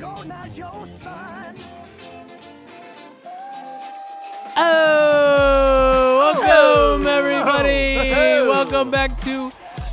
Recognize 0.00 0.56
your 0.58 0.86
son? 0.86 1.56
Oh, 4.58 6.34
welcome 6.34 7.06
everybody. 7.06 7.96
Welcome 8.48 8.90
back 8.90 9.20
to 9.22 9.50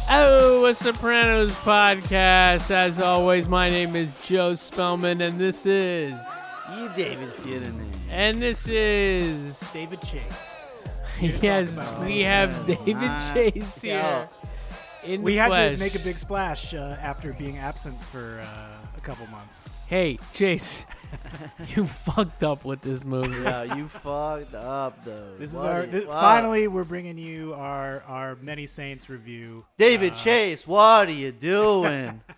Oh, 0.10 0.66
a 0.66 0.76
Sopranos 0.76 1.54
podcast. 1.56 2.70
As 2.72 3.00
always, 3.00 3.48
my 3.48 3.70
name 3.70 3.96
is 3.96 4.16
Joe 4.24 4.54
Spellman, 4.56 5.22
and 5.22 5.40
this 5.40 5.66
is, 5.66 6.20
You 6.78 6.90
David 6.96 7.32
Fielding. 7.32 7.90
and 8.10 8.42
this 8.42 8.68
is, 8.68 9.60
David 9.74 10.02
Chase. 10.02 10.86
yes, 11.22 11.78
we 12.02 12.24
have. 12.24 12.54
David 12.68 12.96
Ah, 13.02 13.32
Chase 13.34 13.82
here. 13.82 14.30
In 15.06 15.22
We 15.22 15.34
the 15.34 15.38
had 15.40 15.48
flesh. 15.50 15.78
to 15.78 15.84
make 15.84 15.96
a 15.96 16.00
big 16.00 16.18
splash 16.18 16.74
uh, 16.74 16.98
after 17.02 17.34
being 17.34 17.58
absent 17.58 18.02
for 18.06 18.40
uh, 18.44 18.88
a 18.98 19.02
couple 19.02 19.26
months. 19.28 19.70
Hey, 19.88 20.18
Chase, 20.34 20.86
you 21.76 21.86
fucked 21.88 22.44
up 22.44 22.66
with 22.66 22.82
this 22.82 23.04
movie. 23.04 23.42
Yeah, 23.44 23.76
you 23.76 23.88
fucked 23.88 24.56
up 24.56 25.04
though. 25.06 25.36
This 25.38 25.54
is 25.54 25.64
our 25.64 25.84
is- 25.84 25.92
thi- 25.92 26.06
wow. 26.08 26.22
finally 26.22 26.68
we're 26.68 26.84
bringing 26.84 27.18
you 27.18 27.54
our 27.54 28.02
our 28.04 28.36
Many 28.38 28.66
Saints 28.66 29.10
review. 29.10 29.66
David 29.78 30.14
Uh, 30.14 30.16
Chase, 30.16 30.66
what 30.68 31.08
are 31.08 31.12
you 31.12 31.32
doing? 31.32 32.22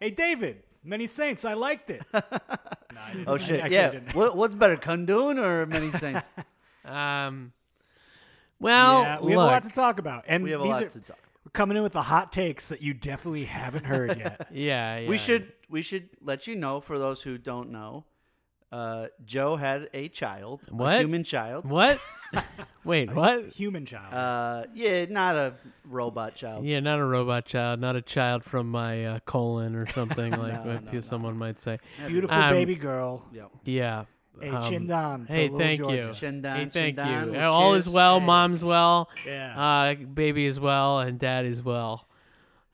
Hey 0.00 0.10
David, 0.10 0.64
Many 0.82 1.06
Saints, 1.06 1.44
I 1.44 1.54
liked 1.54 1.88
it. 1.90 2.02
No, 2.12 3.00
I 3.00 3.12
didn't. 3.14 3.28
oh 3.28 3.34
I 3.34 3.38
shit, 3.38 3.70
yeah. 3.72 3.90
didn't. 3.92 4.14
What, 4.14 4.36
what's 4.36 4.54
better, 4.54 4.76
Kundun 4.76 5.38
or 5.38 5.64
Many 5.64 5.90
Saints? 5.92 6.26
Um, 6.84 7.52
well, 8.62 9.02
yeah, 9.02 9.20
we 9.20 9.32
have 9.32 9.40
a 9.40 9.44
lot 9.44 9.62
to 9.64 9.68
talk 9.70 9.98
about, 9.98 10.24
and 10.28 10.42
we 10.44 10.50
have 10.52 10.60
a 10.60 10.64
these 10.64 10.72
lot 10.72 10.82
are, 10.84 10.88
to 10.88 11.00
talk. 11.00 11.18
we're 11.44 11.50
coming 11.52 11.76
in 11.76 11.82
with 11.82 11.92
the 11.92 12.02
hot 12.02 12.32
takes 12.32 12.68
that 12.68 12.80
you 12.82 12.94
definitely 12.94 13.44
haven't 13.44 13.84
heard 13.84 14.16
yet. 14.18 14.48
yeah, 14.52 14.98
yeah. 14.98 15.08
We 15.08 15.18
should 15.18 15.52
we 15.68 15.82
should 15.82 16.08
let 16.20 16.46
you 16.46 16.56
know 16.56 16.80
for 16.80 16.98
those 16.98 17.22
who 17.22 17.38
don't 17.38 17.70
know. 17.70 18.04
Uh, 18.70 19.08
Joe 19.26 19.56
had 19.56 19.90
a 19.92 20.08
child, 20.08 20.62
a 20.70 20.74
What? 20.74 20.98
human 21.00 21.24
child. 21.24 21.66
What? 21.68 22.00
Wait, 22.84 23.14
what? 23.14 23.48
Human 23.52 23.84
child. 23.84 24.14
Uh, 24.14 24.64
yeah, 24.72 25.04
not 25.04 25.36
a 25.36 25.52
robot 25.84 26.34
child. 26.34 26.64
Yeah, 26.64 26.80
not 26.80 26.98
a 26.98 27.04
robot 27.04 27.44
child, 27.44 27.80
not 27.80 27.96
a 27.96 28.00
child 28.00 28.44
from 28.44 28.70
my 28.70 29.04
uh, 29.04 29.18
colon 29.26 29.76
or 29.76 29.86
something 29.88 30.30
like 30.38 30.64
No, 30.64 30.72
what 30.72 30.84
no, 30.84 30.90
no. 30.90 31.00
someone 31.00 31.36
might 31.36 31.60
say. 31.60 31.78
Beautiful 32.06 32.34
um, 32.34 32.50
baby 32.50 32.74
girl. 32.74 33.26
Yeah. 33.30 33.42
Yeah. 33.64 34.04
Hey, 34.40 34.48
um, 34.48 34.62
Chindan. 34.62 35.26
to 35.28 35.32
hey, 35.34 35.48
thank 35.50 35.78
Georgia. 35.80 35.96
you. 35.96 36.02
Shindan, 36.08 36.56
hey, 36.56 36.64
thank 36.66 36.96
Shindan, 36.96 37.26
you. 37.26 37.32
well, 37.32 37.52
All 37.52 37.74
is 37.74 37.84
cheers. 37.84 37.94
well. 37.94 38.18
Hey. 38.20 38.26
Mom's 38.26 38.64
well. 38.64 39.10
Yeah. 39.26 39.60
Uh, 39.60 39.94
baby 39.94 40.46
is 40.46 40.58
well, 40.58 41.00
and 41.00 41.18
dad 41.18 41.44
is 41.46 41.62
well. 41.62 42.06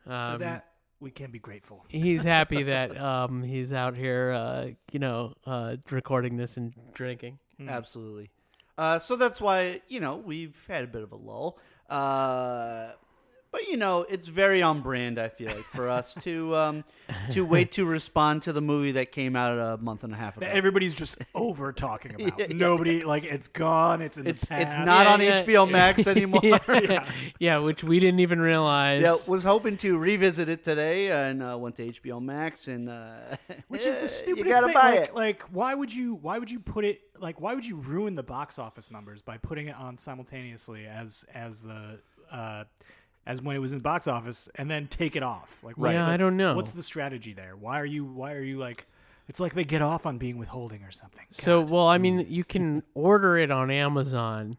For 0.05 0.13
Um, 0.13 0.39
that, 0.39 0.67
we 1.01 1.11
can 1.11 1.31
be 1.31 1.39
grateful. 1.39 1.85
he's 1.89 2.23
happy 2.25 2.63
that 2.65 2.97
um, 2.99 3.43
he's 3.43 3.73
out 3.73 3.97
here, 3.97 4.33
uh, 4.33 4.69
you 4.93 4.99
know, 5.01 5.35
uh, 5.47 5.77
recording 5.91 6.37
this 6.37 6.57
and 6.57 6.73
drinking. 6.95 7.39
Absolutely. 7.67 8.31
Uh, 8.79 8.99
so 9.01 9.17
that's 9.17 9.41
why 9.41 9.81
you 9.89 9.99
know 9.99 10.17
we've 10.17 10.65
had 10.69 10.85
a 10.85 10.87
bit 10.87 11.03
of 11.03 11.11
a 11.11 11.17
lull. 11.17 11.59
But 13.51 13.67
you 13.69 13.79
know 13.79 14.03
it's 14.03 14.29
very 14.29 14.61
on 14.61 14.83
brand. 14.83 15.19
I 15.19 15.29
feel 15.31 15.49
like 15.49 15.65
for 15.65 15.89
us 15.89 16.13
to 16.23 16.55
um, 16.55 16.85
to 17.31 17.47
wait 17.47 17.73
to 17.73 17.87
respond 17.87 18.43
to 18.43 18.53
the 18.53 18.61
movie 18.61 18.93
that 18.93 19.11
came 19.11 19.37
out 19.37 19.57
a 19.59 19.79
month 19.83 20.05
and 20.05 20.13
a 20.13 20.17
half 20.17 20.37
ago. 20.37 20.45
that 20.47 20.55
everybody's 20.55 20.93
just 20.93 21.17
over 21.35 21.73
talking 21.73 22.15
about. 22.21 22.39
Yeah, 22.39 22.47
yeah. 22.51 22.57
Nobody 22.57 23.05
like 23.05 23.25
it's 23.25 23.49
gone. 23.49 24.03
It's 24.03 24.19
in 24.19 24.27
It's- 24.27 24.49
the 24.49 24.61
it's 24.61 24.77
not 24.77 25.07
Yeah, 25.07 25.13
on 25.15 25.21
yeah. 25.23 25.43
HBO 25.43 25.71
Max 25.71 26.07
anymore. 26.15 26.41
yeah. 26.69 27.11
yeah, 27.39 27.59
which 27.59 27.83
we 27.83 27.99
didn't 27.99 28.21
even 28.21 28.39
realize. 28.39 29.03
yeah, 29.03 29.17
was 29.27 29.45
hoping 29.45 29.79
to 29.79 29.97
revisit 29.99 30.51
it 30.51 30.63
today 30.63 31.11
and 31.11 31.43
uh, 31.43 31.57
went 31.59 31.77
to 31.77 31.89
HBO 31.91 32.21
Max 32.23 32.69
and 32.69 32.91
uh, 32.91 33.13
Which 33.69 33.87
is 33.87 33.97
the 33.97 34.09
stupidest 34.09 34.61
You 34.61 34.65
thing. 34.67 34.75
buy 34.75 34.91
like, 34.99 35.09
it. 35.09 35.15
like, 35.15 35.43
why 35.45 35.75
would 35.75 35.93
you? 35.95 36.17
Why 36.17 36.39
would 36.39 36.51
you 36.51 36.61
put 36.61 36.85
it? 36.85 37.01
Like, 37.19 37.41
why 37.41 37.55
would 37.55 37.65
you 37.67 37.77
ruin 37.77 38.15
the 38.15 38.23
box 38.23 38.59
office 38.59 38.91
numbers 38.91 39.23
by 39.23 39.39
putting 39.39 39.69
it 39.69 39.75
on 39.77 39.97
simultaneously 39.97 40.87
as 40.87 41.25
as 41.35 41.63
the 41.63 41.99
uh, 42.31 42.65
as 43.29 43.41
when 43.41 43.55
it 43.55 43.61
was 43.61 43.73
in 43.73 43.79
the 43.79 43.83
box 43.85 44.09
office, 44.09 44.49
and 44.57 44.69
then 44.69 44.89
take 44.89 45.15
it 45.15 45.23
off? 45.23 45.63
Like, 45.63 45.77
what's 45.79 45.95
Yeah, 45.97 46.07
the- 46.07 46.11
I 46.11 46.17
don't 46.17 46.37
know. 46.37 46.57
What's 46.57 46.73
the 46.73 46.83
strategy 46.83 47.33
there? 47.33 47.55
Why 47.55 47.79
are 47.79 47.87
you? 47.87 48.05
Why 48.05 48.33
are 48.33 48.43
you 48.43 48.59
like? 48.59 48.87
It's 49.29 49.39
like 49.39 49.55
they 49.55 49.65
get 49.65 49.83
off 49.83 50.07
on 50.07 50.19
being 50.19 50.39
withholding 50.39 50.83
or 50.83 50.91
something. 50.91 51.27
so, 51.31 51.61
God. 51.63 51.71
well, 51.71 51.87
I 51.87 51.99
mean, 51.99 52.27
you 52.29 52.43
can 52.43 52.83
order 52.95 53.37
it 53.37 53.51
on 53.51 53.71
Amazon 53.71 54.57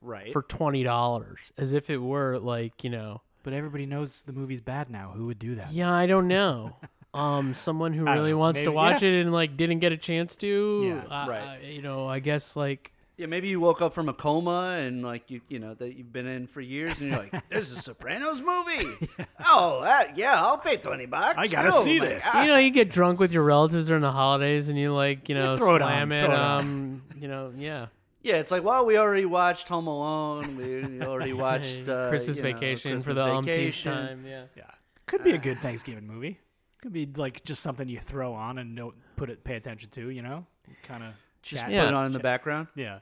right. 0.00 0.32
for 0.32 0.42
twenty 0.42 0.82
dollars, 0.82 1.52
as 1.58 1.72
if 1.72 1.90
it 1.90 1.98
were 1.98 2.38
like 2.38 2.84
you 2.84 2.90
know. 2.90 3.22
but 3.42 3.52
everybody 3.52 3.86
knows 3.86 4.22
the 4.24 4.32
movie's 4.32 4.60
bad 4.60 4.90
now. 4.90 5.12
Who 5.14 5.26
would 5.26 5.38
do 5.38 5.54
that? 5.56 5.72
Yeah, 5.72 5.92
I 5.92 6.06
don't 6.06 6.28
know. 6.28 6.76
Um, 7.14 7.54
someone 7.54 7.94
who 7.94 8.02
I 8.06 8.08
don't 8.10 8.18
really 8.18 8.32
know. 8.32 8.38
wants 8.38 8.58
to 8.58 8.66
Maybe- 8.66 8.74
watch 8.74 9.02
yeah. 9.02 9.08
it 9.08 9.22
and 9.22 9.32
like 9.32 9.56
didn't 9.56 9.78
get 9.78 9.90
a 9.90 9.96
chance 9.96 10.36
to. 10.36 10.82
Yeah, 11.08 11.22
uh, 11.24 11.26
right. 11.26 11.48
uh, 11.64 11.66
you 11.66 11.80
know, 11.80 12.06
I 12.06 12.18
guess 12.18 12.56
like 12.56 12.92
Yeah, 13.18 13.26
maybe 13.26 13.48
you 13.48 13.60
woke 13.60 13.80
up 13.80 13.94
from 13.94 14.10
a 14.10 14.12
coma 14.12 14.76
and 14.78 15.02
like 15.02 15.30
you 15.30 15.40
you 15.48 15.58
know 15.58 15.72
that 15.72 15.96
you've 15.96 16.12
been 16.12 16.26
in 16.26 16.46
for 16.46 16.60
years 16.60 17.00
and 17.00 17.10
you're 17.10 17.18
like, 17.18 17.48
"There's 17.50 17.72
a 17.72 17.80
Sopranos 17.80 18.42
movie." 18.42 19.08
oh, 19.46 19.80
that, 19.82 20.18
yeah, 20.18 20.34
I'll 20.42 20.58
pay 20.58 20.76
twenty 20.76 21.06
bucks. 21.06 21.34
I 21.38 21.46
gotta 21.46 21.70
Oh, 21.72 21.82
see 21.82 21.98
this. 21.98 22.24
God. 22.30 22.42
you 22.42 22.48
know, 22.50 22.58
you 22.58 22.70
get 22.70 22.90
drunk 22.90 23.18
with 23.18 23.32
your 23.32 23.42
relatives 23.42 23.86
during 23.86 24.02
the 24.02 24.12
holidays 24.12 24.68
and 24.68 24.78
you 24.78 24.92
like 24.92 25.30
you 25.30 25.34
know 25.34 25.56
throw 25.56 25.76
it 25.76 25.82
on, 25.82 25.88
slam 25.88 26.12
it. 26.12 26.26
throw 26.26 26.34
it 26.34 26.38
um, 26.40 27.02
you 27.18 27.28
know, 27.28 27.52
yeah. 27.56 27.86
Yeah, 28.22 28.38
it's 28.38 28.50
like, 28.50 28.64
well, 28.64 28.84
we 28.84 28.98
already 28.98 29.24
watched 29.24 29.68
Home 29.68 29.86
Alone. 29.86 30.56
We 30.56 31.00
already 31.00 31.32
watched 31.32 31.88
uh, 31.88 32.08
Christmas 32.08 32.36
you 32.38 32.42
know, 32.42 32.52
Vacation 32.54 32.90
for 32.98 33.04
Christmas 33.14 33.16
the 33.18 33.24
umpteenth 33.24 33.56
Vacation. 33.58 33.92
time. 33.92 34.24
Yeah. 34.26 34.42
Yeah, 34.56 34.64
could 35.06 35.22
be 35.22 35.30
a 35.30 35.38
good 35.38 35.58
Thanksgiving 35.62 36.08
movie. 36.08 36.40
Could 36.82 36.92
be 36.92 37.06
like 37.06 37.44
just 37.44 37.62
something 37.62 37.88
you 37.88 38.00
throw 38.00 38.34
on 38.34 38.58
and 38.58 38.76
don't 38.76 38.96
put 39.14 39.30
it, 39.30 39.44
pay 39.44 39.54
attention 39.54 39.90
to. 39.90 40.10
You 40.10 40.22
know, 40.22 40.44
kind 40.82 41.04
of 41.04 41.10
Just 41.46 41.62
chat. 41.62 41.70
Yeah. 41.70 41.82
put 41.82 41.88
it 41.88 41.94
on 41.94 42.06
in 42.06 42.12
the 42.12 42.18
background. 42.18 42.68
Yeah. 42.74 43.00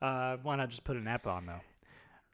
Uh, 0.00 0.38
why 0.42 0.56
not 0.56 0.70
just 0.70 0.84
put 0.84 0.96
an 0.96 1.06
app 1.06 1.26
on 1.26 1.46
though? 1.46 1.60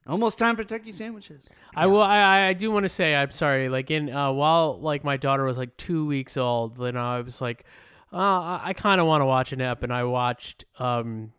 Almost 0.09 0.39
time 0.39 0.55
for 0.55 0.63
turkey 0.63 0.93
sandwiches. 0.93 1.49
I 1.75 1.87
will. 1.89 2.03
I, 2.03 2.49
I 2.49 2.53
do 2.53 2.71
want 2.71 2.85
to 2.85 2.89
say 2.89 3.17
I'm 3.17 3.33
sorry. 3.33 3.69
Like 3.69 3.91
in 3.91 4.09
uh, 4.09 4.31
while 4.31 4.79
like 4.81 5.03
my 5.03 5.17
daughter 5.17 5.43
was 5.45 5.59
like 5.59 5.77
two 5.77 6.07
weeks 6.07 6.37
old, 6.37 6.77
then 6.77 6.97
I 6.97 7.21
was 7.21 7.41
like, 7.41 7.65
uh, 8.13 8.17
I, 8.17 8.61
I 8.67 8.73
kind 8.73 9.01
of 9.01 9.09
want 9.09 9.23
to 9.23 9.27
watch 9.27 9.53
an 9.53 9.61
ep, 9.61 9.83
and 9.83 9.93
I 9.93 10.05
watched 10.05 10.65
um, 10.79 11.33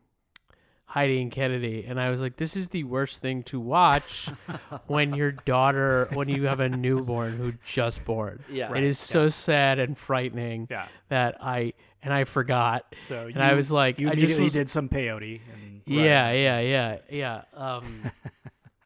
Heidi 0.84 1.22
and 1.22 1.32
Kennedy, 1.32 1.86
and 1.88 1.98
I 1.98 2.10
was 2.10 2.20
like, 2.20 2.36
this 2.36 2.58
is 2.58 2.68
the 2.68 2.84
worst 2.84 3.22
thing 3.22 3.44
to 3.44 3.60
watch 3.60 4.30
when 4.88 5.14
your 5.14 5.32
daughter, 5.32 6.10
when 6.12 6.28
you 6.28 6.48
have 6.48 6.60
a 6.60 6.68
newborn 6.68 7.38
who 7.38 7.54
just 7.66 8.04
born. 8.04 8.44
Yeah. 8.52 8.76
it 8.76 8.84
is 8.84 9.00
so 9.00 9.30
sad 9.30 9.80
and 9.80 9.98
frightening. 9.98 10.68
Yeah. 10.70 10.88
that 11.08 11.38
I 11.42 11.72
and 12.08 12.14
I 12.14 12.24
forgot. 12.24 12.96
So 13.00 13.28
and 13.28 13.44
I 13.44 13.54
was 13.54 13.70
like, 13.70 14.00
you 14.00 14.08
I 14.08 14.12
just 14.12 14.20
immediately 14.24 14.44
was- 14.46 14.54
did 14.54 14.70
some 14.70 14.88
peyote. 14.88 15.42
And, 15.54 15.82
Yeah, 15.86 16.32
yeah, 16.32 16.60
yeah, 16.62 16.98
yeah. 17.10 17.42
Um, 17.54 18.10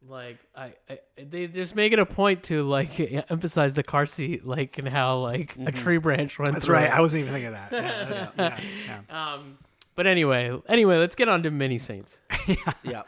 Like 0.10 0.40
I, 0.54 0.74
I, 0.90 1.00
they 1.18 1.48
just 1.48 1.74
make 1.74 1.94
it 1.94 2.00
a 2.00 2.06
point 2.06 2.44
to 2.46 2.64
like 2.64 3.00
emphasize 3.30 3.76
the 3.76 3.84
car 3.84 4.06
seat, 4.06 4.46
like 4.46 4.78
and 4.78 4.90
how 4.90 5.20
like 5.20 5.56
a 5.66 5.72
tree 5.72 6.00
branch 6.00 6.38
went. 6.38 6.52
That's 6.52 6.66
through 6.66 6.76
right. 6.76 6.86
it. 6.88 6.92
I 6.92 7.00
wasn't 7.00 7.22
even 7.22 7.32
thinking 7.34 7.48
of 7.48 7.54
that. 7.54 7.72
Yeah, 7.72 8.04
that's, 8.10 8.32
yeah, 8.38 9.02
yeah. 9.10 9.34
Um, 9.36 9.58
but 9.96 10.08
anyway, 10.08 10.52
anyway, 10.68 10.98
let's 10.98 11.16
get 11.16 11.30
on 11.30 11.44
to 11.44 11.52
Many 11.52 11.80
Saints. 11.80 12.20
Yeah. 12.84 13.04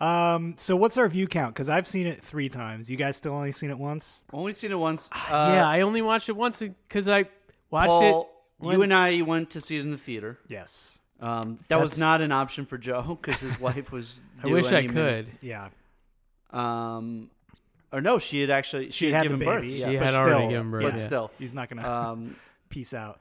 Um, 0.00 0.54
so 0.58 0.76
what's 0.76 0.96
our 0.96 1.08
view 1.08 1.26
count? 1.26 1.54
Because 1.54 1.68
I've 1.68 1.88
seen 1.88 2.06
it 2.06 2.22
three 2.22 2.48
times. 2.48 2.88
You 2.88 2.96
guys 2.96 3.16
still 3.16 3.32
only 3.32 3.50
seen 3.50 3.70
it 3.70 3.78
once? 3.78 4.20
Only 4.32 4.52
seen 4.52 4.70
it 4.70 4.78
once. 4.78 5.08
Uh, 5.10 5.52
yeah, 5.54 5.68
I 5.68 5.80
only 5.80 6.02
watched 6.02 6.28
it 6.28 6.36
once 6.36 6.60
because 6.62 7.08
I 7.08 7.24
watched 7.68 7.88
Paul, 7.88 8.30
it. 8.60 8.64
you 8.72 8.82
and 8.82 8.92
I 8.94 9.22
went 9.22 9.50
to 9.50 9.60
see 9.60 9.76
it 9.76 9.80
in 9.80 9.90
the 9.90 9.98
theater. 9.98 10.38
Yes. 10.48 10.98
Um, 11.20 11.58
that 11.68 11.80
was 11.80 11.92
That's- 11.92 11.98
not 11.98 12.20
an 12.20 12.30
option 12.32 12.64
for 12.66 12.78
Joe 12.78 13.02
because 13.22 13.40
his 13.40 13.58
wife 13.60 13.90
was. 13.92 14.20
I 14.42 14.46
due 14.48 14.54
wish 14.54 14.66
I 14.72 14.78
any 14.78 14.88
minute. 14.88 15.26
could. 15.26 15.38
Yeah. 15.48 15.68
Um, 16.50 17.30
or 17.92 18.00
no, 18.00 18.18
she 18.18 18.40
had 18.40 18.50
actually 18.50 18.86
she, 18.86 19.06
She 19.06 19.12
had, 19.12 19.14
had 19.14 19.24
the 19.26 19.28
given 19.38 19.46
birth. 19.46 19.62
baby, 19.62 19.74
Yeah, 19.74 19.90
She 19.90 19.96
but 19.96 20.04
had 20.06 20.14
still, 20.14 20.24
already 20.26 20.48
given 20.48 20.70
birth. 20.70 20.82
but 20.82 20.94
yeah. 20.94 21.00
still. 21.06 21.30
He's 21.38 21.54
not 21.54 21.68
gonna 21.68 21.88
Um, 21.88 22.36
peace 22.68 22.94
out. 22.94 23.20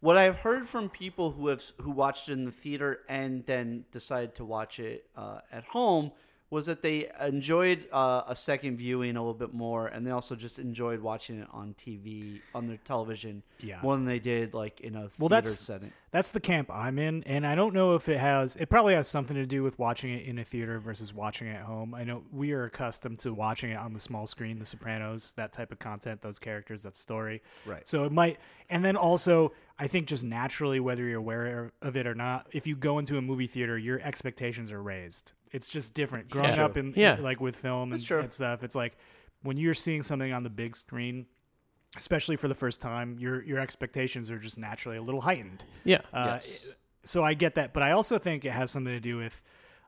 what 0.00 0.16
I've 0.16 0.36
heard 0.36 0.66
from 0.66 0.88
people 0.88 1.30
who 1.32 1.48
have 1.48 1.62
who 1.80 1.90
watched 1.90 2.28
it 2.28 2.32
in 2.32 2.44
the 2.44 2.50
theater 2.52 3.00
and 3.08 3.44
then 3.46 3.84
decided 3.92 4.34
to 4.36 4.44
watch 4.44 4.78
it 4.78 5.06
uh, 5.16 5.40
at 5.52 5.64
home 5.64 6.12
was 6.48 6.66
that 6.66 6.80
they 6.82 7.10
enjoyed 7.20 7.88
uh, 7.92 8.22
a 8.28 8.36
second 8.36 8.76
viewing 8.76 9.16
a 9.16 9.20
little 9.20 9.34
bit 9.34 9.52
more, 9.52 9.88
and 9.88 10.06
they 10.06 10.12
also 10.12 10.36
just 10.36 10.58
enjoyed 10.58 11.00
watching 11.00 11.40
it 11.40 11.48
on 11.52 11.74
TV 11.74 12.40
on 12.54 12.68
their 12.68 12.76
television 12.78 13.42
Yeah. 13.60 13.80
more 13.82 13.96
than 13.96 14.04
they 14.04 14.20
did 14.20 14.54
like 14.54 14.80
in 14.80 14.94
a 14.94 15.00
Well, 15.18 15.28
theater 15.28 15.28
that's- 15.28 15.58
setting. 15.58 15.92
That's 16.12 16.30
the 16.30 16.40
camp 16.40 16.70
I'm 16.72 16.98
in, 16.98 17.24
and 17.24 17.44
I 17.46 17.54
don't 17.56 17.74
know 17.74 17.94
if 17.96 18.08
it 18.08 18.18
has. 18.18 18.54
It 18.56 18.70
probably 18.70 18.94
has 18.94 19.08
something 19.08 19.34
to 19.36 19.44
do 19.44 19.62
with 19.64 19.78
watching 19.78 20.14
it 20.14 20.24
in 20.24 20.38
a 20.38 20.44
theater 20.44 20.78
versus 20.78 21.12
watching 21.12 21.48
it 21.48 21.56
at 21.56 21.62
home. 21.62 21.94
I 21.94 22.04
know 22.04 22.22
we 22.32 22.52
are 22.52 22.64
accustomed 22.64 23.18
to 23.20 23.34
watching 23.34 23.70
it 23.70 23.76
on 23.76 23.92
the 23.92 23.98
small 24.00 24.26
screen, 24.26 24.58
The 24.60 24.64
Sopranos, 24.64 25.32
that 25.32 25.52
type 25.52 25.72
of 25.72 25.78
content, 25.80 26.22
those 26.22 26.38
characters, 26.38 26.84
that 26.84 26.94
story. 26.94 27.42
Right. 27.66 27.86
So 27.86 28.04
it 28.04 28.12
might, 28.12 28.38
and 28.70 28.84
then 28.84 28.96
also, 28.96 29.52
I 29.78 29.88
think 29.88 30.06
just 30.06 30.22
naturally, 30.24 30.78
whether 30.78 31.02
you're 31.04 31.18
aware 31.18 31.72
of 31.82 31.96
it 31.96 32.06
or 32.06 32.14
not, 32.14 32.46
if 32.52 32.66
you 32.68 32.76
go 32.76 32.98
into 33.00 33.18
a 33.18 33.22
movie 33.22 33.48
theater, 33.48 33.76
your 33.76 34.00
expectations 34.00 34.70
are 34.70 34.82
raised. 34.82 35.32
It's 35.52 35.68
just 35.68 35.92
different. 35.92 36.28
Growing 36.30 36.54
Yeah. 36.54 36.64
up 36.64 36.76
in, 36.76 36.94
Yeah. 36.96 37.16
like 37.20 37.40
with 37.40 37.56
film 37.56 37.92
and, 37.92 38.10
and 38.10 38.32
stuff, 38.32 38.62
it's 38.62 38.76
like 38.76 38.96
when 39.42 39.56
you're 39.56 39.74
seeing 39.74 40.02
something 40.02 40.32
on 40.32 40.44
the 40.44 40.50
big 40.50 40.76
screen. 40.76 41.26
Especially 41.96 42.36
for 42.36 42.48
the 42.48 42.54
first 42.54 42.80
time, 42.80 43.16
your 43.18 43.42
your 43.42 43.58
expectations 43.58 44.30
are 44.30 44.38
just 44.38 44.58
naturally 44.58 44.96
a 44.98 45.02
little 45.02 45.20
heightened. 45.20 45.64
Yeah. 45.84 46.00
Uh, 46.12 46.24
Yes. 46.34 46.66
So 47.04 47.22
I 47.22 47.34
get 47.34 47.54
that, 47.54 47.72
but 47.72 47.82
I 47.84 47.92
also 47.92 48.18
think 48.18 48.44
it 48.44 48.50
has 48.50 48.70
something 48.72 48.92
to 48.92 48.98
do 49.00 49.16
with 49.16 49.40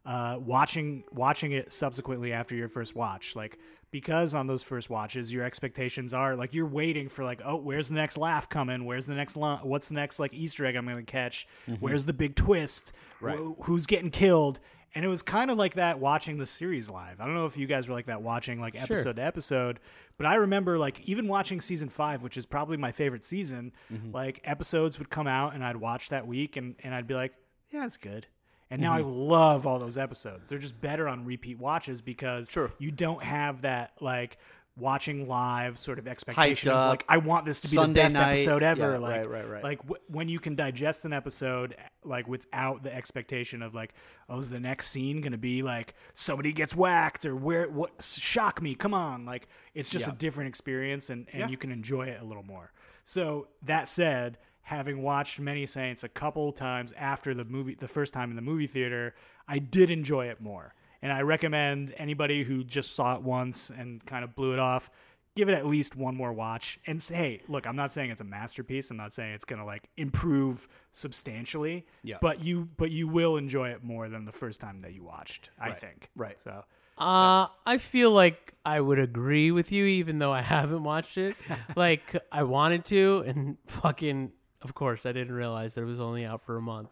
uh, 0.06 0.38
watching 0.40 1.02
watching 1.12 1.52
it 1.52 1.72
subsequently 1.72 2.32
after 2.32 2.54
your 2.54 2.68
first 2.68 2.94
watch, 2.94 3.34
like 3.34 3.58
because 3.90 4.34
on 4.34 4.46
those 4.46 4.62
first 4.62 4.88
watches 4.90 5.32
your 5.32 5.42
expectations 5.44 6.12
are 6.14 6.36
like 6.36 6.52
you're 6.54 6.66
waiting 6.66 7.08
for 7.08 7.24
like 7.24 7.40
oh 7.44 7.56
where's 7.56 7.88
the 7.88 7.94
next 7.94 8.18
laugh 8.18 8.46
coming 8.48 8.84
where's 8.84 9.06
the 9.06 9.14
next 9.14 9.34
what's 9.34 9.88
the 9.88 9.94
next 9.94 10.18
like 10.18 10.34
easter 10.34 10.66
egg 10.66 10.76
i'm 10.76 10.86
gonna 10.86 11.02
catch 11.02 11.46
where's 11.80 12.04
the 12.04 12.12
big 12.12 12.34
twist 12.36 12.92
Right. 13.22 13.38
Wh- 13.38 13.64
who's 13.64 13.86
getting 13.86 14.10
killed 14.10 14.60
and 14.94 15.06
it 15.06 15.08
was 15.08 15.22
kind 15.22 15.50
of 15.50 15.56
like 15.56 15.72
that 15.76 15.98
watching 16.00 16.36
the 16.36 16.44
series 16.44 16.90
live 16.90 17.18
i 17.18 17.24
don't 17.24 17.34
know 17.34 17.46
if 17.46 17.56
you 17.56 17.66
guys 17.66 17.88
were 17.88 17.94
like 17.94 18.04
that 18.06 18.20
watching 18.20 18.60
like 18.60 18.74
episode 18.78 19.16
to 19.16 19.22
episode 19.22 19.80
but 20.18 20.26
i 20.26 20.34
remember 20.34 20.78
like 20.78 21.00
even 21.08 21.26
watching 21.26 21.60
season 21.60 21.88
five 21.88 22.22
which 22.22 22.36
is 22.36 22.44
probably 22.44 22.76
my 22.76 22.92
favorite 22.92 23.24
season 23.24 23.72
mm-hmm. 23.90 24.12
like 24.12 24.40
episodes 24.44 24.98
would 24.98 25.08
come 25.08 25.26
out 25.26 25.54
and 25.54 25.64
i'd 25.64 25.76
watch 25.76 26.10
that 26.10 26.26
week 26.26 26.56
and, 26.56 26.74
and 26.84 26.94
i'd 26.94 27.06
be 27.06 27.14
like 27.14 27.32
yeah 27.70 27.86
it's 27.86 27.96
good 27.96 28.26
and 28.70 28.82
now 28.82 28.94
I 28.94 29.00
mm-hmm. 29.00 29.10
love 29.10 29.66
all 29.66 29.78
those 29.78 29.96
episodes. 29.96 30.48
They're 30.48 30.58
just 30.58 30.80
better 30.80 31.08
on 31.08 31.24
repeat 31.24 31.58
watches 31.58 32.02
because 32.02 32.50
Sure. 32.50 32.70
you 32.78 32.90
don't 32.90 33.22
have 33.22 33.62
that 33.62 33.92
like 34.00 34.36
watching 34.78 35.26
live 35.28 35.76
sort 35.78 35.98
of 35.98 36.06
expectation 36.06 36.70
of 36.70 36.88
like 36.88 37.04
I 37.08 37.18
want 37.18 37.44
this 37.44 37.60
to 37.62 37.68
be 37.68 37.74
Sunday 37.76 38.00
the 38.00 38.04
best 38.04 38.14
night. 38.14 38.30
episode 38.32 38.62
ever. 38.62 38.92
Yeah, 38.92 38.98
like, 38.98 39.16
right, 39.20 39.28
right, 39.30 39.48
right. 39.48 39.62
Like 39.64 39.78
w- 39.82 40.00
when 40.08 40.28
you 40.28 40.38
can 40.38 40.54
digest 40.54 41.04
an 41.04 41.12
episode 41.12 41.76
like 42.04 42.28
without 42.28 42.82
the 42.82 42.94
expectation 42.94 43.62
of 43.62 43.74
like, 43.74 43.94
oh, 44.28 44.38
is 44.38 44.50
the 44.50 44.60
next 44.60 44.88
scene 44.90 45.20
gonna 45.20 45.38
be 45.38 45.62
like 45.62 45.94
somebody 46.14 46.52
gets 46.52 46.74
whacked 46.76 47.26
or 47.26 47.34
where 47.36 47.68
what 47.68 48.02
shock 48.02 48.62
me? 48.62 48.74
Come 48.74 48.94
on, 48.94 49.24
like 49.24 49.48
it's 49.74 49.90
just 49.90 50.06
Yeah. 50.06 50.14
a 50.14 50.16
different 50.16 50.48
experience 50.48 51.10
and 51.10 51.26
and 51.32 51.40
Yeah. 51.40 51.48
you 51.48 51.56
can 51.56 51.72
enjoy 51.72 52.06
it 52.06 52.20
a 52.20 52.24
little 52.24 52.42
more. 52.44 52.72
So 53.04 53.48
that 53.62 53.88
said, 53.88 54.38
having 54.62 55.02
watched 55.02 55.40
Many 55.40 55.64
Saints 55.64 56.04
a 56.04 56.08
couple 56.08 56.52
times 56.52 56.92
after 56.92 57.32
the 57.32 57.44
movie, 57.44 57.74
the 57.74 57.88
first 57.88 58.12
time 58.12 58.28
in 58.30 58.36
the 58.36 58.42
movie 58.42 58.66
theater, 58.66 59.14
I 59.48 59.58
did 59.58 59.90
enjoy 59.90 60.26
it 60.28 60.40
more. 60.42 60.74
And 61.02 61.12
I 61.12 61.22
recommend 61.22 61.94
anybody 61.96 62.42
who 62.42 62.64
just 62.64 62.94
saw 62.94 63.14
it 63.14 63.22
once 63.22 63.70
and 63.70 64.04
kind 64.04 64.24
of 64.24 64.34
blew 64.34 64.52
it 64.52 64.58
off, 64.58 64.90
give 65.36 65.48
it 65.48 65.54
at 65.54 65.66
least 65.66 65.94
one 65.94 66.16
more 66.16 66.32
watch. 66.32 66.80
And 66.86 67.00
say, 67.00 67.14
hey, 67.14 67.42
look, 67.48 67.66
I'm 67.66 67.76
not 67.76 67.92
saying 67.92 68.10
it's 68.10 68.20
a 68.20 68.24
masterpiece. 68.24 68.90
I'm 68.90 68.96
not 68.96 69.12
saying 69.12 69.32
it's 69.34 69.44
gonna 69.44 69.64
like 69.66 69.88
improve 69.96 70.66
substantially. 70.92 71.86
Yeah. 72.02 72.16
But 72.20 72.42
you, 72.42 72.68
but 72.76 72.90
you 72.90 73.06
will 73.06 73.36
enjoy 73.36 73.70
it 73.70 73.84
more 73.84 74.08
than 74.08 74.24
the 74.24 74.32
first 74.32 74.60
time 74.60 74.80
that 74.80 74.92
you 74.92 75.04
watched. 75.04 75.50
I 75.60 75.72
think. 75.72 76.10
Right. 76.16 76.40
So. 76.40 76.64
Uh, 76.98 77.46
I 77.64 77.78
feel 77.78 78.10
like 78.10 78.54
I 78.64 78.80
would 78.80 78.98
agree 78.98 79.52
with 79.52 79.70
you, 79.70 79.84
even 79.84 80.18
though 80.18 80.32
I 80.32 80.42
haven't 80.56 80.82
watched 80.82 81.16
it. 81.16 81.36
like 81.76 82.16
I 82.32 82.42
wanted 82.42 82.84
to, 82.86 83.24
and 83.26 83.56
fucking, 83.66 84.32
of 84.62 84.74
course, 84.74 85.06
I 85.06 85.12
didn't 85.12 85.32
realize 85.32 85.74
that 85.74 85.82
it 85.82 85.86
was 85.86 86.00
only 86.00 86.24
out 86.24 86.42
for 86.42 86.56
a 86.56 86.62
month. 86.62 86.90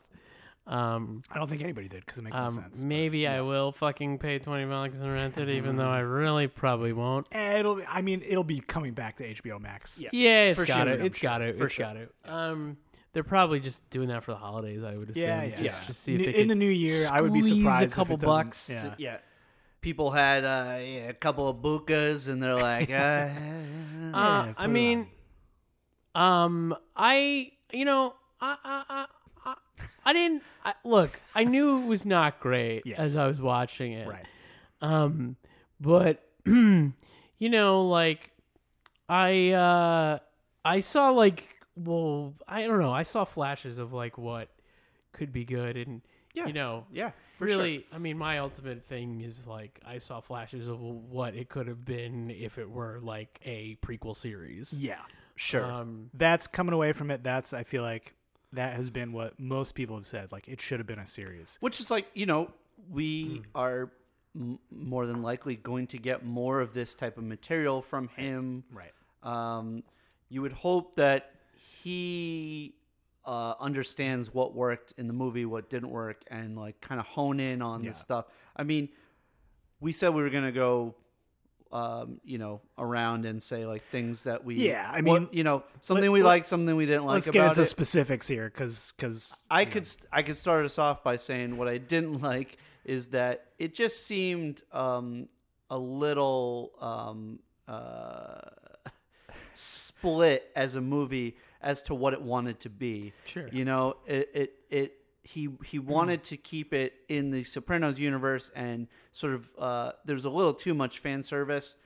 Um, 0.67 1.23
I 1.31 1.39
don't 1.39 1.49
think 1.49 1.63
anybody 1.63 1.87
did 1.87 2.01
because 2.01 2.19
it 2.19 2.23
makes 2.23 2.37
no 2.37 2.47
um, 2.47 2.51
sense. 2.51 2.79
maybe 2.81 3.29
I 3.29 3.41
will 3.41 3.71
fucking 3.71 4.19
pay 4.19 4.41
twenty 4.41 4.65
bucks 4.65 4.97
and 4.99 5.13
rent 5.13 5.39
it, 5.39 5.49
even 5.49 5.77
though 5.77 5.89
I 5.89 6.01
really 6.01 6.49
probably 6.49 6.93
won't. 6.93 7.29
Eh, 7.31 7.61
It'll. 7.61 7.81
I 7.89 8.03
mean, 8.03 8.21
it'll 8.27 8.43
be 8.43 8.59
coming 8.61 8.93
back 8.93 9.17
to 9.19 9.33
HBO 9.35 9.61
Max. 9.61 9.99
Yeah. 10.01 10.09
Yeah, 10.13 10.43
it's 10.45 10.59
For 10.61 10.67
got 10.67 10.85
sure, 10.87 10.89
it. 10.95 11.01
I'm 11.01 11.07
It's 11.07 11.19
sure. 11.19 11.31
got 11.31 11.43
it. 11.43 11.57
For 11.57 11.67
It's 11.67 11.75
sure. 11.75 11.87
got 11.87 11.97
it. 11.97 12.13
Um, 12.25 12.79
they're 13.13 13.23
probably 13.23 13.61
just 13.61 13.89
doing 13.91 14.09
that 14.09 14.25
for 14.25 14.33
the 14.33 14.39
holidays. 14.39 14.83
I 14.83 14.97
would 14.97 15.09
assume. 15.11 15.23
Yeah, 15.23 15.43
yeah, 15.45 15.51
Just, 15.63 15.63
yeah. 15.83 15.87
just 15.87 16.03
see 16.03 16.15
if 16.15 16.19
they 16.21 16.27
in 16.27 16.33
could 16.35 16.51
the 16.51 16.55
new 16.57 16.69
year, 16.69 17.07
I 17.12 17.21
would 17.21 17.33
be 17.33 17.43
squeeze 17.43 17.62
surprised 17.62 17.93
a 17.93 17.97
couple 17.97 18.17
if 18.17 18.23
it 18.25 18.27
bucks. 18.27 18.69
Yeah. 18.69 18.95
Yeah. 18.99 19.19
People 19.81 20.11
had 20.11 20.45
uh, 20.45 20.79
yeah, 20.81 21.09
a 21.11 21.15
couple 21.15 21.49
of 21.49 21.59
bukas, 21.59 22.29
and 22.29 22.43
they're 22.43 22.57
like, 22.57 22.91
uh, 22.91 22.95
Uh, 22.97 23.29
Yeah, 23.37 24.53
put 24.57 24.62
I 24.62 24.67
mean, 24.67 25.07
um, 26.15 26.77
I 26.97 27.53
you 27.73 27.85
know, 27.85 28.15
I 28.41 28.57
I 28.65 29.07
I, 30.06 30.12
didn't 30.12 30.43
I, 30.64 30.73
look. 30.85 31.20
I 31.35 31.44
knew 31.44 31.82
it 31.82 31.87
was 31.87 32.06
not 32.06 32.41
great 32.41 32.82
Yes. 32.87 32.99
as 32.99 33.17
I 33.17 33.26
was 33.26 33.41
watching 33.41 33.93
it. 33.93 34.08
Right. 34.08 34.25
Um, 34.81 35.37
but 35.81 36.23
you 36.47 36.93
know, 37.41 37.87
like 37.88 38.31
I 39.09 39.50
uh 39.50 40.19
I 40.64 40.81
saw 40.81 41.11
like 41.11 41.49
well, 41.76 42.35
I 42.49 42.66
don't 42.66 42.78
know. 42.81 42.92
I 42.92 43.02
saw 43.02 43.25
flashes 43.25 43.78
of 43.78 43.92
like 43.92 44.16
what 44.16 44.49
could 45.12 45.33
be 45.33 45.45
good, 45.45 45.76
and 45.76 46.00
Yeah. 46.35 46.47
you 46.47 46.52
know, 46.54 46.87
yeah, 46.92 47.11
for 47.38 47.47
sure. 47.47 47.57
really, 47.59 47.87
I 47.92 47.99
mean, 47.99 48.16
my 48.16 48.38
ultimate 48.38 48.87
thing 48.88 49.21
is 49.21 49.47
like 49.47 49.81
I 49.87 49.99
saw 49.99 50.21
flashes 50.21 50.69
of 50.69 50.81
what 50.81 51.35
it 51.35 51.49
could 51.50 51.66
have 51.69 51.85
been 51.85 52.31
if 52.31 52.59
it 52.59 52.71
were 52.71 52.99
like 53.02 53.38
a 53.45 53.76
prequel 53.85 54.16
series. 54.16 54.73
Yeah. 54.73 55.00
Sure. 55.37 55.64
Um, 55.71 56.09
That's 56.14 56.47
coming 56.47 56.73
away 56.73 56.92
from 56.92 57.11
it. 57.11 57.23
That's 57.23 57.52
I 57.52 57.62
feel 57.64 57.83
like 57.83 58.14
that 58.53 58.75
has 58.76 58.91
been 58.91 59.12
what 59.12 59.38
most 59.38 59.75
people 59.75 59.97
have 59.97 60.07
said. 60.07 60.33
Like 60.33 60.49
it 60.49 60.61
should 60.61 60.81
have 60.81 60.87
been 60.87 60.99
a 60.99 61.07
series. 61.07 61.59
Which 61.61 61.81
is 61.81 61.91
like, 61.91 62.07
you 62.15 62.26
know, 62.26 62.50
we 62.91 63.43
are 63.55 63.91
m- 64.35 64.59
more 64.71 65.07
than 65.07 65.23
likely 65.23 65.57
going 65.57 65.87
to 65.88 65.99
get 65.99 66.25
more 66.25 66.61
of 66.61 66.73
this 66.73 66.95
type 66.95 67.19
of 67.19 67.25
material 67.25 67.83
from 67.83 68.09
him. 68.09 68.65
Right. 68.73 68.93
Um, 69.23 69.83
you 70.29 70.43
would 70.43 70.53
hope 70.53 70.97
that 70.97 71.31
he 71.83 72.75
uh, 73.25 73.55
understands 73.59 74.33
what 74.33 74.55
worked 74.55 74.93
in 74.97 75.07
the 75.09 75.12
movie, 75.12 75.45
what 75.45 75.69
didn't 75.69 75.91
work, 75.91 76.23
and 76.29 76.57
like 76.57 76.81
kind 76.81 77.00
of 77.00 77.07
hone 77.07 77.41
in 77.41 77.61
on 77.62 77.83
Yeah. 77.83 77.91
this 77.91 77.99
stuff. 77.99 78.26
I 78.57 78.62
mean, 78.62 78.88
we 79.81 79.93
said 79.93 80.15
we 80.15 80.23
were 80.23 80.31
gonna 80.31 80.53
go, 80.53 80.95
um, 81.73 82.20
you 82.25 82.38
know, 82.38 82.61
around 82.78 83.26
and 83.26 83.42
say 83.42 83.66
like 83.66 83.82
things 83.85 84.25
that 84.25 84.44
we, 84.44 84.54
Yeah, 84.54 84.88
I 84.90 85.00
what- 85.02 85.23
mean, 85.23 85.28
you 85.32 85.44
know, 85.44 85.64
something 85.80 86.04
let- 86.04 86.12
we 86.12 86.23
like, 86.23 86.44
something 86.44 86.75
we 86.76 86.87
didn't 86.87 87.04
like 87.04 87.14
Let's 87.14 87.26
about 87.26 87.32
get 87.32 87.46
into 87.49 87.62
it. 87.62 87.66
specifics 87.66 88.28
here, 88.28 88.46
because 88.49 88.92
because 88.96 89.40
I 89.50 89.64
could 89.64 89.87
st- 89.87 90.06
I 90.12 90.23
could 90.23 90.37
start 90.37 90.64
us 90.64 90.78
off 90.78 91.02
by 91.02 91.16
saying 91.16 91.56
what 91.56 91.68
I 91.68 91.78
didn't 91.78 92.20
like 92.32 92.58
is 92.85 93.08
that 93.08 93.46
it 93.58 93.75
just 93.75 94.06
seemed 94.06 94.62
um, 94.73 95.28
a 95.68 95.76
little 95.78 96.70
um, 96.80 97.40
uh, 97.66 98.40
split 99.54 100.50
as 100.54 100.75
a 100.75 100.80
movie 100.80 101.37
as 101.62 101.82
to 101.82 101.94
what 101.94 102.12
it 102.12 102.23
wanted 102.23 102.61
to 102.61 102.70
be. 102.70 103.12
Sure. 103.26 103.49
you 103.50 103.64
know 103.64 103.96
it 104.06 104.30
it, 104.35 104.52
it 104.70 104.92
he 105.26 105.49
he 105.64 105.78
wanted 105.78 106.23
to 106.25 106.37
keep 106.37 106.73
it 106.73 106.95
in 107.09 107.30
the 107.30 107.42
Sopranos 107.42 107.99
universe 107.99 108.50
and 108.54 108.87
sort 109.12 109.35
of 109.35 109.49
uh, 109.59 109.92
there's 110.04 110.25
a 110.25 110.30
little 110.30 110.54
too 110.54 110.73
much 110.75 110.99
fan 111.00 111.23
service. 111.23 111.76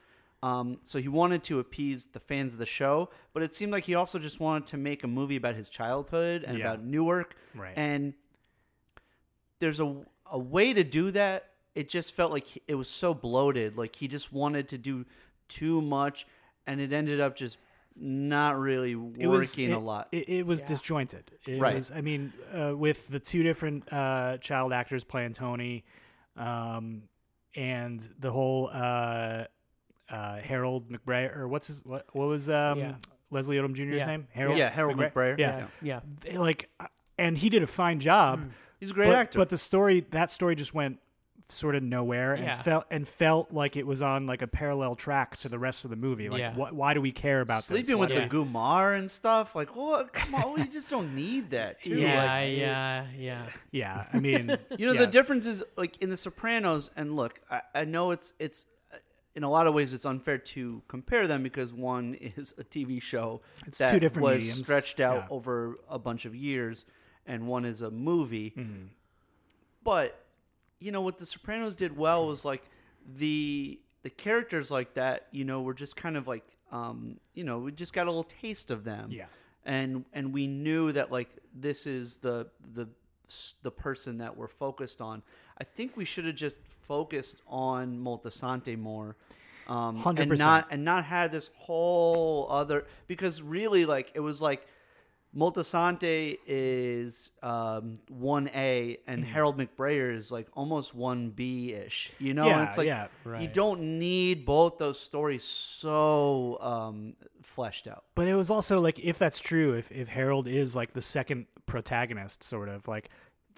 Um, 0.43 0.79
so 0.85 0.99
he 0.99 1.07
wanted 1.07 1.43
to 1.45 1.59
appease 1.59 2.07
the 2.07 2.19
fans 2.19 2.53
of 2.53 2.59
the 2.59 2.65
show, 2.65 3.09
but 3.33 3.43
it 3.43 3.53
seemed 3.53 3.71
like 3.71 3.83
he 3.83 3.93
also 3.95 4.17
just 4.17 4.39
wanted 4.39 4.67
to 4.67 4.77
make 4.77 5.03
a 5.03 5.07
movie 5.07 5.35
about 5.35 5.55
his 5.55 5.69
childhood 5.69 6.43
and 6.43 6.57
Yeah. 6.57 6.73
about 6.73 6.83
Newark. 6.83 7.35
Right. 7.53 7.73
And 7.75 8.13
there's 9.59 9.79
a 9.79 10.03
a 10.31 10.39
way 10.39 10.73
to 10.73 10.83
do 10.83 11.11
that 11.11 11.47
it 11.75 11.87
just 11.89 12.13
felt 12.13 12.31
like 12.33 12.61
it 12.67 12.75
was 12.75 12.89
so 12.89 13.13
bloated. 13.13 13.77
Like 13.77 13.95
he 13.95 14.07
just 14.07 14.33
wanted 14.33 14.67
to 14.69 14.77
do 14.77 15.05
too 15.47 15.81
much, 15.81 16.27
and 16.67 16.81
it 16.81 16.91
ended 16.91 17.19
up 17.21 17.35
just 17.35 17.57
not 17.95 18.57
really 18.59 18.91
it 18.91 19.27
was 19.27 19.51
working 19.51 19.71
it, 19.71 19.73
a 19.73 19.79
lot. 19.79 20.07
It, 20.11 20.29
it 20.29 20.45
was 20.45 20.63
disjointed. 20.63 21.31
It 21.45 21.59
Right. 21.59 21.75
was, 21.75 21.91
I 21.91 22.01
mean, 22.01 22.33
uh, 22.53 22.75
with 22.75 23.07
the 23.07 23.19
two 23.19 23.43
different 23.43 23.91
uh, 23.91 24.37
child 24.37 24.73
actors 24.73 25.03
playing 25.03 25.33
Tony, 25.33 25.83
um, 26.37 27.03
and 27.55 27.99
the 28.19 28.31
whole 28.31 28.69
uh, 28.71 29.45
uh, 30.09 30.37
Harold 30.37 30.89
McBrayer, 30.89 31.35
or 31.35 31.47
what's 31.47 31.67
his 31.67 31.83
what? 31.85 32.05
What 32.13 32.27
was 32.27 32.49
um, 32.49 32.79
Yeah. 32.79 32.95
Leslie 33.29 33.57
Odom 33.57 33.73
Jr.'s 33.73 33.95
Yeah. 33.99 34.05
name? 34.05 34.27
Harold. 34.31 34.57
yeah, 34.57 34.69
Harold 34.69 34.97
McBrayer. 34.97 35.37
Yeah. 35.37 35.67
Yeah. 35.81 35.99
They, 36.21 36.37
like, 36.37 36.69
uh, 36.79 36.87
and 37.17 37.37
he 37.37 37.49
did 37.49 37.63
a 37.63 37.67
fine 37.67 37.99
job. 37.99 38.51
he's 38.79 38.91
a 38.91 38.93
great 38.93 39.07
but, 39.07 39.15
actor. 39.15 39.37
But 39.39 39.49
the 39.49 39.57
story, 39.57 40.05
that 40.11 40.29
story, 40.29 40.55
just 40.55 40.73
went 40.73 40.99
sort 41.51 41.75
of 41.75 41.83
nowhere 41.83 42.33
and 42.33 42.45
Yeah. 42.45 42.61
felt 42.61 42.85
and 42.89 43.07
felt 43.07 43.51
like 43.51 43.75
it 43.75 43.85
was 43.85 44.01
on 44.01 44.25
like 44.27 44.41
a 44.41 44.47
parallel 44.47 44.95
track 44.95 45.35
to 45.37 45.49
the 45.49 45.59
rest 45.59 45.83
of 45.85 45.89
the 45.91 45.95
movie. 45.97 46.29
Like, 46.29 46.39
Yeah. 46.39 46.55
what? 46.55 46.73
Why 46.73 46.93
do 46.93 47.01
we 47.01 47.11
care 47.11 47.41
about? 47.41 47.63
Sleeping 47.63 47.95
Why 47.97 48.01
with 48.01 48.09
do 48.09 48.15
the 48.15 48.21
Yeah. 48.21 48.27
Gumar 48.29 48.97
and 48.97 49.09
stuff. 49.11 49.55
Like, 49.55 49.75
what? 49.75 50.13
Come 50.13 50.35
on, 50.35 50.53
we 50.53 50.67
just 50.67 50.89
don't 50.89 51.13
need 51.15 51.49
that. 51.51 51.81
Too. 51.81 51.91
Yeah, 51.99 52.23
Like, 52.25 52.57
yeah, 52.57 53.05
yeah. 53.17 53.45
Yeah, 53.71 54.07
I 54.13 54.19
mean, 54.19 54.57
You 54.77 54.87
know 54.87 54.93
yeah. 54.93 54.99
the 55.01 55.07
difference 55.07 55.45
is 55.45 55.63
like 55.77 56.01
in 56.01 56.09
The 56.09 56.17
Sopranos, 56.17 56.91
and 56.95 57.15
look, 57.15 57.39
I, 57.49 57.61
I 57.75 57.83
know 57.85 58.11
it's 58.11 58.33
it's 58.39 58.65
uh, 58.93 58.97
in 59.35 59.43
a 59.43 59.49
lot 59.49 59.67
of 59.67 59.73
ways 59.73 59.93
it's 59.93 60.05
unfair 60.05 60.37
to 60.37 60.81
compare 60.87 61.27
them 61.27 61.43
because 61.43 61.73
one 61.73 62.13
is 62.37 62.53
a 62.57 62.63
TV 62.63 63.01
show 63.01 63.41
It's 63.65 63.77
that 63.77 63.91
two 63.91 63.99
different 63.99 64.23
was 64.23 64.37
mediums. 64.39 64.57
stretched 64.59 64.99
out 64.99 65.15
Yeah. 65.29 65.35
over 65.35 65.77
a 65.89 65.99
bunch 65.99 66.25
of 66.25 66.33
years, 66.35 66.85
and 67.25 67.47
one 67.47 67.65
is 67.65 67.81
a 67.81 67.91
movie. 67.91 68.51
Mm-hmm. 68.57 68.85
But 69.83 70.17
you 70.81 70.91
know 70.91 71.01
what 71.01 71.17
The 71.19 71.25
Sopranos 71.25 71.75
did 71.77 71.95
well 71.95 72.27
was 72.27 72.43
like 72.43 72.63
the 73.05 73.79
the 74.03 74.09
characters 74.09 74.69
like 74.71 74.95
that. 74.95 75.27
You 75.31 75.45
know, 75.45 75.61
were 75.61 75.73
just 75.73 75.95
kind 75.95 76.17
of 76.17 76.27
like 76.27 76.43
um, 76.71 77.17
you 77.33 77.43
know 77.43 77.59
we 77.59 77.71
just 77.71 77.93
got 77.93 78.07
a 78.07 78.09
little 78.09 78.23
taste 78.23 78.71
of 78.71 78.83
them 78.83 79.09
Yeah. 79.11 79.25
and 79.65 80.05
and 80.13 80.33
we 80.33 80.47
knew 80.47 80.91
that 80.91 81.11
like 81.11 81.29
this 81.53 81.85
is 81.87 82.17
the 82.17 82.47
the 82.73 82.87
the 83.63 83.71
person 83.71 84.17
that 84.17 84.35
we're 84.35 84.47
focused 84.47 84.99
on. 85.01 85.21
I 85.59 85.63
think 85.63 85.95
we 85.95 86.03
should 86.05 86.25
have 86.25 86.35
just 86.35 86.57
focused 86.65 87.41
on 87.47 87.97
Moltisanti 87.99 88.77
more, 88.77 89.15
um, 89.67 89.95
100%. 90.01 90.37
not 90.37 90.67
and 90.71 90.83
not 90.83 91.05
had 91.05 91.31
this 91.31 91.49
whole 91.55 92.47
other 92.49 92.87
because 93.07 93.41
really 93.41 93.85
like 93.85 94.11
it 94.15 94.19
was 94.19 94.41
like 94.41 94.65
Moltisanti 95.35 96.37
is 96.45 97.31
um, 97.41 97.99
one 98.09 98.49
A 98.53 98.97
and 99.07 99.23
Harold 99.23 99.57
McBrayer 99.57 100.13
is 100.13 100.31
like 100.31 100.47
almost 100.53 100.93
one 100.93 101.29
B 101.29 101.73
ish. 101.73 102.11
You 102.19 102.33
know, 102.33 102.41
Mm-hmm. 102.45 102.59
Yeah, 102.59 102.65
it's 102.67 102.77
like 102.77 102.87
yeah, 102.87 103.39
you 103.39 103.47
don't 103.47 103.99
need 103.99 104.45
both 104.45 104.77
those 104.77 104.99
stories 104.99 105.43
so 105.43 106.57
um, 106.61 107.13
fleshed 107.43 107.87
out. 107.87 108.03
But 108.15 108.27
it 108.27 108.35
was 108.35 108.49
also 108.51 108.81
like, 108.81 108.99
if 108.99 109.17
that's 109.17 109.39
true, 109.39 109.73
if 109.73 109.91
if 109.91 110.07
Harold 110.09 110.47
is 110.47 110.75
like 110.75 110.93
the 110.93 111.01
second 111.01 111.45
protagonist, 111.65 112.43
sort 112.43 112.67
of 112.67 112.87
like 112.87 113.09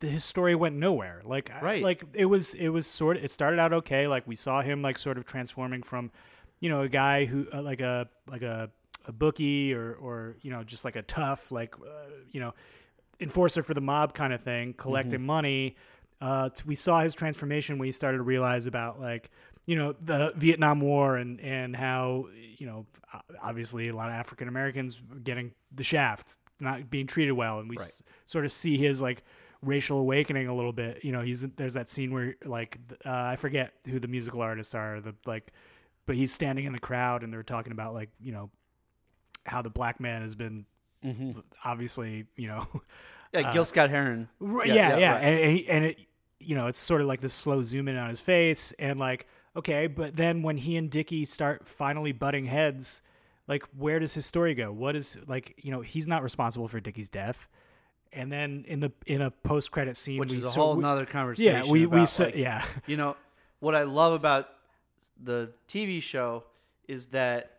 his 0.01 0.23
story 0.23 0.53
went 0.53 0.75
nowhere. 0.75 1.21
Like, 1.23 1.49
I- 1.51 1.61
Right. 1.61 1.83
like 1.83 2.03
it 2.13 2.25
was 2.25 2.53
it 2.55 2.69
was 2.69 2.85
sort 2.85 3.17
of 3.17 3.23
it 3.23 3.31
started 3.31 3.59
out 3.59 3.73
okay. 3.73 4.07
Like 4.07 4.27
we 4.27 4.35
saw 4.35 4.61
him 4.61 4.81
like 4.81 4.97
sort 4.97 5.17
of 5.17 5.25
transforming 5.25 5.81
from, 5.81 6.11
you 6.59 6.69
know, 6.69 6.81
a 6.81 6.89
guy 6.89 7.25
who 7.25 7.47
uh, 7.53 7.61
like 7.61 7.81
a 7.81 8.07
like 8.27 8.41
a 8.43 8.69
a 9.05 9.11
bookie 9.11 9.73
or 9.73 9.93
or 9.93 10.35
you 10.41 10.51
know 10.51 10.63
just 10.63 10.85
like 10.85 10.95
a 10.95 11.01
tough 11.01 11.51
like 11.51 11.75
uh, 11.79 12.09
you 12.31 12.39
know 12.39 12.53
enforcer 13.19 13.61
for 13.63 13.73
the 13.73 13.81
mob 13.81 14.13
kind 14.13 14.33
of 14.33 14.41
thing, 14.41 14.73
collecting 14.73 15.21
money. 15.25 15.75
Uh, 16.21 16.49
we 16.65 16.75
saw 16.75 17.01
his 17.01 17.13
transformation 17.15 17.77
when 17.77 17.85
he 17.87 17.91
started 17.91 18.17
to 18.17 18.23
realize 18.23 18.65
about 18.67 18.99
like 19.01 19.29
you 19.65 19.75
know 19.75 19.93
the 20.03 20.33
Vietnam 20.35 20.79
War 20.79 21.17
and 21.17 21.39
and 21.41 21.75
how 21.75 22.27
you 22.57 22.65
know 22.67 22.85
obviously 23.41 23.89
a 23.89 23.95
lot 23.95 24.07
of 24.09 24.13
African 24.15 24.47
Americans 24.47 25.01
getting 25.23 25.51
the 25.73 25.83
shaft, 25.83 26.37
not 26.59 26.89
being 26.89 27.07
treated 27.07 27.33
well, 27.33 27.59
and 27.59 27.69
we 27.69 27.75
s- 27.77 28.03
sort 28.25 28.45
of 28.45 28.51
see 28.51 28.77
his 28.77 29.01
like 29.01 29.23
racial 29.61 29.99
awakening 29.99 30.47
a 30.47 30.55
little 30.55 30.73
bit. 30.73 31.03
You 31.05 31.11
know, 31.11 31.21
he's 31.21 31.41
there's 31.55 31.75
that 31.75 31.89
scene 31.89 32.11
where 32.13 32.35
like 32.45 32.77
uh, 33.05 33.09
I 33.11 33.35
forget 33.35 33.73
who 33.87 33.99
the 33.99 34.07
musical 34.07 34.41
artists 34.41 34.73
are, 34.75 34.99
the 35.01 35.13
like, 35.25 35.51
but 36.05 36.15
he's 36.15 36.33
standing 36.33 36.65
in 36.65 36.73
the 36.73 36.79
crowd 36.79 37.23
and 37.23 37.31
they're 37.31 37.43
talking 37.43 37.71
about 37.71 37.93
like 37.93 38.09
you 38.21 38.31
know 38.31 38.49
how 39.45 39.61
the 39.61 39.69
black 39.69 39.99
man 39.99 40.21
has 40.21 40.35
been 40.35 40.65
mm-hmm. 41.03 41.31
obviously 41.65 42.25
you 42.35 42.47
know 42.47 42.67
Yeah, 43.33 43.41
uh, 43.49 43.51
Gil 43.53 43.65
Scott 43.65 43.89
Heron. 43.89 44.29
Right, 44.39 44.67
yeah, 44.67 44.97
yeah, 44.97 45.13
right. 45.13 45.23
and 45.23 45.39
and, 45.39 45.51
he, 45.57 45.69
and 45.69 45.85
it, 45.85 45.99
you 46.39 46.55
know, 46.55 46.67
it's 46.67 46.77
sort 46.77 47.01
of 47.01 47.07
like 47.07 47.21
this 47.21 47.33
slow 47.33 47.63
zoom 47.63 47.87
in 47.87 47.95
on 47.97 48.09
his 48.09 48.19
face, 48.19 48.73
and 48.73 48.99
like, 48.99 49.27
okay, 49.55 49.87
but 49.87 50.15
then 50.15 50.41
when 50.43 50.57
he 50.57 50.75
and 50.77 50.89
Dickie 50.89 51.23
start 51.25 51.67
finally 51.67 52.11
butting 52.11 52.45
heads, 52.45 53.01
like, 53.47 53.63
where 53.77 53.97
does 53.99 54.13
his 54.13 54.25
story 54.25 54.53
go? 54.53 54.71
What 54.71 54.95
is 54.95 55.17
like, 55.25 55.55
you 55.63 55.71
know, 55.71 55.79
he's 55.81 56.05
not 56.05 56.21
responsible 56.21 56.67
for 56.67 56.79
Dickie's 56.81 57.09
death, 57.09 57.47
and 58.11 58.29
then 58.31 58.65
in 58.67 58.81
the 58.81 58.91
in 59.05 59.21
a 59.21 59.31
post 59.31 59.71
credit 59.71 59.95
scene, 59.97 60.19
which 60.19 60.31
we 60.31 60.39
is 60.39 60.45
a 60.45 60.49
sort- 60.51 60.65
whole 60.65 60.75
we- 60.75 60.81
nother 60.81 61.05
conversation. 61.05 61.53
yeah, 61.65 61.71
we 61.71 61.85
we 61.85 61.99
about, 61.99 62.09
sa- 62.09 62.25
like, 62.25 62.35
yeah, 62.35 62.65
You 62.87 62.97
know 62.97 63.15
what 63.59 63.73
I 63.73 63.83
love 63.83 64.13
about 64.13 64.49
the 65.21 65.53
TV 65.69 66.01
show 66.01 66.43
is 66.87 67.07
that 67.07 67.52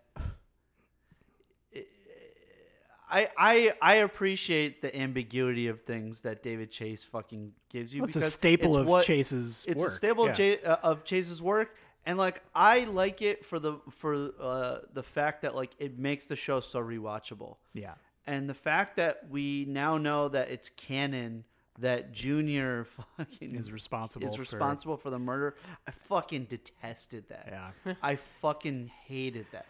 I 3.10 3.28
I 3.36 3.72
I 3.82 3.94
appreciate 3.96 4.82
the 4.82 4.94
ambiguity 4.96 5.68
of 5.68 5.82
things 5.82 6.22
that 6.22 6.42
David 6.42 6.70
Chase 6.70 7.04
fucking 7.04 7.52
gives 7.68 7.94
you. 7.94 8.00
Well, 8.02 8.06
it's 8.06 8.16
a 8.16 8.22
staple 8.22 8.76
it's 8.76 8.80
of 8.82 8.86
what- 8.86 9.04
Chase's 9.04 9.64
It's 9.68 9.80
work, 9.80 9.90
a 9.90 9.94
staple 9.94 10.24
yeah. 10.26 10.30
of, 10.30 10.36
Ch- 10.36 10.64
uh, 10.64 10.76
of 10.82 11.04
Chase's 11.04 11.42
work, 11.42 11.76
and 12.06 12.18
like 12.18 12.42
I 12.54 12.84
like 12.84 13.20
it 13.22 13.44
for 13.44 13.58
the 13.58 13.78
for 13.90 14.30
uh, 14.40 14.78
the 14.92 15.02
fact 15.02 15.42
that 15.42 15.54
like 15.54 15.72
it 15.78 15.98
makes 15.98 16.24
the 16.26 16.36
show 16.36 16.60
so 16.60 16.80
rewatchable 16.82 17.56
yeah. 17.74 17.94
and 18.26 18.48
the 18.48 18.54
fact 18.54 18.96
that 18.96 19.28
we 19.28 19.66
now 19.68 19.98
know 19.98 20.28
that 20.28 20.50
it's 20.50 20.70
canon 20.70 21.44
that 21.80 22.12
Junior 22.12 22.84
fucking 23.18 23.56
Is 23.56 23.70
responsible 23.72 24.26
is 24.28 24.34
for- 24.36 24.42
responsible 24.42 24.96
for, 24.96 25.10
the 25.10 25.18
murder. 25.18 25.56
I 25.86 25.90
fucking 25.90 26.44
detested 26.44 27.28
that. 27.28 27.48
Yeah. 27.84 27.94
I 28.02 28.14
fucking 28.16 28.90
hated 29.06 29.46
that. 29.52 29.66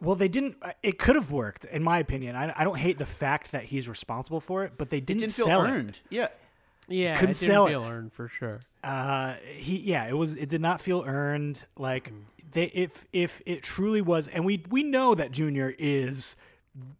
Well, 0.00 0.14
they 0.14 0.28
didn't. 0.28 0.56
uh, 0.62 0.72
It 0.82 0.98
could 0.98 1.16
have 1.16 1.30
worked, 1.32 1.64
in 1.64 1.82
my 1.82 1.98
opinion. 1.98 2.36
I, 2.36 2.52
I 2.56 2.64
don't 2.64 2.78
hate 2.78 2.98
the 2.98 3.06
fact 3.06 3.52
that 3.52 3.64
he's 3.64 3.88
responsible 3.88 4.40
for 4.40 4.64
it, 4.64 4.72
but 4.78 4.90
they 4.90 5.00
didn't, 5.00 5.20
didn't 5.20 5.32
feel 5.32 5.46
sell 5.46 5.64
it. 5.64 5.70
earned. 5.70 6.00
Yeah. 6.10 6.28
Yeah, 6.88 7.14
Couldn't 7.14 7.30
it 7.36 7.40
didn't 7.40 7.52
sell 7.54 7.66
it. 7.66 7.74
earned 7.90 8.12
for 8.14 8.28
sure. 8.28 8.60
uh 8.82 9.34
he 9.44 9.76
yeah 9.80 10.06
it 10.06 10.16
was 10.16 10.36
it 10.36 10.48
did 10.48 10.60
not 10.62 10.80
feel 10.80 11.02
earned 11.06 11.64
like 11.76 12.12
they 12.52 12.64
if 12.66 13.04
if 13.12 13.42
it 13.44 13.62
truly 13.62 14.00
was 14.00 14.26
and 14.28 14.42
we 14.46 14.62
we 14.70 14.82
know 14.82 15.14
that 15.14 15.30
junior 15.32 15.74
is 15.78 16.34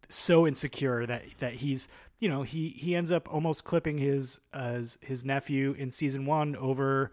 so 0.09 0.45
insecure 0.45 1.05
that 1.07 1.23
that 1.39 1.53
he's 1.53 1.87
you 2.19 2.29
know 2.29 2.43
he 2.43 2.69
he 2.69 2.95
ends 2.95 3.11
up 3.11 3.33
almost 3.33 3.63
clipping 3.63 3.97
his 3.97 4.39
uh, 4.53 4.73
his, 4.73 4.97
his 5.01 5.25
nephew 5.25 5.73
in 5.77 5.89
season 5.89 6.25
one 6.25 6.55
over 6.57 7.11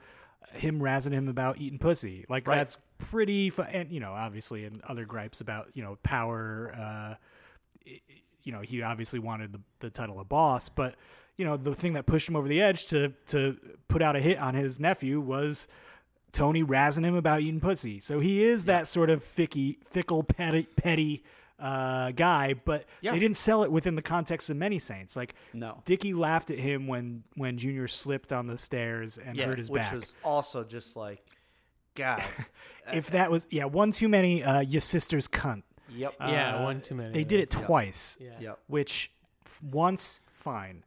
him 0.53 0.81
razzing 0.81 1.13
him 1.13 1.29
about 1.29 1.59
eating 1.59 1.79
pussy 1.79 2.25
like 2.29 2.47
Right. 2.47 2.57
that's 2.57 2.79
pretty 2.99 3.51
fu- 3.51 3.63
and 3.63 3.91
you 3.93 4.01
know 4.01 4.13
obviously 4.13 4.65
and 4.65 4.81
other 4.83 5.05
gripes 5.05 5.41
about 5.41 5.69
you 5.75 5.83
know 5.83 5.99
power 6.03 6.75
uh 6.79 7.15
you 8.43 8.53
know, 8.53 8.61
he 8.61 8.81
obviously 8.83 9.19
wanted 9.19 9.53
the, 9.53 9.61
the 9.81 9.91
title 9.91 10.21
of 10.21 10.29
boss, 10.29 10.69
but 10.69 10.95
you 11.37 11.45
know, 11.45 11.57
the 11.57 11.75
thing 11.75 11.95
that 11.95 12.07
pushed 12.07 12.29
him 12.29 12.37
over 12.37 12.47
the 12.49 12.63
edge 12.63 12.87
to 12.87 13.13
to 13.27 13.57
put 13.89 14.03
out 14.03 14.15
a 14.17 14.21
hit 14.21 14.39
on 14.39 14.55
his 14.55 14.79
nephew 14.81 15.21
was 15.21 15.67
Tony 16.33 16.63
razzing 16.63 17.03
him 17.05 17.15
about 17.17 17.41
eating 17.41 17.61
pussy. 17.61 17.99
So 18.01 18.21
he 18.21 18.43
is 18.45 18.67
that 18.67 18.87
sort 18.87 19.11
of 19.11 19.23
ficky, 19.23 19.79
fickle, 19.85 20.23
petty, 20.23 20.63
petty 20.77 21.25
uh, 21.59 22.11
guy, 22.11 22.55
but 22.55 22.85
Yeah. 23.01 23.13
they 23.13 23.19
didn't 23.19 23.37
sell 23.37 23.65
it 23.65 23.73
within 23.73 23.95
the 23.95 24.03
context 24.03 24.51
of 24.51 24.57
many 24.57 24.79
saints. 24.79 25.17
Like 25.17 25.35
No. 25.55 25.81
Dickie 25.85 26.13
laughed 26.15 26.51
at 26.51 26.59
him 26.59 26.87
when 26.87 27.25
when 27.35 27.57
Junior 27.57 27.89
slipped 27.89 28.33
on 28.33 28.47
the 28.47 28.59
stairs 28.59 29.17
and 29.19 29.37
Yeah. 29.37 29.47
hurt 29.47 29.59
his 29.59 29.71
which 29.71 29.83
back. 29.83 29.93
Which 29.93 30.01
was 30.03 30.15
also 30.23 30.65
just 30.65 30.97
like, 30.97 31.25
God. 31.95 32.23
if 32.93 33.11
that 33.13 33.31
was 33.31 33.47
yeah, 33.51 33.65
one 33.65 33.91
too 33.91 34.09
many. 34.09 34.45
Uh, 34.45 34.61
your 34.61 34.81
sister's 34.83 35.27
cunt. 35.29 35.63
yep. 35.89 36.15
Yeah, 36.21 36.57
Uh, 36.59 36.65
one 36.65 36.81
too 36.83 36.95
many. 36.95 37.13
They 37.13 37.25
did 37.25 37.41
it 37.41 37.51
those. 37.51 37.65
twice. 37.65 38.19
Yeah. 38.21 38.53
Which 38.67 39.11
f- 39.47 39.63
once 39.63 40.21
fine, 40.31 40.85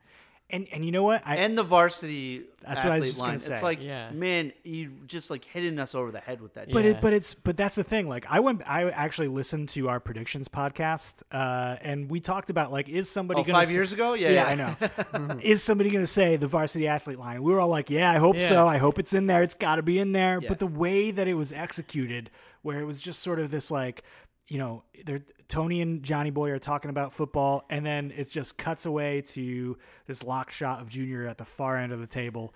and 0.50 0.68
and 0.72 0.84
you 0.86 0.91
know 0.91 1.03
what? 1.03 1.22
I 1.25 1.38
And 1.38 1.58
the 1.58 1.63
varsity 1.63 2.44
That's 2.68 2.84
what 2.84 2.94
I 2.94 3.00
was 3.00 3.06
athlete 3.06 3.10
just 3.12 3.20
gonna 3.20 3.32
line. 3.34 3.39
say. 3.39 3.53
It's 3.53 3.63
like, 3.63 3.84
Yeah. 3.84 4.10
man, 4.12 4.51
you 4.63 4.89
just 5.08 5.29
like 5.29 5.46
hitting 5.46 5.79
us 5.79 5.96
over 5.96 6.12
the 6.12 6.20
head 6.20 6.41
with 6.41 6.56
that. 6.56 6.72
but 6.72 6.84
shit. 6.84 6.98
it 6.98 7.01
but 7.01 7.13
it's 7.13 7.34
but 7.34 7.56
that's 7.56 7.75
the 7.75 7.84
thing. 7.84 8.08
Like 8.10 8.25
I 8.29 8.39
went, 8.39 8.62
I 8.68 8.89
actually 8.89 9.27
listened 9.27 9.70
to 9.70 9.89
our 9.89 10.00
predictions 10.00 10.48
podcast, 10.48 11.24
uh, 11.32 11.77
and 11.82 12.10
we 12.10 12.20
talked 12.20 12.50
about 12.50 12.72
like 12.72 12.89
is 12.89 13.10
somebody 13.10 13.41
Oh, 13.41 13.44
gonna 13.44 13.60
five 13.60 13.68
say- 13.68 13.74
years 13.74 13.91
ago? 13.91 14.13
Yeah, 14.13 14.29
Yeah, 14.29 14.53
yeah. 14.53 14.75
I 15.13 15.18
know. 15.27 15.39
is 15.44 15.63
somebody 15.63 15.89
going 15.91 16.03
to 16.03 16.08
say 16.08 16.36
the 16.36 16.48
varsity 16.48 16.88
athlete 16.88 17.20
line? 17.20 17.41
We 17.44 17.51
were 17.53 17.60
all 17.60 17.70
like, 17.70 17.89
yeah, 17.89 18.12
I 18.12 18.18
hope 18.18 18.36
Yeah. 18.38 18.48
so. 18.50 18.68
I 18.68 18.77
hope 18.77 19.00
it's 19.00 19.13
in 19.13 19.27
there. 19.27 19.44
It's 19.44 19.56
got 19.56 19.75
to 19.75 19.84
be 19.84 20.00
in 20.00 20.12
there. 20.13 20.39
Yeah. 20.41 20.50
But 20.50 20.60
the 20.60 20.68
way 20.68 21.12
that 21.12 21.27
it 21.27 21.36
was 21.36 21.51
executed, 21.51 22.29
where 22.62 22.79
it 22.79 22.86
was 22.86 23.01
just 23.01 23.22
sort 23.22 23.39
of 23.39 23.51
this 23.51 23.70
like, 23.72 24.03
you 24.50 24.58
know, 24.58 24.84
they're, 25.06 25.20
Tony 25.48 25.82
and 25.82 26.03
Johnny 26.03 26.32
Boy 26.32 26.50
are 26.51 26.60
talking 26.60 26.89
about 26.89 27.13
football, 27.13 27.65
and 27.70 27.86
then 27.86 28.12
it 28.15 28.29
just 28.29 28.58
cuts 28.58 28.86
away 28.86 29.22
to 29.22 29.77
this 30.08 30.24
lock 30.24 30.51
shot 30.51 30.82
of 30.82 30.89
Junior 30.89 31.27
at 31.27 31.38
the 31.38 31.46
far 31.46 31.77
end 31.77 31.94
of 31.94 32.00
the 32.00 32.08
table. 32.08 32.53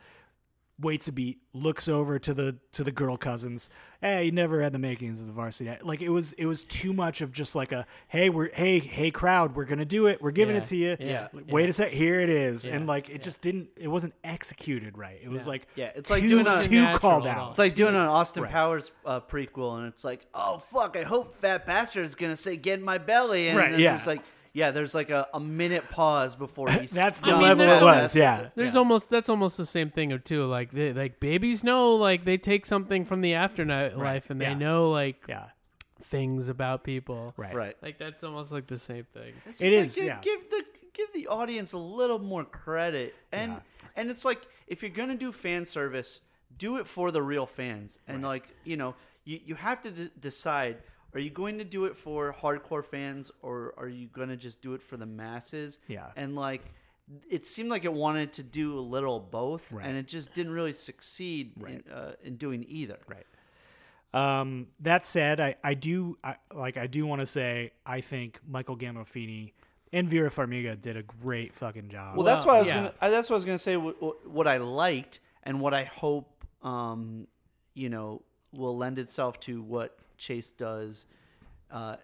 Waits 0.79 1.07
a 1.07 1.11
beat, 1.11 1.37
looks 1.53 1.87
over 1.87 2.17
to 2.17 2.33
the 2.33 2.57
to 2.71 2.83
the 2.83 2.91
girl 2.91 3.15
cousins. 3.15 3.69
Hey, 4.01 4.25
you 4.25 4.31
never 4.31 4.61
had 4.61 4.73
the 4.73 4.79
makings 4.79 5.21
of 5.21 5.27
the 5.27 5.31
varsity. 5.33 5.71
Like 5.83 6.01
it 6.01 6.09
was 6.09 6.33
it 6.33 6.45
was 6.45 6.63
too 6.63 6.93
much 6.93 7.21
of 7.21 7.31
just 7.31 7.55
like 7.55 7.71
a 7.71 7.85
hey 8.07 8.29
we're 8.29 8.49
hey 8.53 8.79
hey 8.79 9.11
crowd 9.11 9.55
we're 9.55 9.65
gonna 9.65 9.85
do 9.85 10.07
it 10.07 10.21
we're 10.21 10.31
giving 10.31 10.55
Yeah, 10.55 10.61
it 10.61 10.65
to 10.65 10.75
you. 10.75 10.97
yeah, 10.99 11.27
Like, 11.31 11.45
Wait 11.47 11.63
yeah. 11.63 11.69
a 11.69 11.73
sec, 11.73 11.91
here 11.91 12.19
it 12.19 12.29
is, 12.29 12.65
and 12.65 12.87
like 12.87 13.09
it 13.09 13.21
just 13.21 13.41
didn't 13.41 13.69
it 13.77 13.87
wasn't 13.87 14.13
executed 14.23 14.97
right. 14.97 15.19
It 15.23 15.29
was 15.29 15.47
like 15.47 15.67
Yeah, 15.75 15.91
it's 15.95 16.09
like 16.09 16.23
too, 16.23 16.29
doing 16.29 16.47
a- 16.47 16.57
too 16.59 16.81
Natural 16.81 16.99
called 16.99 17.27
out. 17.27 17.49
It's 17.51 17.59
like 17.59 17.75
doing 17.75 17.95
an 17.95 18.01
Austin 18.01 18.43
Right. 18.43 18.51
Powers 18.51 18.91
uh, 19.05 19.19
prequel, 19.21 19.77
and 19.77 19.87
it's 19.87 20.03
like, 20.03 20.25
oh 20.33 20.57
fuck, 20.57 20.97
I 20.97 21.03
hope 21.03 21.33
Fat 21.33 21.65
Bastard 21.65 22.03
is 22.05 22.15
gonna 22.15 22.35
say 22.35 22.57
"Get 22.57 22.79
in 22.79 22.85
my 22.85 22.97
belly," 22.97 23.47
and 23.49 23.57
Right, 23.57 23.71
then 23.71 23.79
yeah. 23.79 23.91
there's 23.95 24.07
like, 24.07 24.23
yeah, 24.53 24.71
there's 24.71 24.93
like 24.93 25.09
a, 25.09 25.27
a 25.33 25.39
minute 25.39 25.89
pause 25.89 26.35
before 26.35 26.69
he's. 26.69 26.91
That's 27.03 27.19
the 27.19 27.31
I 27.31 27.33
mean, 27.33 27.41
level 27.41 27.69
it 27.69 27.81
was. 27.81 28.15
Yeah. 28.15 28.49
There's 28.55 28.75
almost 28.75 29.09
that's 29.09 29.27
almost 29.29 29.57
the 29.57 29.65
same 29.65 29.89
thing 29.89 30.13
or 30.13 30.19
too. 30.19 30.45
Like 30.45 30.71
they, 30.71 30.93
like 30.93 31.19
babies 31.19 31.63
know 31.63 31.95
like 31.95 32.23
they 32.25 32.37
take 32.37 32.65
something 32.65 33.03
from 33.05 33.21
the 33.21 33.33
afterlife 33.33 33.95
life 33.97 34.29
and 34.29 34.39
they 34.39 34.53
know 34.53 34.91
like 34.91 35.23
Yeah. 35.27 35.45
things 36.01 36.49
about 36.49 36.83
people. 36.83 37.33
Right. 37.37 37.53
right. 37.55 37.75
Like 37.81 37.97
that's 37.97 38.23
almost 38.23 38.51
like 38.51 38.67
the 38.67 38.77
same 38.77 39.05
thing. 39.13 39.33
It's 39.45 39.59
It 39.61 39.65
like, 39.65 39.85
is, 39.85 39.95
Give, 39.95 40.05
yeah. 40.05 40.19
give 40.21 40.49
the 40.49 40.63
give 40.93 41.13
the 41.13 41.27
audience 41.27 41.73
a 41.73 41.77
little 41.79 42.19
more 42.19 42.43
credit, 42.45 43.15
and 43.31 43.53
Yeah. 43.53 43.59
and 43.95 44.11
it's 44.11 44.23
like 44.23 44.41
if 44.67 44.81
you're 44.83 44.91
gonna 44.91 45.15
do 45.15 45.31
fan 45.31 45.65
service, 45.65 46.19
do 46.55 46.77
it 46.77 46.85
for 46.87 47.09
the 47.11 47.21
real 47.23 47.47
fans, 47.47 47.97
and 48.07 48.21
like 48.21 48.47
you 48.63 48.77
know, 48.77 48.93
you 49.25 49.39
you 49.43 49.55
have 49.55 49.81
to 49.81 49.89
d- 49.91 50.11
decide. 50.19 50.77
Are 51.13 51.19
you 51.19 51.29
going 51.29 51.59
to 51.59 51.63
do 51.63 51.85
it 51.85 51.95
for 51.95 52.33
hardcore 52.33 52.83
fans, 52.83 53.31
or 53.41 53.73
are 53.77 53.87
you 53.87 54.07
going 54.07 54.29
to 54.29 54.37
just 54.37 54.61
do 54.61 54.73
it 54.73 54.81
for 54.81 54.97
the 54.97 55.05
masses? 55.05 55.79
Yeah. 55.87 56.07
And 56.15 56.35
like, 56.35 56.63
it 57.29 57.45
seemed 57.45 57.69
like 57.69 57.85
it 57.85 57.93
wanted 57.93 58.33
to 58.33 58.43
do 58.43 58.77
a 58.77 58.81
little 58.81 59.19
both, 59.19 59.71
Right. 59.71 59.85
and 59.85 59.97
it 59.97 60.07
just 60.07 60.33
didn't 60.33 60.53
really 60.53 60.73
succeed 60.73 61.53
in, 61.67 61.83
uh, 61.91 62.13
in 62.23 62.37
doing 62.37 62.65
either. 62.67 62.99
Right. 63.07 63.25
Um, 64.13 64.67
that 64.79 65.05
said, 65.05 65.39
I, 65.39 65.55
I 65.63 65.73
do 65.73 66.17
I, 66.23 66.35
like 66.53 66.77
I 66.77 66.85
do 66.85 67.05
want 67.07 67.21
to 67.21 67.25
say 67.25 67.71
I 67.83 68.01
think 68.01 68.39
Michael 68.47 68.77
Gandolfini 68.77 69.53
and 69.91 70.07
Vera 70.07 70.29
Farmiga 70.29 70.79
did 70.79 70.97
a 70.97 71.03
great 71.03 71.53
fucking 71.55 71.89
job. 71.89 72.15
Well, 72.15 72.25
that's 72.25 72.45
what 72.45 72.55
I 72.55 72.59
was 72.59 72.67
yeah. 72.67 72.75
gonna. 72.75 72.93
I, 73.01 73.09
that's 73.09 73.29
what 73.29 73.35
I 73.35 73.37
was 73.37 73.45
gonna 73.45 73.57
say. 73.57 73.75
What, 73.75 74.29
what 74.29 74.47
I 74.47 74.57
liked 74.57 75.19
and 75.41 75.59
what 75.59 75.73
I 75.73 75.85
hope, 75.85 76.45
um, 76.61 77.27
you 77.73 77.89
know, 77.89 78.21
will 78.51 78.77
lend 78.77 78.99
itself 78.99 79.39
to 79.41 79.63
what 79.63 79.97
Chase 80.23 80.51
does, 80.51 81.05
uh, 81.71 81.97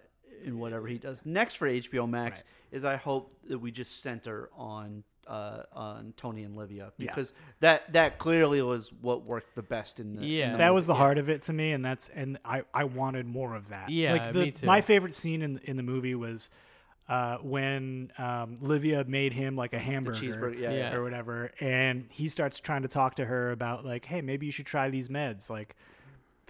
in 0.44 0.58
whatever 0.58 0.86
he 0.86 0.98
does 0.98 1.24
next 1.26 1.56
for 1.56 1.68
HBO 1.68 2.08
Max. 2.08 2.44
Is 2.70 2.84
I 2.84 2.96
hope 2.96 3.32
that 3.48 3.58
we 3.58 3.70
just 3.70 4.02
center 4.02 4.50
on. 4.56 5.04
Uh, 5.26 5.62
on 5.72 6.12
Tony 6.16 6.42
and 6.42 6.56
Livia 6.56 6.92
because 6.98 7.32
that 7.60 7.92
that 7.92 8.18
clearly 8.18 8.60
was 8.62 8.90
what 9.00 9.26
worked 9.26 9.54
the 9.54 9.62
best 9.62 10.00
in 10.00 10.16
the 10.16 10.22
in 10.22 10.28
Yeah. 10.28 10.52
the 10.52 10.56
that 10.56 10.64
movie. 10.64 10.74
was 10.74 10.86
the 10.88 10.94
heart 10.94 11.18
of 11.18 11.28
it 11.28 11.42
to 11.42 11.52
me, 11.52 11.70
and 11.70 11.84
that's 11.84 12.08
and 12.08 12.38
I, 12.44 12.62
I 12.74 12.82
wanted 12.84 13.26
more 13.26 13.54
of 13.54 13.68
that. 13.68 13.90
Yeah, 13.90 14.12
like 14.14 14.32
the, 14.32 14.44
me 14.46 14.50
too. 14.50 14.66
My 14.66 14.80
favorite 14.80 15.14
scene 15.14 15.42
in 15.42 15.60
in 15.62 15.76
the 15.76 15.84
movie 15.84 16.16
was 16.16 16.50
uh, 17.08 17.36
when 17.38 18.10
um, 18.18 18.56
Livia 18.60 19.04
made 19.04 19.32
him 19.32 19.54
like 19.54 19.72
a 19.72 19.78
hamburger, 19.78 20.18
cheeseburger, 20.20 20.58
yeah, 20.58 20.72
yeah. 20.72 20.94
or 20.94 21.02
whatever, 21.04 21.52
and 21.60 22.06
he 22.10 22.26
starts 22.26 22.58
trying 22.58 22.82
to 22.82 22.88
talk 22.88 23.14
to 23.16 23.24
her 23.24 23.52
about 23.52 23.84
like, 23.84 24.06
hey, 24.06 24.22
maybe 24.22 24.46
you 24.46 24.52
should 24.52 24.66
try 24.66 24.90
these 24.90 25.08
meds. 25.08 25.48
Like 25.48 25.76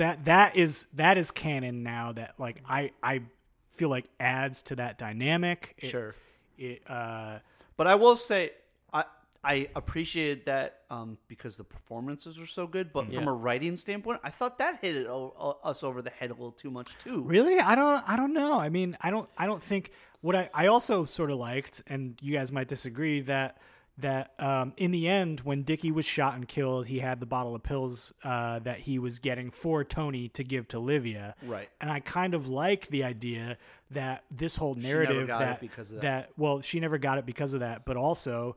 that 0.00 0.24
that 0.24 0.56
is 0.56 0.86
that 0.94 1.16
is 1.18 1.30
canon 1.30 1.82
now. 1.82 2.12
That 2.12 2.34
like 2.38 2.62
I 2.68 2.90
I 3.02 3.22
feel 3.68 3.88
like 3.88 4.06
adds 4.18 4.62
to 4.62 4.76
that 4.76 4.98
dynamic. 4.98 5.74
It- 5.78 5.88
Sure. 5.90 6.14
It, 6.58 6.82
uh, 6.90 7.38
But 7.78 7.86
I 7.86 7.94
will 7.94 8.16
say, 8.16 8.50
I 8.92 9.04
I 9.42 9.68
appreciated 9.74 10.44
that 10.46 10.82
um, 10.90 11.16
because 11.28 11.56
the 11.56 11.64
performances 11.64 12.38
were 12.38 12.44
so 12.46 12.66
good. 12.66 12.92
But 12.92 13.10
from 13.10 13.28
a 13.28 13.32
writing 13.32 13.76
standpoint, 13.78 14.20
I 14.22 14.28
thought 14.30 14.58
that 14.58 14.80
hit 14.82 14.94
it 14.96 15.06
o- 15.06 15.58
us 15.64 15.82
over 15.82 16.02
the 16.02 16.10
head 16.10 16.28
a 16.30 16.34
little 16.34 16.52
too 16.52 16.70
much 16.70 16.98
too. 16.98 17.22
Really? 17.22 17.58
I 17.58 17.74
don't 17.74 18.04
I 18.06 18.16
don't 18.16 18.34
know. 18.34 18.60
I 18.60 18.68
mean, 18.68 18.96
I 19.00 19.10
don't 19.10 19.28
I 19.38 19.46
don't 19.46 19.62
think 19.62 19.92
what 20.20 20.36
I 20.36 20.50
I 20.52 20.66
also 20.66 21.06
sort 21.06 21.30
of 21.30 21.38
liked 21.38 21.82
and 21.86 22.18
you 22.20 22.32
guys 22.36 22.52
might 22.52 22.68
disagree 22.68 23.22
that 23.22 23.56
that 24.02 24.32
um, 24.38 24.72
in 24.76 24.90
the 24.90 25.08
end 25.08 25.40
when 25.40 25.62
Dickie 25.62 25.92
was 25.92 26.04
shot 26.04 26.34
and 26.34 26.46
killed, 26.46 26.86
he 26.86 26.98
had 26.98 27.20
the 27.20 27.26
bottle 27.26 27.54
of 27.54 27.62
pills 27.62 28.12
uh, 28.24 28.58
that 28.60 28.80
he 28.80 28.98
was 28.98 29.18
getting 29.18 29.50
for 29.50 29.84
Tony 29.84 30.28
to 30.30 30.44
give 30.44 30.68
to 30.68 30.78
Livia. 30.78 31.34
Right. 31.42 31.68
And 31.80 31.90
I 31.90 32.00
kind 32.00 32.34
of 32.34 32.48
like 32.48 32.88
the 32.88 33.04
idea 33.04 33.58
that 33.90 34.24
this 34.30 34.56
whole 34.56 34.74
narrative 34.74 35.28
that 35.28 35.32
of 35.32 35.38
that. 35.38 36.30
well, 36.36 36.60
she 36.60 36.80
never 36.80 36.98
got 36.98 37.18
it 37.18 37.26
because 37.26 37.54
of 37.54 37.60
that, 37.60 37.84
but 37.84 37.96
also 37.96 38.56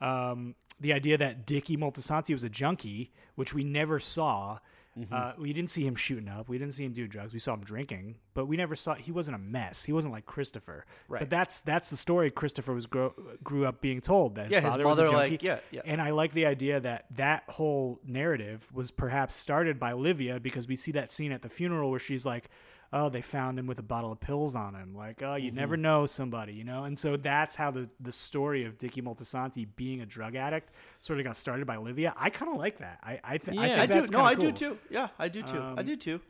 um, 0.00 0.54
the 0.80 0.92
idea 0.92 1.16
that 1.18 1.46
Dickie 1.46 1.76
Moltisanti 1.76 2.32
was 2.32 2.44
a 2.44 2.48
junkie, 2.48 3.12
which 3.34 3.54
we 3.54 3.64
never 3.64 3.98
saw. 3.98 4.58
Mm-hmm. 4.98 5.14
Uh, 5.14 5.32
we 5.38 5.54
didn't 5.54 5.70
see 5.70 5.86
him 5.86 5.94
shooting 5.94 6.28
up. 6.28 6.50
We 6.50 6.58
didn't 6.58 6.74
see 6.74 6.84
him 6.84 6.92
do 6.92 7.06
drugs. 7.06 7.32
We 7.32 7.38
saw 7.38 7.54
him 7.54 7.60
drinking, 7.60 8.16
but 8.34 8.44
we 8.46 8.58
never 8.58 8.74
saw. 8.74 8.94
He 8.94 9.10
wasn't 9.10 9.36
a 9.36 9.38
mess. 9.38 9.84
He 9.84 9.92
wasn't 9.92 10.12
like 10.12 10.26
Christopher. 10.26 10.84
Right. 11.08 11.20
But 11.20 11.30
that's 11.30 11.60
that's 11.60 11.88
the 11.88 11.96
story 11.96 12.30
Christopher 12.30 12.74
was 12.74 12.86
grow, 12.86 13.14
grew 13.42 13.64
up 13.64 13.80
being 13.80 14.02
told 14.02 14.34
that 14.34 14.46
his 14.46 14.52
Yeah, 14.52 14.60
his 14.60 14.70
father 14.70 14.86
was 14.86 14.98
a 14.98 15.04
mother, 15.04 15.16
like, 15.16 15.30
junkie. 15.30 15.46
yeah, 15.46 15.60
yeah. 15.70 15.80
And 15.86 16.02
I 16.02 16.10
like 16.10 16.32
the 16.32 16.44
idea 16.44 16.78
that 16.80 17.06
that 17.16 17.44
whole 17.48 18.00
narrative 18.06 18.68
was 18.74 18.90
perhaps 18.90 19.34
started 19.34 19.78
by 19.80 19.94
Livia 19.94 20.38
because 20.40 20.68
we 20.68 20.76
see 20.76 20.92
that 20.92 21.10
scene 21.10 21.32
at 21.32 21.40
the 21.40 21.48
funeral 21.48 21.90
where 21.90 21.98
she's 21.98 22.26
like, 22.26 22.50
"Oh, 22.92 23.08
they 23.08 23.22
found 23.22 23.58
him 23.58 23.66
with 23.66 23.78
a 23.78 23.82
bottle 23.82 24.12
of 24.12 24.20
pills 24.20 24.54
on 24.54 24.74
him." 24.74 24.94
Like, 24.94 25.22
"Oh, 25.22 25.34
you 25.36 25.48
Mm-hmm. 25.50 25.56
never 25.56 25.76
know 25.76 26.06
somebody," 26.06 26.52
you 26.52 26.64
know. 26.64 26.84
And 26.84 26.98
so 26.98 27.16
that's 27.16 27.54
how 27.56 27.70
the 27.70 27.88
the 28.00 28.12
story 28.12 28.64
of 28.64 28.78
Dickie 28.78 29.02
Moltisanti 29.02 29.66
being 29.76 30.00
a 30.02 30.06
drug 30.06 30.34
addict 30.36 30.70
sort 31.00 31.18
of 31.18 31.24
got 31.24 31.36
started 31.36 31.66
by 31.66 31.76
Livia. 31.76 32.12
I 32.16 32.30
kind 32.30 32.50
of 32.52 32.58
like 32.58 32.78
that. 32.78 32.98
I 33.02 33.20
I, 33.24 33.38
th- 33.38 33.56
I 33.58 33.66
Yeah. 33.66 33.76
think 33.86 33.90
I 33.92 34.00
do. 34.00 34.06
No, 34.12 34.20
I 34.22 34.34
do 34.34 34.52
too. 34.52 34.78
Yeah, 34.90 35.08
I 35.18 35.28
do 35.28 35.42
too. 35.42 35.74
I 35.76 35.82
do 35.82 35.96
too. 35.96 36.20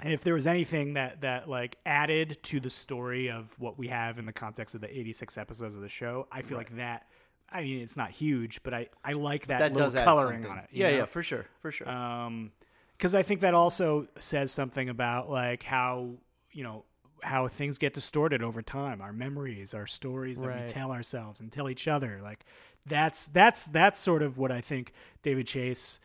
And 0.00 0.12
if 0.12 0.22
there 0.24 0.34
was 0.34 0.46
anything 0.46 0.92
that 0.94 1.22
that 1.22 1.48
like 1.48 1.78
added 1.86 2.38
to 2.44 2.60
the 2.60 2.68
story 2.70 3.30
of 3.30 3.58
what 3.58 3.78
we 3.78 3.88
have 3.88 4.18
in 4.18 4.26
the 4.26 4.32
context 4.32 4.74
of 4.74 4.82
the 4.82 4.90
86 4.98 5.38
episodes 5.38 5.74
of 5.74 5.80
the 5.80 5.88
show, 5.88 6.26
I 6.30 6.42
feel 6.42 6.58
like 6.58 6.76
that. 6.76 7.06
I 7.50 7.62
mean, 7.62 7.80
it's 7.80 7.96
not 7.96 8.10
huge, 8.10 8.62
but 8.62 8.74
I 8.74 8.88
I 9.04 9.12
like 9.12 9.46
that, 9.46 9.58
That 9.60 9.72
little 9.72 9.90
coloring 9.92 10.44
on 10.44 10.58
it. 10.58 10.66
Yeah, 10.72 10.90
know? 10.90 10.96
yeah, 10.98 11.04
for 11.06 11.22
sure, 11.22 11.46
for 11.60 11.70
sure. 11.70 11.88
Um, 11.88 12.50
because 12.96 13.14
I 13.14 13.22
think 13.22 13.40
that 13.40 13.54
also 13.54 14.06
says 14.18 14.50
something 14.52 14.88
about 14.88 15.30
like 15.30 15.62
how 15.62 16.14
you 16.52 16.62
know 16.64 16.84
how 17.22 17.48
things 17.48 17.78
get 17.78 17.94
distorted 17.94 18.42
over 18.42 18.62
time. 18.62 19.00
Our 19.00 19.12
memories, 19.12 19.74
our 19.74 19.86
stories 19.86 20.40
that 20.40 20.60
we 20.62 20.66
tell 20.66 20.92
ourselves 20.92 21.40
and 21.40 21.50
tell 21.50 21.68
each 21.68 21.88
other. 21.88 22.20
Like 22.22 22.44
that's 22.86 23.28
that's 23.28 23.66
that's 23.66 23.98
sort 23.98 24.22
of 24.22 24.38
what 24.38 24.52
I 24.52 24.60
think 24.60 24.92
David 25.22 25.46
Chase 25.46 25.98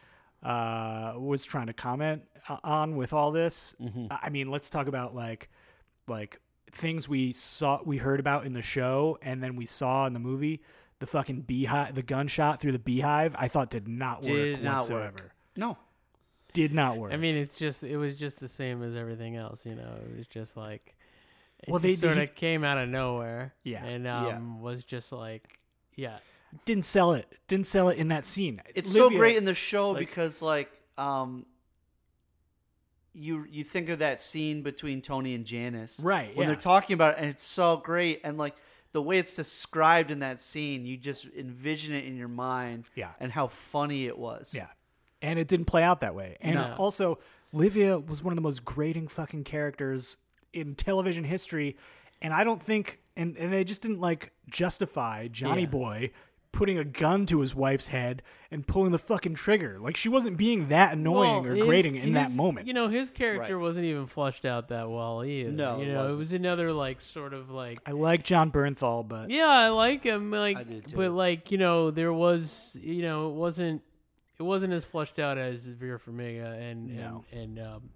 uh, 0.43 1.13
was 1.17 1.45
trying 1.45 1.67
to 1.67 1.73
comment 1.73 2.23
on 2.63 2.95
with 2.95 3.13
all 3.13 3.32
this. 3.32 3.75
I 4.10 4.19
I 4.23 4.30
mean, 4.30 4.49
let's 4.49 4.69
talk 4.69 4.88
about 4.88 5.13
like 5.13 5.49
like 6.08 6.39
things 6.71 7.08
we 7.08 7.32
saw 7.32 7.82
we 7.86 7.97
heard 7.97 8.19
about 8.19 8.45
in 8.45 8.54
the 8.54 8.62
show 8.62 9.17
and 9.21 9.43
then 9.43 9.56
we 9.56 9.65
saw 9.65 10.06
in 10.08 10.13
the 10.13 10.19
movie. 10.19 10.62
The 10.99 11.08
fucking 11.08 11.41
beehive, 11.41 11.95
the 11.95 12.04
gunshot 12.04 12.60
through 12.60 12.73
the 12.73 12.80
beehive, 12.80 13.36
I 13.38 13.47
thought 13.47 13.71
did 13.71 13.88
not 13.88 14.21
work 14.21 14.34
Did 14.34 14.63
not 14.63 14.77
whatsoever 14.77 15.13
work. 15.23 15.32
no. 15.56 15.77
Did 16.54 16.74
not 16.74 16.98
work. 16.98 17.14
I 17.14 17.18
mean, 17.18 17.36
it's 17.36 17.58
just 17.58 17.84
it 17.84 17.98
was 17.98 18.16
just 18.16 18.40
the 18.40 18.48
same 18.48 18.84
as 18.84 18.96
everything 18.96 19.36
else. 19.36 19.66
You 19.66 19.76
know, 19.76 19.96
it 20.12 20.18
was 20.18 20.28
just 20.28 20.56
like 20.58 20.96
it 21.64 21.70
Well, 21.70 21.80
just 21.80 22.02
they- 22.02 22.08
sort 22.08 22.18
he- 22.18 22.24
of 22.24 22.36
came 22.36 22.64
out 22.64 22.78
of 22.78 22.90
nowhere. 22.90 23.54
Yeah. 23.64 23.84
and 23.86 24.06
Yeah. 24.06 24.28
um, 24.38 24.62
was 24.62 24.84
just 24.84 25.12
like, 25.12 25.60
yeah, 25.96 26.18
didn't 26.66 26.86
sell 26.86 27.14
it. 27.14 27.28
Didn't 27.48 27.68
sell 27.68 27.90
it 27.90 27.98
in 27.98 28.08
that 28.10 28.26
scene. 28.26 28.62
It's 28.76 28.92
so 28.92 29.10
great 29.10 29.38
in 29.38 29.46
the 29.46 29.54
show 29.54 29.92
like- 29.92 30.00
because 30.00 30.42
like 30.42 30.70
um 30.98 31.46
you 33.14 33.46
you 33.50 33.64
think 33.64 33.90
of 33.90 34.00
that 34.00 34.22
scene 34.22 34.62
between 34.64 35.02
Tony 35.02 35.34
and 35.36 35.46
Janice. 35.46 36.00
Right, 36.00 36.36
When 36.36 36.46
yeah. 36.46 36.54
they're 36.54 36.62
talking 36.62 36.94
about 36.94 37.14
it 37.16 37.20
and 37.22 37.30
it's 37.30 37.44
so 37.44 37.78
great 37.78 38.22
and 38.24 38.38
like 38.38 38.56
the 38.94 39.02
way 39.02 39.20
it's 39.20 39.36
described 39.36 40.12
in 40.12 40.20
that 40.20 40.40
scene, 40.40 40.86
you 40.86 40.98
just 40.98 41.26
envision 41.38 41.96
it 41.96 42.06
in 42.06 42.18
your 42.18 42.28
mind. 42.28 42.86
Yeah. 42.96 43.12
And 43.20 43.32
how 43.32 43.48
funny 43.48 44.06
it 44.06 44.18
was. 44.18 44.54
yeah, 44.54 44.68
and 45.21 45.38
it 45.39 45.47
didn't 45.47 45.65
play 45.65 45.84
out 45.84 46.01
that 46.01 46.15
way. 46.15 46.38
And 46.41 46.55
No. 46.55 46.73
also, 46.77 47.19
Livia 47.53 47.99
was 47.99 48.23
one 48.23 48.31
of 48.31 48.36
the 48.36 48.41
most 48.41 48.63
grating 48.65 49.07
fucking 49.07 49.43
characters 49.43 50.17
in 50.53 50.75
television 50.75 51.23
history, 51.23 51.77
and 52.21 52.34
I 52.34 52.43
don't 52.43 52.62
think, 52.62 52.99
and 53.17 53.38
and 53.38 53.51
they 53.53 53.63
just 53.63 53.81
didn't 53.81 53.99
like 54.01 54.31
justify 54.49 55.27
Johnny 55.27 55.62
Yeah. 55.62 55.67
Boy 55.67 56.12
putting 56.53 56.77
a 56.77 56.84
gun 56.84 57.25
to 57.25 57.39
his 57.39 57.55
wife's 57.55 57.88
head 57.88 58.21
and 58.51 58.67
pulling 58.67 58.91
the 58.91 58.99
fucking 58.99 59.34
trigger. 59.34 59.77
Like 59.79 59.95
she 59.95 60.10
wasn't 60.10 60.36
being 60.36 60.67
that 60.67 60.91
annoying 60.93 61.43
Well, 61.43 61.51
or 61.53 61.55
his- 61.55 61.65
grating 61.65 61.95
in 61.95 62.12
that 62.13 62.31
moment. 62.34 62.67
You 62.67 62.73
know, 62.73 62.89
his 62.89 63.10
character 63.10 63.55
Right. 63.55 63.62
wasn't 63.62 63.86
even 63.86 64.05
flushed 64.05 64.43
out 64.43 64.67
that 64.67 64.89
well 64.89 65.23
either. 65.23 65.49
No, 65.49 65.77
you 65.77 65.84
it 65.84 65.93
know, 65.93 65.99
it 66.01 66.03
wasn't. 66.03 66.19
was 66.19 66.34
another 66.34 66.73
like 66.73 66.99
sort 66.99 67.34
of 67.34 67.49
like 67.49 67.79
I 67.86 67.91
like 67.91 68.25
Jon 68.25 68.51
Bernthal, 68.51 69.07
but 69.07 69.29
Yeah, 69.29 69.45
I 69.47 69.69
like 69.69 70.03
him. 70.03 70.29
Like, 70.31 70.57
I 70.57 70.63
do 70.63 70.81
too. 70.81 70.95
but 70.97 71.12
like 71.13 71.51
you 71.53 71.57
know, 71.57 71.89
there 71.89 72.12
was 72.12 72.77
you 72.81 73.01
know, 73.01 73.29
it 73.29 73.36
wasn't 73.36 73.81
it 74.41 74.45
wasn't 74.45 74.73
as 74.73 74.84
fleshed 74.84 75.19
out 75.19 75.38
as 75.38 75.63
Vera 75.65 75.99
Farmiga 75.99 76.60
and 76.60 76.88
No. 76.97 77.23
and 77.32 77.60
and 77.60 77.67
um, 77.67 77.89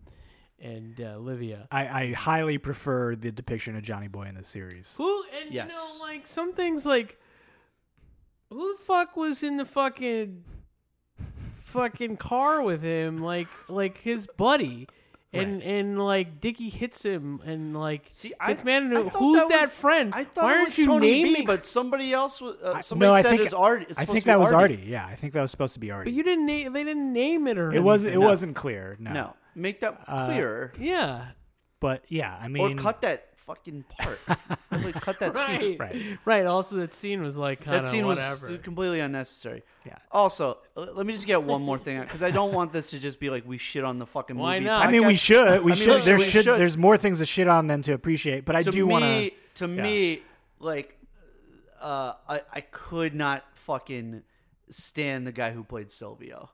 and 0.62 1.02
uh, 1.02 1.18
Livia. 1.18 1.68
I, 1.72 1.88
I 1.88 2.14
highly 2.14 2.60
prefer 2.60 3.16
the 3.16 3.32
depiction 3.32 3.76
of 3.76 3.82
Johnny 3.82 4.08
Boy 4.08 4.28
in 4.28 4.36
the 4.36 4.44
series. 4.44 4.96
Who 4.98 5.24
and 5.42 5.52
Yes. 5.52 5.72
you 5.74 5.78
know, 6.00 6.06
like 6.06 6.28
some 6.28 6.54
things 6.54 6.86
like 6.86 7.20
who 8.52 8.78
the 8.78 8.84
fuck 8.84 9.18
was 9.18 9.42
in 9.42 9.58
the 9.58 9.66
fucking 9.66 10.44
fucking 11.64 12.18
car 12.18 12.62
with 12.62 12.82
him, 12.84 13.18
like 13.18 13.48
like 13.68 13.98
his 14.02 14.28
buddy. 14.38 14.88
And 15.38 15.62
and 15.64 16.04
like 16.04 16.40
Dickie 16.42 16.70
hits 16.70 17.04
him 17.04 17.42
and 17.46 17.78
like 17.78 18.08
See, 18.12 18.34
I, 18.40 18.54
mad 18.64 18.84
at 18.84 18.94
I 18.94 19.04
thought 19.04 19.20
Who's 19.20 19.38
that, 19.40 19.50
that, 19.50 19.62
was- 19.62 19.72
friend? 19.74 20.14
I 20.16 20.24
thought 20.24 20.44
Why 20.46 20.52
it 20.52 20.56
aren't 20.56 20.68
was 20.68 20.78
you 20.78 20.86
Tony 20.86 21.12
naming? 21.24 21.42
B, 21.42 21.46
but 21.46 21.66
somebody 21.66 22.14
else 22.14 22.42
was. 22.42 22.56
Uh, 22.62 22.82
somebody 22.82 23.10
no, 23.10 23.14
I 23.16 23.22
said 23.22 23.30
think 23.32 23.42
it's 23.44 23.54
Art. 23.54 23.82
It's 23.90 24.00
I 24.00 24.02
supposed 24.02 24.08
think 24.14 24.24
to 24.24 24.28
be 24.28 24.32
that 24.32 24.40
was 24.40 24.52
Artie. 24.52 24.76
Artie. 24.76 24.88
Yeah, 24.88 25.06
I 25.06 25.16
think 25.16 25.34
that 25.34 25.42
was 25.42 25.52
supposed 25.52 25.74
to 25.76 25.80
be 25.80 25.92
Artie. 25.92 26.12
but 26.12 26.16
you 26.18 26.24
didn't. 26.24 26.46
Na- 26.46 26.70
they 26.70 26.84
didn't 26.84 27.12
name 27.14 27.48
it 27.48 27.58
or. 27.58 27.72
it 27.74 27.84
was. 27.84 28.06
It 28.06 28.10
anything. 28.10 28.24
wasn't 28.26 28.56
clear. 28.56 28.96
No. 29.00 29.12
No, 29.14 29.34
make 29.56 29.80
that 29.82 30.02
Uh, 30.08 30.26
clear. 30.28 30.74
Yeah. 30.80 31.26
But 31.82 32.04
yeah, 32.08 32.36
I 32.42 32.48
mean, 32.48 32.80
or 32.80 32.82
cut 32.82 33.02
that 33.02 33.38
fucking 33.38 33.84
part. 34.00 34.20
like, 34.72 34.94
cut 35.02 35.20
that 35.20 35.36
scene. 35.38 35.78
Right. 35.78 35.94
Right. 35.94 36.18
Right. 36.26 36.46
Also, 36.46 36.78
that 36.78 36.94
scene 36.94 37.22
was 37.22 37.38
like 37.38 37.64
kind 37.64 37.76
That 37.76 37.84
scene 37.84 38.06
whatever. 38.06 38.50
was 38.50 38.60
completely 38.64 39.02
unnecessary. 39.02 39.62
Yeah. 39.86 39.98
Also, 40.12 40.58
l- 40.78 40.94
let 40.96 41.06
me 41.06 41.14
just 41.14 41.28
get 41.28 41.44
one 41.44 41.62
more 41.62 41.78
thing 41.78 41.98
out 41.98 42.06
because 42.08 42.24
I 42.24 42.32
don't 42.32 42.54
want 42.54 42.72
this 42.74 42.90
to 42.92 43.00
just 43.00 43.20
be 43.20 43.30
like 43.30 43.46
we 43.46 43.58
shit 43.58 43.84
on 43.84 44.00
the 44.00 44.06
fucking 44.06 44.38
Why 44.38 44.56
movie. 44.60 44.66
not? 44.68 44.88
I 44.88 44.92
mean, 44.92 45.06
we 45.06 45.14
podcast. 45.16 45.20
should. 45.20 45.64
We 45.64 45.72
I 45.74 45.76
mean, 45.76 45.76
should. 45.76 45.96
we 45.96 46.02
There 46.02 46.02
should- 46.02 46.18
we 46.18 46.24
should. 46.32 46.44
should. 46.46 46.60
There's 46.60 46.78
more 46.78 46.98
things 46.98 47.20
to 47.20 47.26
shit 47.26 47.48
on 47.48 47.68
than 47.68 47.82
to 47.84 47.94
appreciate. 47.94 48.46
But 48.46 48.56
I 48.56 48.62
to 48.64 48.72
do 48.72 48.86
me, 48.86 48.92
want 48.92 49.04
to. 49.04 49.32
to 49.68 49.74
yeah. 49.76 49.84
me, 49.84 50.22
like, 50.60 50.98
uh, 51.82 52.14
I 52.28 52.42
I 52.52 52.62
could 52.62 53.14
not 53.14 53.44
fucking 53.54 54.24
stand 54.70 55.28
the 55.28 55.32
guy 55.32 55.52
who 55.52 55.64
played 55.64 55.92
Silvio. 55.92 56.50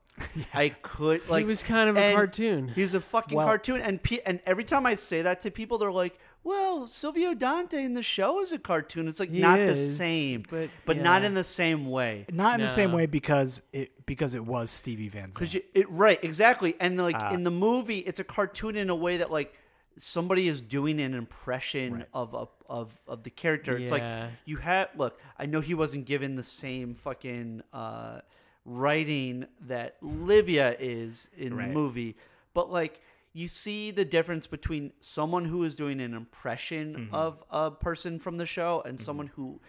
I 0.53 0.69
could 0.69 1.27
like 1.29 1.41
he 1.41 1.45
was 1.47 1.63
kind 1.63 1.89
of 1.89 1.97
a 1.97 2.13
cartoon. 2.13 2.69
He's 2.69 2.93
a 2.93 3.01
fucking 3.01 3.35
Well- 3.35 3.45
cartoon, 3.47 3.81
and 3.81 4.01
pe- 4.01 4.19
and 4.25 4.39
every 4.45 4.63
time 4.63 4.85
I 4.85 4.95
say 4.95 5.21
that 5.21 5.41
to 5.41 5.51
people, 5.51 5.77
they're 5.77 5.91
like, 5.91 6.19
"Well, 6.43 6.87
Silvio 6.87 7.33
Dante 7.33 7.83
in 7.83 7.93
the 7.95 8.03
show 8.03 8.41
is 8.41 8.51
a 8.51 8.59
cartoon." 8.59 9.07
It's 9.07 9.19
like 9.19 9.29
He 9.31 9.39
not 9.39 9.57
the 9.59 9.75
same, 9.75 10.43
but, 10.49 10.69
but 10.85 10.97
not 10.97 11.23
in 11.23 11.33
the 11.33 11.43
same 11.43 11.89
way. 11.89 12.25
Not 12.31 12.55
in 12.55 12.61
the 12.61 12.67
same 12.67 12.91
way 12.91 13.05
because 13.07 13.61
it 13.73 14.05
because 14.05 14.35
it 14.35 14.45
was 14.45 14.69
Stevie 14.69 15.09
Van 15.09 15.29
Because 15.29 15.49
Zandt. 15.51 15.65
it 15.73 15.89
right 15.89 16.19
exactly, 16.23 16.75
and 16.79 16.97
like 16.97 17.15
Uh, 17.15 17.31
in 17.33 17.43
the 17.43 17.51
movie, 17.51 17.99
it's 17.99 18.19
a 18.19 18.23
cartoon 18.25 18.75
in 18.75 18.89
a 18.89 18.95
way 18.95 19.17
that 19.17 19.31
like 19.31 19.53
somebody 19.97 20.47
is 20.47 20.61
doing 20.61 20.99
an 21.01 21.13
impression 21.13 21.93
Right. 21.95 22.05
of 22.13 22.33
a 22.33 22.47
of 22.71 23.01
of 23.07 23.23
the 23.23 23.29
character. 23.29 23.77
It's 23.77 23.91
like 23.91 24.03
you 24.45 24.57
have 24.57 24.89
look. 24.95 25.19
I 25.39 25.45
know 25.47 25.61
he 25.61 25.73
wasn't 25.73 26.05
given 26.05 26.35
the 26.35 26.43
same 26.43 26.93
fucking 26.95 27.61
uh, 27.73 28.21
writing 28.65 29.45
that 29.61 29.97
Livia 30.01 30.75
is 30.79 31.29
in 31.37 31.55
Right. 31.55 31.67
the 31.67 31.73
movie, 31.73 32.15
but 32.53 32.71
like. 32.71 33.01
You 33.33 33.47
see 33.47 33.91
the 33.91 34.03
difference 34.03 34.45
between 34.45 34.91
someone 34.99 35.45
who 35.45 35.63
is 35.63 35.77
doing 35.77 36.01
an 36.01 36.13
impression 36.13 36.95
Mm-hmm. 36.95 37.15
of 37.15 37.41
a 37.49 37.71
person 37.71 38.19
from 38.19 38.35
the 38.35 38.45
show 38.45 38.81
and 38.85 38.99
someone 38.99 39.27
who, 39.27 39.61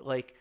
like, 0.00 0.34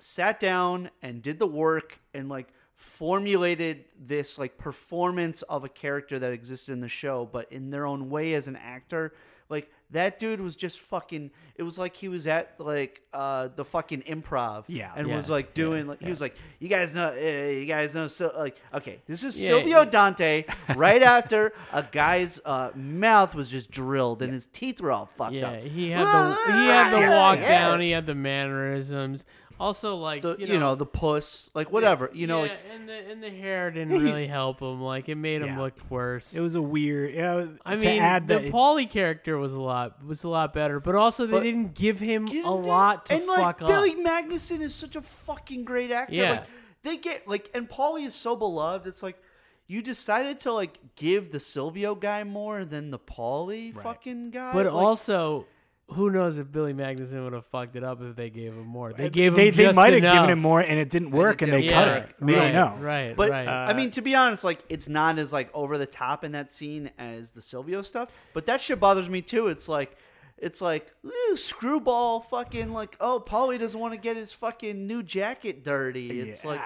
sat 0.00 0.40
down 0.40 0.90
and 1.02 1.22
did 1.22 1.38
the 1.38 1.46
work 1.46 2.00
and 2.12 2.28
like 2.28 2.48
formulated 2.74 3.84
this 3.96 4.38
like 4.40 4.58
performance 4.58 5.42
of 5.42 5.62
a 5.62 5.68
character 5.68 6.18
that 6.18 6.32
existed 6.32 6.72
in 6.72 6.80
the 6.80 6.88
show 6.88 7.28
but 7.30 7.50
in 7.52 7.70
their 7.70 7.86
own 7.86 8.10
way 8.10 8.34
as 8.34 8.48
an 8.48 8.56
actor 8.56 9.12
like 9.54 9.70
that 9.90 10.18
dude 10.18 10.40
was 10.40 10.56
just 10.56 10.80
fucking 10.80 11.30
it 11.54 11.62
was 11.62 11.78
like 11.78 11.94
he 11.94 12.08
was 12.08 12.26
at 12.26 12.54
like 12.58 13.02
uh 13.12 13.48
the 13.54 13.64
fucking 13.64 14.02
improv 14.02 14.64
Yeah. 14.66 14.90
and 14.96 15.06
Yeah. 15.08 15.16
was 15.16 15.30
like 15.30 15.54
doing 15.54 15.86
like 15.86 16.00
he 16.02 16.08
was 16.08 16.20
like 16.20 16.34
you 16.58 16.68
guys 16.68 16.94
know 16.94 17.08
uh, 17.10 17.50
you 17.60 17.66
guys 17.66 17.94
know 17.94 18.08
so 18.08 18.32
like 18.36 18.56
okay 18.72 18.96
this 19.06 19.22
is 19.22 19.40
Yeah. 19.40 19.48
Silvio 19.50 19.84
Dante 19.84 20.44
right 20.76 21.02
after 21.02 21.52
a 21.72 21.82
guy's 21.84 22.40
uh 22.44 22.70
mouth 22.74 23.34
was 23.34 23.50
just 23.50 23.70
drilled 23.70 24.20
and 24.22 24.32
his 24.32 24.46
teeth 24.46 24.80
were 24.80 24.90
all 24.90 25.06
fucked 25.06 25.34
yeah, 25.34 25.50
up 25.50 25.62
he 25.62 25.90
had 25.90 26.04
the 26.04 26.52
he 26.58 26.66
had 26.66 26.90
the 26.90 27.10
walk 27.14 27.38
yeah. 27.38 27.48
down. 27.68 27.80
He 27.80 27.90
had 27.92 28.06
the 28.06 28.14
mannerisms. 28.16 29.24
Also, 29.60 29.96
like 29.96 30.22
the, 30.22 30.36
you 30.38 30.46
you, 30.46 30.54
know, 30.54 30.70
know, 30.70 30.74
the 30.74 30.84
puss 30.86 31.50
like 31.54 31.70
whatever 31.70 32.10
you 32.12 32.26
know 32.26 32.42
yeah, 32.42 32.50
like 32.50 32.58
and 32.74 32.88
the 32.88 32.92
and 33.10 33.22
the 33.22 33.30
hair 33.30 33.70
didn't 33.70 34.02
really 34.02 34.26
help 34.38 34.60
him. 34.60 34.80
Like 34.82 35.08
it 35.08 35.14
made 35.14 35.42
him 35.42 35.58
look 35.58 35.74
worse. 35.88 36.34
It 36.34 36.40
was 36.40 36.56
a 36.56 36.62
weird. 36.62 37.14
Yeah, 37.14 37.46
I 37.64 37.76
to 37.76 37.86
mean, 37.86 38.00
add 38.02 38.26
the 38.26 38.40
that, 38.40 38.52
Paulie 38.52 38.90
character 38.90 39.38
was 39.38 39.54
a 39.54 39.60
lot 39.60 40.04
was 40.04 40.24
a 40.24 40.28
lot 40.28 40.52
better, 40.52 40.80
but 40.80 40.94
also 40.96 41.26
they 41.26 41.32
But- 41.32 41.42
didn't 41.44 41.74
give 41.74 42.00
him 42.00 42.26
Get 42.26 42.40
a 42.40 42.42
down. 42.48 42.64
lot 42.64 43.06
to 43.06 43.14
and 43.14 43.22
fuck 43.24 43.60
like 43.60 43.68
Billy 43.70 43.90
up. 43.92 43.98
Magnussen 43.98 44.60
is 44.60 44.74
such 44.74 44.96
a 44.96 45.00
fucking 45.02 45.64
great 45.64 45.90
actor. 45.92 46.14
Yeah. 46.14 46.30
Like 46.32 46.44
they 46.82 46.96
get 46.96 47.28
like 47.28 47.50
and 47.54 47.68
Paulie 47.70 48.06
is 48.06 48.14
so 48.14 48.34
beloved. 48.34 48.86
It's 48.88 49.02
like 49.02 49.18
you 49.66 49.80
decided 49.82 50.40
to 50.40 50.52
like 50.52 50.78
give 50.96 51.30
the 51.32 51.40
Silvio 51.40 51.94
guy 51.94 52.24
more 52.24 52.64
than 52.64 52.90
the 52.90 52.98
Paulie 52.98 53.72
fucking 53.72 54.30
guy. 54.32 54.52
But 54.52 54.66
Like, 54.66 54.74
also, 54.74 55.46
who 55.88 56.10
knows 56.10 56.38
if 56.38 56.50
Billy 56.50 56.72
Magnussen 56.72 57.22
would 57.24 57.34
have 57.34 57.46
fucked 57.46 57.76
it 57.76 57.84
up 57.84 58.00
if 58.02 58.16
they 58.16 58.30
gave 58.30 58.52
him 58.54 58.66
more? 58.66 58.92
They 58.92 59.10
gave 59.10 59.34
they 59.34 59.48
him 59.48 59.54
they 59.54 59.64
just 59.64 59.76
might 59.76 59.92
have 59.92 60.02
given 60.02 60.30
him 60.30 60.40
more, 60.40 60.60
and 60.60 60.78
it 60.78 60.88
didn't 60.90 61.10
work, 61.10 61.42
and, 61.42 61.52
they 61.52 61.60
didn't 61.62 61.74
cut 61.74 61.86
Yeah, 61.88 61.94
it. 61.96 62.14
We 62.20 62.34
right, 62.34 62.52
don't 62.52 62.52
know. 62.80 62.82
Right, 62.84 63.14
But 63.16 63.30
right. 63.30 63.46
I 63.48 63.72
mean, 63.74 63.90
to 63.92 64.02
be 64.02 64.14
honest, 64.14 64.44
like 64.44 64.64
it's 64.68 64.88
not 64.88 65.18
as 65.18 65.32
like 65.32 65.50
over 65.54 65.76
the 65.78 65.86
top 65.86 66.24
in 66.24 66.32
that 66.32 66.50
scene 66.50 66.90
as 66.98 67.32
the 67.32 67.40
Silvio 67.42 67.82
stuff. 67.82 68.10
But 68.32 68.46
that 68.46 68.60
shit 68.60 68.80
bothers 68.80 69.10
me 69.10 69.20
too. 69.20 69.48
It's 69.48 69.68
like, 69.68 69.96
it's 70.38 70.60
like 70.62 70.92
"Ew, 71.04 71.36
screwball, 71.36 72.20
fucking 72.20 72.72
like, 72.72 72.96
oh, 73.00 73.22
Paulie 73.24 73.58
doesn't 73.58 73.78
want 73.78 73.92
to 73.94 74.00
get 74.00 74.16
his 74.16 74.32
fucking 74.32 74.86
new 74.86 75.02
jacket 75.02 75.64
dirty. 75.64 76.20
It's 76.20 76.44
like, 76.44 76.60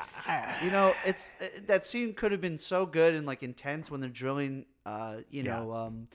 you 0.64 0.70
know, 0.70 0.94
it's 1.04 1.35
uh, 1.40 1.46
that 1.66 1.85
scene 1.85 2.14
could 2.14 2.33
have 2.33 2.40
been 2.40 2.57
so 2.59 2.87
good 2.87 3.14
and 3.14 3.26
like 3.26 3.42
intense 3.42 3.90
when 3.90 4.00
they're 4.00 4.09
drilling, 4.11 4.64
uh, 4.87 5.16
you 5.31 5.42
Yeah. 5.42 5.59
know, 5.61 5.74
um, 5.74 6.09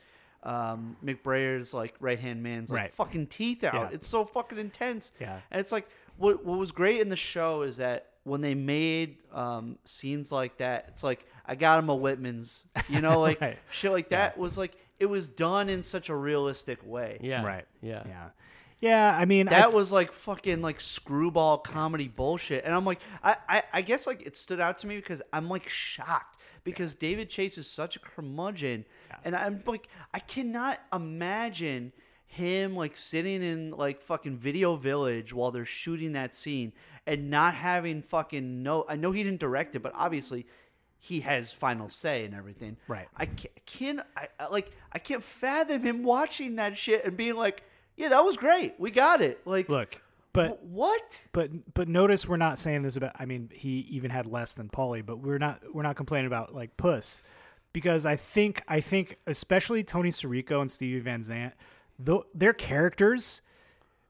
um, 0.44 0.96
McBrayer's 1.04 1.74
like 1.74 1.96
right 2.00 2.20
hand 2.20 2.44
man's 2.44 2.70
like 2.72 2.82
Right. 2.82 2.92
fucking 2.92 3.28
teeth 3.28 3.64
out. 3.64 3.74
Yeah. 3.74 3.90
It's 3.92 4.08
so 4.08 4.24
fucking 4.26 4.58
intense. 4.58 5.12
Yeah. 5.20 5.40
And 5.52 5.60
it's 5.60 5.72
like 5.72 5.88
what 6.18 6.46
what 6.46 6.60
was 6.60 6.72
great 6.72 7.02
in 7.02 7.10
the 7.10 7.16
show 7.16 7.62
is 7.64 7.78
that 7.78 8.08
when 8.24 8.42
they 8.42 8.56
made 8.56 9.18
um, 9.34 9.78
scenes 9.86 10.32
like 10.32 10.58
that, 10.58 10.86
it's 10.90 11.04
like 11.04 11.26
I 11.46 11.56
got 11.56 11.80
him 11.80 11.90
a 11.90 11.96
Whitman's, 11.96 12.66
you 12.90 13.02
know, 13.02 13.20
like 13.28 13.42
Right. 13.42 13.58
shit 13.70 13.92
like 13.92 14.10
that 14.10 14.38
was 14.38 14.58
like 14.58 14.74
it 15.00 15.08
was 15.08 15.28
done 15.28 15.70
in 15.70 15.82
such 15.82 16.10
a 16.10 16.16
realistic 16.16 16.80
way. 16.86 17.18
yeah, 17.22 17.44
Right. 17.44 17.66
yeah, 17.82 18.04
Yeah. 18.06 18.30
Yeah. 18.80 19.18
I 19.18 19.26
mean, 19.26 19.48
I 19.48 19.52
That 19.52 19.64
th- 19.66 19.74
was 19.76 19.92
like 19.92 20.12
fucking 20.12 20.62
like 20.62 20.80
screwball 20.80 21.58
comedy 21.58 22.08
bullshit, 22.10 22.64
and 22.66 22.74
I'm 22.76 22.86
like, 22.86 23.00
I, 23.24 23.38
I, 23.48 23.64
I 23.74 23.82
guess 23.82 24.06
like 24.08 24.22
it 24.26 24.36
stood 24.36 24.60
out 24.60 24.78
to 24.80 24.88
me 24.88 24.98
because 24.98 25.22
I'm 25.32 25.50
like 25.50 25.68
shocked 25.70 26.38
because 26.64 26.96
David 26.96 27.30
Chase 27.30 27.58
is 27.58 27.70
such 27.70 27.96
a 27.96 28.00
curmudgeon, 28.00 28.86
and 29.24 29.36
I'm 29.36 29.62
like, 29.66 29.88
I 30.14 30.20
cannot 30.20 30.80
imagine 30.92 31.92
him 32.26 32.76
like 32.76 32.96
sitting 32.96 33.44
in 33.44 33.72
like 33.72 34.02
fucking 34.02 34.38
Video 34.38 34.76
Village 34.76 35.34
while 35.34 35.52
they're 35.52 35.66
shooting 35.66 36.14
that 36.14 36.34
scene 36.34 36.74
and 37.06 37.30
not 37.30 37.54
having 37.54 38.02
fucking 38.02 38.64
no. 38.64 38.86
I 38.88 38.96
know 38.96 39.12
he 39.12 39.24
didn't 39.24 39.40
direct 39.40 39.76
it, 39.76 39.80
but 39.80 39.92
obviously 39.96 40.48
he 40.98 41.20
has 41.20 41.52
final 41.52 41.90
say 41.90 42.26
and 42.26 42.34
everything. 42.34 42.78
Right. 42.88 43.08
I 43.16 43.26
can't, 43.26 43.66
can't 43.66 44.00
I, 44.16 44.28
I 44.40 44.48
like 44.48 44.72
I 44.92 45.00
can't 45.00 45.24
fathom 45.24 45.84
him 45.84 46.04
watching 46.04 46.56
that 46.56 46.78
shit 46.78 47.06
and 47.06 47.18
being 47.18 47.36
like, 47.36 47.64
yeah, 47.98 48.10
that 48.10 48.24
was 48.24 48.38
great. 48.38 48.76
We 48.80 48.90
got 48.90 49.22
it. 49.22 49.42
Like, 49.46 49.70
look, 49.70 50.02
but 50.34 50.64
what? 50.64 51.22
but 51.32 51.74
but 51.74 51.88
notice 51.88 52.28
we're 52.28 52.38
not 52.38 52.58
saying 52.60 52.82
this 52.84 52.96
about. 52.96 53.16
I 53.20 53.26
mean, 53.26 53.50
he 53.54 53.80
even 53.92 54.12
had 54.12 54.26
less 54.26 54.54
than 54.54 54.70
Paulie, 54.70 55.06
but 55.06 55.18
we're 55.20 55.38
not 55.38 55.62
we're 55.74 55.84
not 55.84 55.96
complaining 55.96 56.28
about 56.28 56.54
like 56.54 56.76
Puss, 56.78 57.24
because 57.72 58.06
I 58.06 58.16
think 58.16 58.64
I 58.68 58.80
think 58.82 59.18
especially 59.28 59.84
Tony 59.84 60.10
Sirico 60.10 60.60
and 60.62 60.70
Stevie 60.70 61.00
Van 61.00 61.24
Zandt, 61.24 61.54
though 62.00 62.26
their 62.34 62.54
characters 62.54 63.42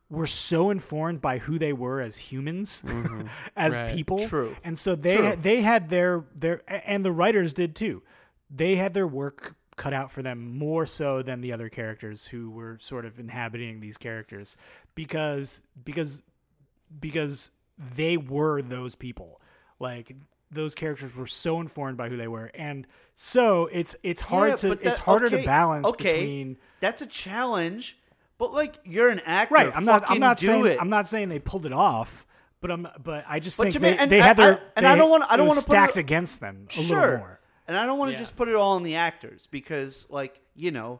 were 0.09 0.27
so 0.27 0.69
informed 0.69 1.21
by 1.21 1.39
who 1.39 1.57
they 1.57 1.73
were 1.73 1.99
as 1.99 2.17
humans, 2.17 2.83
mm-hmm. 2.85 3.27
as 3.55 3.75
Right. 3.75 3.95
people. 3.95 4.19
True. 4.27 4.55
and 4.63 4.77
so 4.77 4.95
they 4.95 5.15
True. 5.17 5.35
they 5.41 5.61
had 5.61 5.89
their 5.89 6.23
their 6.35 6.61
and 6.67 7.03
the 7.03 7.11
writers 7.11 7.53
did 7.53 7.75
too. 7.75 8.01
They 8.49 8.75
had 8.75 8.93
their 8.93 9.07
work 9.07 9.55
cut 9.75 9.93
out 9.93 10.11
for 10.11 10.21
them 10.21 10.57
more 10.57 10.85
so 10.85 11.21
than 11.21 11.41
the 11.41 11.51
other 11.53 11.69
characters 11.69 12.27
who 12.27 12.49
were 12.51 12.77
sort 12.79 13.05
of 13.05 13.19
inhabiting 13.19 13.79
these 13.79 13.97
characters 13.97 14.55
because 14.95 15.61
because 15.83 16.21
because 16.99 17.51
they 17.95 18.17
were 18.17 18.61
those 18.61 18.95
people. 18.95 19.41
Like 19.79 20.15
those 20.51 20.75
characters 20.75 21.15
were 21.15 21.25
so 21.27 21.59
informed 21.59 21.97
by 21.97 22.09
who 22.09 22.15
they 22.17 22.27
were, 22.27 22.51
and 22.53 22.85
so 23.15 23.67
it's 23.71 23.95
it's 24.03 24.21
hard 24.21 24.51
Yeah, 24.51 24.55
to 24.57 24.69
but 24.69 24.83
it's 24.83 24.97
harder 24.97 25.25
okay, 25.25 25.41
to 25.41 25.45
balance 25.45 25.87
okay, 25.87 26.13
between. 26.13 26.57
That's 26.79 27.01
a 27.01 27.07
challenge, 27.07 27.97
but 28.37 28.53
like 28.53 28.77
you're 28.85 29.09
an 29.09 29.19
actor. 29.25 29.55
Right, 29.55 29.71
I'm 29.75 29.85
not. 29.85 30.03
I'm 30.09 30.19
not 30.19 30.39
saying. 30.39 30.65
it. 30.67 30.77
I'm 30.79 30.89
not 30.89 31.07
saying 31.07 31.29
they 31.29 31.39
pulled 31.39 31.65
it 31.65 31.73
off, 31.73 32.25
but 32.61 32.69
I'm. 32.71 32.87
But 33.03 33.25
I 33.27 33.39
just 33.39 33.57
But 33.57 33.63
think 33.73 33.73
to 33.75 33.79
me- 33.81 33.91
they, 33.93 34.05
they 34.05 34.21
I- 34.21 34.25
had 34.27 34.37
their. 34.37 34.53
I- 34.53 34.61
and 34.77 34.85
they- 34.85 34.89
I 34.89 34.95
don't 34.95 35.09
wanna- 35.09 35.27
I 35.29 35.35
don't 35.37 35.47
wanna 35.47 35.61
put 35.61 35.89
it- 35.89 35.97
against 35.97 36.39
them 36.39 36.67
a 36.69 36.71
sure. 36.73 36.99
little 37.01 37.17
more. 37.17 37.39
And 37.67 37.77
I 37.77 37.85
don't 37.85 37.97
want 37.97 38.09
to 38.09 38.13
Yeah. 38.13 38.19
just 38.19 38.35
put 38.35 38.47
it 38.49 38.55
all 38.55 38.75
on 38.75 38.83
the 38.83 38.95
actors 38.95 39.47
because, 39.47 40.05
like, 40.09 40.41
you 40.55 40.71
know, 40.71 40.99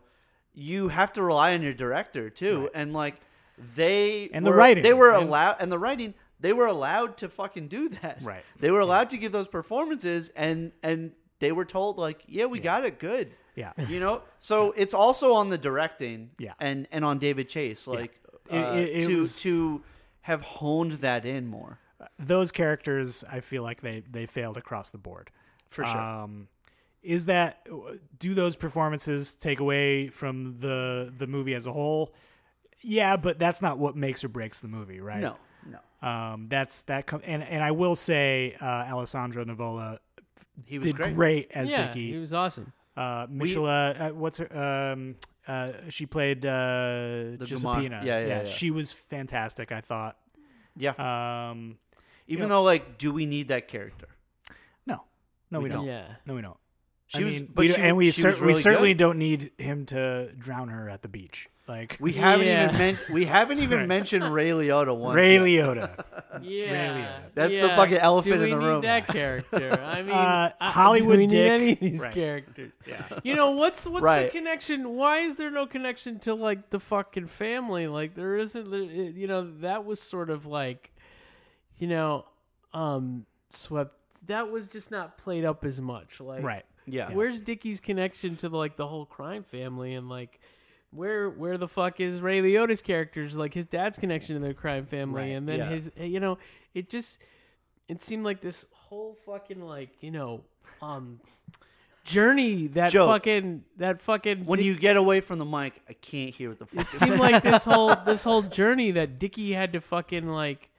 you 0.53 0.87
have 0.89 1.11
to 1.13 1.23
rely 1.23 1.53
on 1.53 1.61
your 1.61 1.73
director 1.73 2.29
too, 2.29 2.69
and 2.73 2.93
like 2.93 3.15
they 3.57 4.29
And 4.33 4.45
the 4.45 4.53
writing. 4.53 4.83
They 4.83 4.93
were 4.93 5.11
allowed, 5.11 5.57
and 5.59 5.71
the 5.71 5.79
writing. 5.79 6.13
They 6.39 6.53
were 6.53 6.65
allowed 6.67 7.17
to 7.17 7.29
fucking 7.29 7.67
do 7.69 7.89
that. 7.89 8.19
Right. 8.21 8.43
They 8.59 8.69
were 8.71 8.79
allowed 8.81 9.09
to 9.11 9.17
give 9.17 9.31
those 9.31 9.47
performances, 9.47 10.29
and 10.35 10.71
and 10.83 11.13
they 11.39 11.51
were 11.51 11.65
told 11.65 11.97
like, 11.97 12.23
yeah, 12.27 12.45
we 12.45 12.59
got 12.59 12.85
it 12.85 12.99
good. 12.99 13.35
Yeah. 13.55 13.73
You 13.89 13.99
know, 13.99 14.21
so 14.39 14.71
it's 14.73 14.93
also 14.93 15.33
on 15.33 15.49
the 15.49 15.57
directing, 15.57 16.31
Yeah. 16.39 16.53
and 16.59 16.87
and 16.91 17.03
on 17.03 17.19
David 17.19 17.49
Chase, 17.49 17.87
like 17.87 18.19
It- 18.49 18.55
uh, 18.63 18.73
it- 18.75 19.03
it 19.03 19.07
to 19.07 19.17
was- 19.17 19.41
to 19.41 19.83
have 20.21 20.41
honed 20.41 20.93
that 20.93 21.25
in 21.25 21.47
more. 21.47 21.79
Those 22.19 22.51
characters, 22.51 23.23
I 23.29 23.39
feel 23.39 23.63
like 23.63 23.81
they 23.81 24.01
they 24.01 24.25
failed 24.25 24.57
across 24.57 24.89
the 24.91 24.97
board. 24.97 25.31
For 25.69 25.83
sure. 25.85 25.97
Um, 25.99 26.47
is 27.03 27.25
that 27.27 27.67
do 28.17 28.33
those 28.33 28.55
performances 28.55 29.35
take 29.35 29.59
away 29.59 30.07
from 30.09 30.57
the 30.59 31.13
the 31.17 31.27
movie 31.27 31.53
as 31.53 31.67
a 31.67 31.73
whole? 31.73 32.13
Yeah, 32.81 33.15
but 33.17 33.39
that's 33.39 33.61
not 33.61 33.77
what 33.77 33.95
makes 33.95 34.23
or 34.23 34.29
breaks 34.29 34.59
the 34.61 34.67
movie, 34.67 34.99
right? 34.99 35.21
no, 35.21 35.35
no. 35.69 36.07
Um, 36.07 36.47
that's 36.49 36.81
that. 36.83 37.05
Com- 37.07 37.21
and 37.23 37.43
and 37.43 37.63
I 37.63 37.71
will 37.71 37.95
say, 37.95 38.55
uh, 38.61 38.65
Alessandro 38.65 39.45
Nivola 39.45 39.99
He 40.65 40.77
was 40.79 40.85
did 40.87 40.95
great. 40.97 41.15
great, 41.15 41.51
as 41.53 41.71
yeah, 41.71 41.87
Dickie. 41.87 42.11
he 42.13 42.17
was 42.19 42.33
awesome. 42.33 42.73
uh, 42.97 43.27
Michela, 43.29 43.91
uh, 43.91 44.09
what's 44.09 44.37
her? 44.39 44.91
Um, 44.93 45.15
uh, 45.47 45.69
she 45.89 46.05
played 46.05 46.45
uh, 46.45 46.49
The 46.49 47.37
Giuseppina. 47.41 48.01
Gumar- 48.01 48.05
yeah, 48.05 48.19
yeah, 48.19 48.27
yeah. 48.27 48.45
She 48.45 48.69
was 48.71 48.91
fantastic. 48.91 49.71
I 49.71 49.81
thought. 49.81 50.17
Yeah. 50.77 50.91
Um, 51.51 51.77
Even 52.27 52.47
know- 52.49 52.55
though, 52.55 52.63
like, 52.63 52.97
do 52.97 53.11
we 53.13 53.25
need 53.25 53.47
that 53.49 53.67
character? 53.67 54.07
no, 54.85 55.03
no, 55.51 55.59
we, 55.59 55.63
We 55.65 55.69
don't. 55.69 55.85
Yeah. 55.85 56.05
No, 56.25 56.33
we 56.35 56.41
don't. 56.41 56.57
She 57.15 57.21
I 57.21 57.25
was- 57.25 57.33
mean, 57.33 57.49
but 57.53 57.61
we 57.61 57.67
she 57.69 57.81
and 57.81 57.97
we, 57.97 58.05
she 58.11 58.21
cer- 58.21 58.29
was 58.29 58.41
we 58.41 58.53
certainly 58.53 58.89
good. 58.93 58.97
don't 58.99 59.17
need 59.19 59.51
him 59.57 59.85
to 59.87 60.31
drown 60.37 60.69
her 60.69 60.89
at 60.89 61.01
the 61.01 61.07
beach. 61.07 61.49
Like 61.65 61.95
We 62.01 62.11
haven't 62.13 62.45
Yeah. 62.45 62.65
even 62.65 62.77
men- 62.77 62.99
we 63.13 63.23
haven't 63.25 63.59
even 63.59 63.79
Right. 63.79 63.87
mentioned 63.87 64.33
Ray 64.33 64.49
Liotta 64.49 64.93
once. 64.97 65.15
Ray. 65.15 65.37
Liotta. 65.37 66.03
Yeah, 66.41 67.19
That's 67.35 67.53
the 67.55 67.69
fucking 67.69 67.97
elephant 67.97 68.33
Do 68.35 68.39
we 68.41 68.45
in 68.45 68.49
the 68.51 68.57
need 68.57 68.65
room. 68.65 68.81
That 68.81 69.07
character. 69.07 69.79
I 69.81 70.01
mean, 70.01 70.11
Uh, 70.11 70.51
I- 70.59 70.71
Hollywood 70.71 71.13
do 71.13 71.17
we 71.19 71.27
need 71.27 71.29
Dick. 71.29 71.51
any 71.51 71.71
of 71.73 71.79
these 71.79 72.01
Right. 72.01 72.11
characters? 72.13 72.71
Yeah. 72.87 73.03
You 73.23 73.35
know 73.35 73.51
what's 73.51 73.85
what's 73.87 74.03
Right. 74.03 74.25
the 74.31 74.37
connection? 74.37 74.89
Why 74.95 75.19
is 75.19 75.35
there 75.35 75.51
no 75.51 75.65
connection 75.67 76.19
to 76.21 76.33
like 76.33 76.69
the 76.71 76.79
fucking 76.81 77.27
family? 77.27 77.87
Like 77.87 78.15
there 78.15 78.35
isn't. 78.37 78.69
You 79.15 79.27
know 79.27 79.49
that 79.59 79.85
was 79.85 80.01
sort 80.01 80.29
of 80.31 80.45
like, 80.45 80.91
you 81.77 81.87
know, 81.87 82.25
um, 82.73 83.25
swept. 83.51 83.93
That 84.27 84.51
was 84.51 84.65
just 84.67 84.89
not 84.91 85.17
played 85.17 85.45
up 85.45 85.63
as 85.63 85.79
much. 85.79 86.19
Like 86.19 86.43
Right. 86.43 86.65
Yeah. 86.85 87.11
Where's 87.11 87.39
Dickie's 87.39 87.79
connection 87.79 88.35
to 88.37 88.49
like 88.49 88.75
the 88.75 88.87
whole 88.87 89.05
crime 89.05 89.43
family 89.43 89.93
and 89.95 90.09
like 90.09 90.39
where 90.91 91.29
where 91.29 91.57
the 91.57 91.67
fuck 91.67 91.99
is 91.99 92.21
Ray 92.21 92.41
Liotta's 92.41 92.81
characters 92.81 93.35
like 93.35 93.53
his 93.53 93.65
dad's 93.65 93.97
connection 93.97 94.39
to 94.39 94.47
the 94.47 94.53
crime 94.53 94.85
family 94.85 95.21
Right, 95.21 95.27
and 95.31 95.47
then 95.47 95.59
yeah. 95.59 95.69
his 95.69 95.91
you 95.97 96.19
know 96.19 96.37
it 96.73 96.89
just 96.89 97.19
it 97.87 98.01
seemed 98.01 98.23
like 98.23 98.41
this 98.41 98.65
whole 98.71 99.17
fucking 99.25 99.61
like 99.65 99.89
you 100.01 100.11
know 100.11 100.41
um 100.81 101.19
journey 102.03 102.67
that 102.67 102.91
Joe, 102.91 103.07
fucking 103.07 103.63
that 103.77 104.01
fucking 104.01 104.45
When 104.45 104.57
Dick- 104.57 104.65
you 104.65 104.75
get 104.75 104.97
away 104.97 105.21
from 105.21 105.39
the 105.39 105.45
mic, 105.45 105.81
I 105.89 105.93
can't 105.93 106.33
hear 106.35 106.49
what 106.49 106.59
the 106.59 106.65
fuck. 106.65 106.85
it 106.85 106.91
seemed 106.91 107.19
like 107.19 107.41
this 107.43 107.65
whole 107.65 107.95
this 108.05 108.23
whole 108.23 108.41
journey 108.41 108.91
that 108.91 109.19
Dickie 109.19 109.53
had 109.53 109.73
to 109.73 109.81
fucking 109.81 110.27
like 110.27 110.69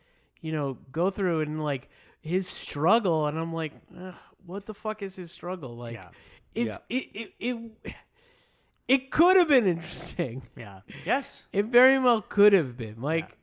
you 0.42 0.52
know 0.52 0.76
go 0.92 1.10
through 1.10 1.40
and 1.40 1.62
like 1.64 1.88
his 2.20 2.46
struggle 2.46 3.26
and 3.26 3.38
I'm 3.38 3.52
like 3.52 3.72
Ugh, 3.98 4.14
what 4.46 4.66
the 4.66 4.74
fuck 4.74 5.02
is 5.02 5.16
his 5.16 5.30
struggle? 5.32 5.76
Like 5.76 5.94
Yeah. 5.94 6.08
it's 6.54 6.78
it, 6.88 7.08
it 7.14 7.32
it 7.38 7.94
it 8.88 9.10
could 9.10 9.36
have 9.36 9.48
been 9.48 9.66
interesting. 9.66 10.42
Yeah. 10.56 10.80
yes. 11.04 11.44
it 11.52 11.66
very 11.66 11.98
well 11.98 12.20
could 12.20 12.52
have 12.52 12.76
been. 12.76 13.00
Like 13.00 13.36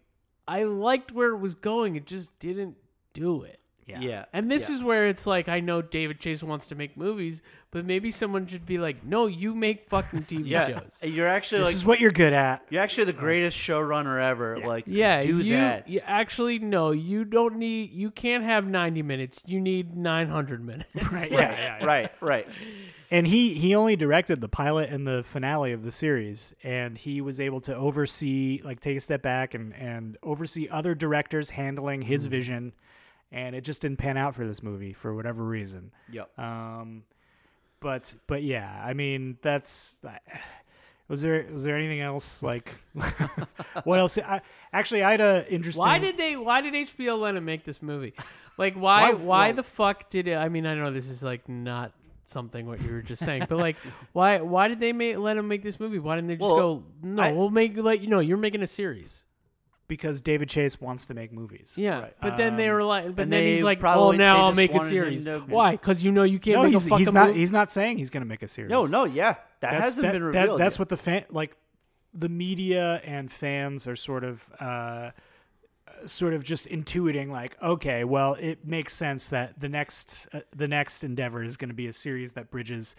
I 0.47 0.63
liked 0.63 1.11
where 1.11 1.29
it 1.29 1.37
was 1.37 1.55
going. 1.55 1.95
It 1.95 2.05
just 2.05 2.37
didn't 2.39 2.75
do 3.13 3.43
it 3.43 3.60
Yeah. 3.87 3.99
Yeah. 3.99 4.25
and 4.31 4.49
this 4.49 4.69
yeah. 4.69 4.75
is 4.75 4.83
where 4.83 5.07
it's 5.09 5.25
like 5.27 5.49
I 5.49 5.59
know 5.59 5.81
David 5.81 6.19
Chase 6.19 6.41
wants 6.43 6.67
to 6.67 6.75
make 6.75 6.95
movies 6.95 7.41
but 7.71 7.85
maybe 7.85 8.11
someone 8.11 8.47
should 8.47 8.65
be 8.65 8.77
like 8.77 9.03
no 9.03 9.27
you 9.27 9.53
make 9.55 9.85
fucking 9.89 10.23
TV 10.23 10.43
yeah. 10.45 10.67
shows 10.67 10.99
You're 11.03 11.27
actually 11.27 11.59
This 11.59 11.67
like 11.69 11.75
is 11.75 11.85
what 11.85 11.99
you're 11.99 12.11
good 12.11 12.33
at. 12.33 12.63
you're 12.69 12.81
actually 12.81 13.05
the 13.05 13.13
greatest 13.13 13.57
showrunner 13.57 14.21
ever. 14.21 14.59
Like 14.59 14.83
Yeah, 14.87 15.21
do 15.21 15.39
you, 15.39 15.57
that. 15.57 15.89
you 15.89 15.99
actually 16.05 16.59
no, 16.59 16.91
you 16.91 17.25
don't 17.25 17.57
need. 17.57 17.91
You 17.91 18.11
can't 18.11 18.43
have 18.43 18.65
ninety 18.67 19.01
minutes. 19.01 19.41
You 19.45 19.59
need 19.59 19.95
nine 19.97 20.27
hundred 20.29 20.63
minutes. 20.63 20.89
Right. 20.95 21.31
Yeah. 21.31 21.39
yeah, 21.51 21.77
yeah. 21.79 21.85
Right. 21.85 22.11
Right. 22.21 22.47
And 23.09 23.27
he 23.27 23.53
he 23.55 23.75
only 23.75 23.95
directed 23.97 24.39
the 24.41 24.47
pilot 24.47 24.89
and 24.89 25.05
the 25.05 25.21
finale 25.23 25.73
of 25.73 25.83
the 25.83 25.91
series, 25.91 26.53
and 26.63 26.97
he 26.97 27.19
was 27.19 27.39
able 27.41 27.59
to 27.61 27.75
oversee, 27.75 28.61
like, 28.63 28.79
take 28.79 28.95
a 28.95 29.01
step 29.01 29.21
back 29.21 29.53
and 29.53 29.73
and 29.75 30.17
oversee 30.23 30.69
other 30.69 30.95
directors 30.95 31.49
handling 31.49 32.01
his 32.03 32.27
Mm. 32.27 32.31
vision, 32.31 32.73
and 33.31 33.55
it 33.55 33.61
just 33.61 33.81
didn't 33.81 33.97
pan 33.97 34.17
out 34.17 34.35
for 34.35 34.45
this 34.45 34.61
movie 34.61 34.93
for 34.93 35.13
whatever 35.15 35.43
reason. 35.43 35.91
Yep. 36.11 36.37
Um, 36.39 37.03
but 37.79 38.13
but 38.27 38.43
yeah, 38.43 38.81
I 38.85 38.93
mean 38.93 39.37
that's. 39.41 39.95
Was 41.07 41.21
there 41.21 41.45
was 41.51 41.65
there 41.65 41.75
anything 41.75 41.99
else 41.99 42.41
like 42.51 42.71
what 43.83 43.99
else? 43.99 44.17
I, 44.17 44.41
actually, 44.71 45.03
I 45.03 45.11
had 45.11 45.21
a 45.21 45.45
interesting. 45.51 45.81
Why 45.85 45.99
did 45.99 46.17
they? 46.17 46.37
Why 46.37 46.61
did 46.61 46.73
HBO 46.73 47.19
let 47.19 47.35
him 47.35 47.43
make 47.43 47.65
this 47.65 47.81
movie? 47.81 48.13
Like, 48.57 48.75
why? 48.75 49.01
Why- 49.01 49.13
Why, 49.13 49.23
why- 49.23 49.51
the 49.51 49.63
fuck 49.63 50.09
did 50.09 50.27
it? 50.27 50.35
I 50.37 50.47
mean, 50.49 50.65
I 50.65 50.75
know 50.75 50.91
this 50.91 51.09
is 51.09 51.21
like 51.21 51.49
not 51.49 51.91
something 52.25 52.65
what 52.65 52.81
you 52.81 52.91
were 52.93 53.01
just 53.01 53.25
saying, 53.25 53.45
but 53.49 53.57
like, 53.57 53.75
why? 54.13 54.39
Why 54.39 54.69
did 54.69 54.79
they 54.79 54.93
make, 54.93 55.17
let 55.17 55.35
him 55.35 55.49
make 55.49 55.63
this 55.63 55.79
movie? 55.81 55.99
Why 55.99 56.15
didn't 56.15 56.29
they 56.29 56.35
just 56.35 56.49
Well, 56.49 56.77
go? 56.77 56.83
No, 57.03 57.23
I- 57.23 57.31
we'll 57.33 57.49
make 57.49 57.75
like 57.75 58.01
you 58.01 58.07
know 58.07 58.19
you're 58.19 58.37
making 58.37 58.61
a 58.63 58.67
series. 58.67 59.25
Because 59.91 60.21
David 60.21 60.47
Chase 60.47 60.79
wants 60.79 61.07
to 61.07 61.13
make 61.13 61.33
movies. 61.33 61.73
Yeah, 61.75 61.99
Right. 61.99 62.13
but 62.21 62.37
then 62.37 62.55
they 62.55 62.69
Um, 62.69 62.75
were 62.75 62.83
like, 62.85 63.13
but 63.13 63.23
and 63.23 63.33
then 63.33 63.43
he's 63.43 63.57
they 63.57 63.63
like, 63.63 63.79
oh, 63.79 63.81
probably- 63.81 64.17
now 64.17 64.35
they 64.35 64.39
I'll 64.41 64.49
just 64.51 64.57
make 64.57 64.71
a 64.71 64.73
wanted 64.77 64.87
him 64.87 65.03
series. 65.03 65.23
to- 65.25 65.39
Why? 65.41 65.71
Because 65.71 66.01
you 66.05 66.11
know 66.13 66.23
you 66.23 66.39
can't 66.39 66.57
No, 66.59 66.63
make 66.63 66.71
he's, 66.71 66.85
a 66.85 66.89
fucking 66.89 67.05
he's 67.05 67.13
not. 67.13 67.27
movie. 67.27 67.39
He's 67.39 67.51
not 67.51 67.69
saying 67.69 67.97
he's 67.97 68.09
going 68.09 68.21
to 68.23 68.27
make 68.29 68.41
a 68.41 68.47
series. 68.47 68.69
No. 68.71 68.85
No. 68.85 69.03
Yeah. 69.03 69.33
That 69.59 69.71
that's, 69.71 69.73
hasn't 69.83 70.03
that- 70.03 70.11
been 70.13 70.21
that- 70.21 70.27
revealed. 70.39 70.59
that's 70.61 70.75
yet. 70.75 70.79
what 70.79 70.89
the 70.89 70.97
fan 70.97 71.25
like. 71.29 71.57
The 72.13 72.29
media 72.29 73.01
and 73.05 73.31
fans 73.31 73.87
are 73.87 73.95
sort 73.95 74.23
of, 74.23 74.49
uh, 74.59 75.11
sort 76.05 76.33
of 76.33 76.43
just 76.43 76.67
intuiting, 76.69 77.29
like, 77.29 77.55
okay, 77.61 78.03
well, 78.03 78.33
it 78.35 78.65
makes 78.65 78.93
sense 78.93 79.29
that 79.29 79.59
the 79.59 79.69
next, 79.69 80.27
uh, 80.33 80.39
the 80.55 80.67
next 80.67 81.03
endeavor 81.03 81.43
is 81.43 81.57
going 81.57 81.69
to 81.69 81.75
be 81.75 81.87
a 81.87 81.93
series 81.93 82.33
that 82.33 82.49
bridges, 82.49 82.95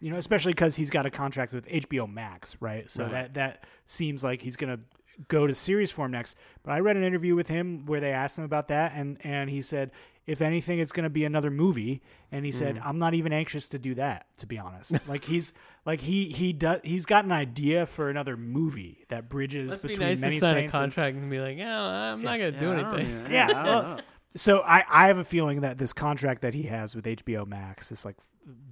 you 0.00 0.10
know, 0.10 0.16
especially 0.16 0.52
because 0.52 0.76
he's 0.76 0.88
got 0.90 1.04
a 1.04 1.10
contract 1.10 1.52
with 1.52 1.66
HBO 1.68 2.06
Max, 2.06 2.56
right? 2.60 2.88
So 2.90 3.06
that 3.08 3.34
that 3.34 3.64
seems 3.86 4.22
like 4.24 4.40
he's 4.40 4.56
going 4.56 4.78
to 4.78 4.84
go 5.28 5.46
to 5.46 5.54
series 5.54 5.90
form 5.90 6.12
next. 6.12 6.36
But 6.62 6.72
I 6.72 6.80
read 6.80 6.96
an 6.96 7.04
interview 7.04 7.34
with 7.34 7.48
him 7.48 7.86
where 7.86 8.00
they 8.00 8.12
asked 8.12 8.38
him 8.38 8.44
about 8.44 8.68
that, 8.68 8.92
and 8.94 9.18
and 9.24 9.48
he 9.50 9.62
said, 9.62 9.90
if 10.26 10.40
anything, 10.40 10.78
it's 10.78 10.92
going 10.92 11.04
to 11.04 11.10
be 11.10 11.24
another 11.26 11.50
movie. 11.50 12.00
And 12.32 12.46
he 12.46 12.50
said, 12.52 12.76
Mm. 12.76 12.82
I'm 12.86 12.98
not 12.98 13.12
even 13.14 13.32
anxious 13.32 13.68
to 13.70 13.78
do 13.78 13.94
that, 13.96 14.26
to 14.38 14.46
be 14.46 14.58
honest. 14.58 14.92
like 15.08 15.22
he's 15.24 15.52
like 15.84 16.00
he 16.00 16.28
he 16.30 16.52
does 16.52 16.80
he's 16.82 17.04
got 17.06 17.24
an 17.26 17.32
idea 17.32 17.84
for 17.86 18.08
another 18.10 18.36
movie 18.36 19.04
that 19.08 19.28
bridges 19.28 19.70
Must 19.70 19.82
be 19.82 19.88
between 19.88 20.08
nice 20.08 20.20
many 20.20 20.34
to 20.36 20.40
sign 20.40 20.56
a 20.56 20.60
saints. 20.60 20.74
and- 20.74 20.80
contract 20.80 21.16
and 21.16 21.30
be 21.30 21.40
like, 21.40 21.58
yeah, 21.58 21.78
I'm 21.80 22.22
not 22.22 22.38
gonna 22.38 22.52
do 22.52 22.68
Yeah, 22.70 22.74
don't 22.76 22.94
anything. 23.00 23.16
even- 23.18 23.30
Yeah, 23.30 23.46
I 23.48 23.52
don't 23.52 23.64
well, 23.64 23.82
know. 23.82 24.00
so 24.36 24.60
I, 24.62 24.82
I 24.88 25.06
have 25.08 25.18
a 25.18 25.24
feeling 25.24 25.60
that 25.60 25.76
this 25.78 25.92
contract 25.92 26.40
that 26.42 26.54
he 26.54 26.62
has 26.64 26.96
with 26.96 27.04
HBO 27.04 27.46
Max, 27.46 27.90
this 27.90 28.04
like 28.04 28.16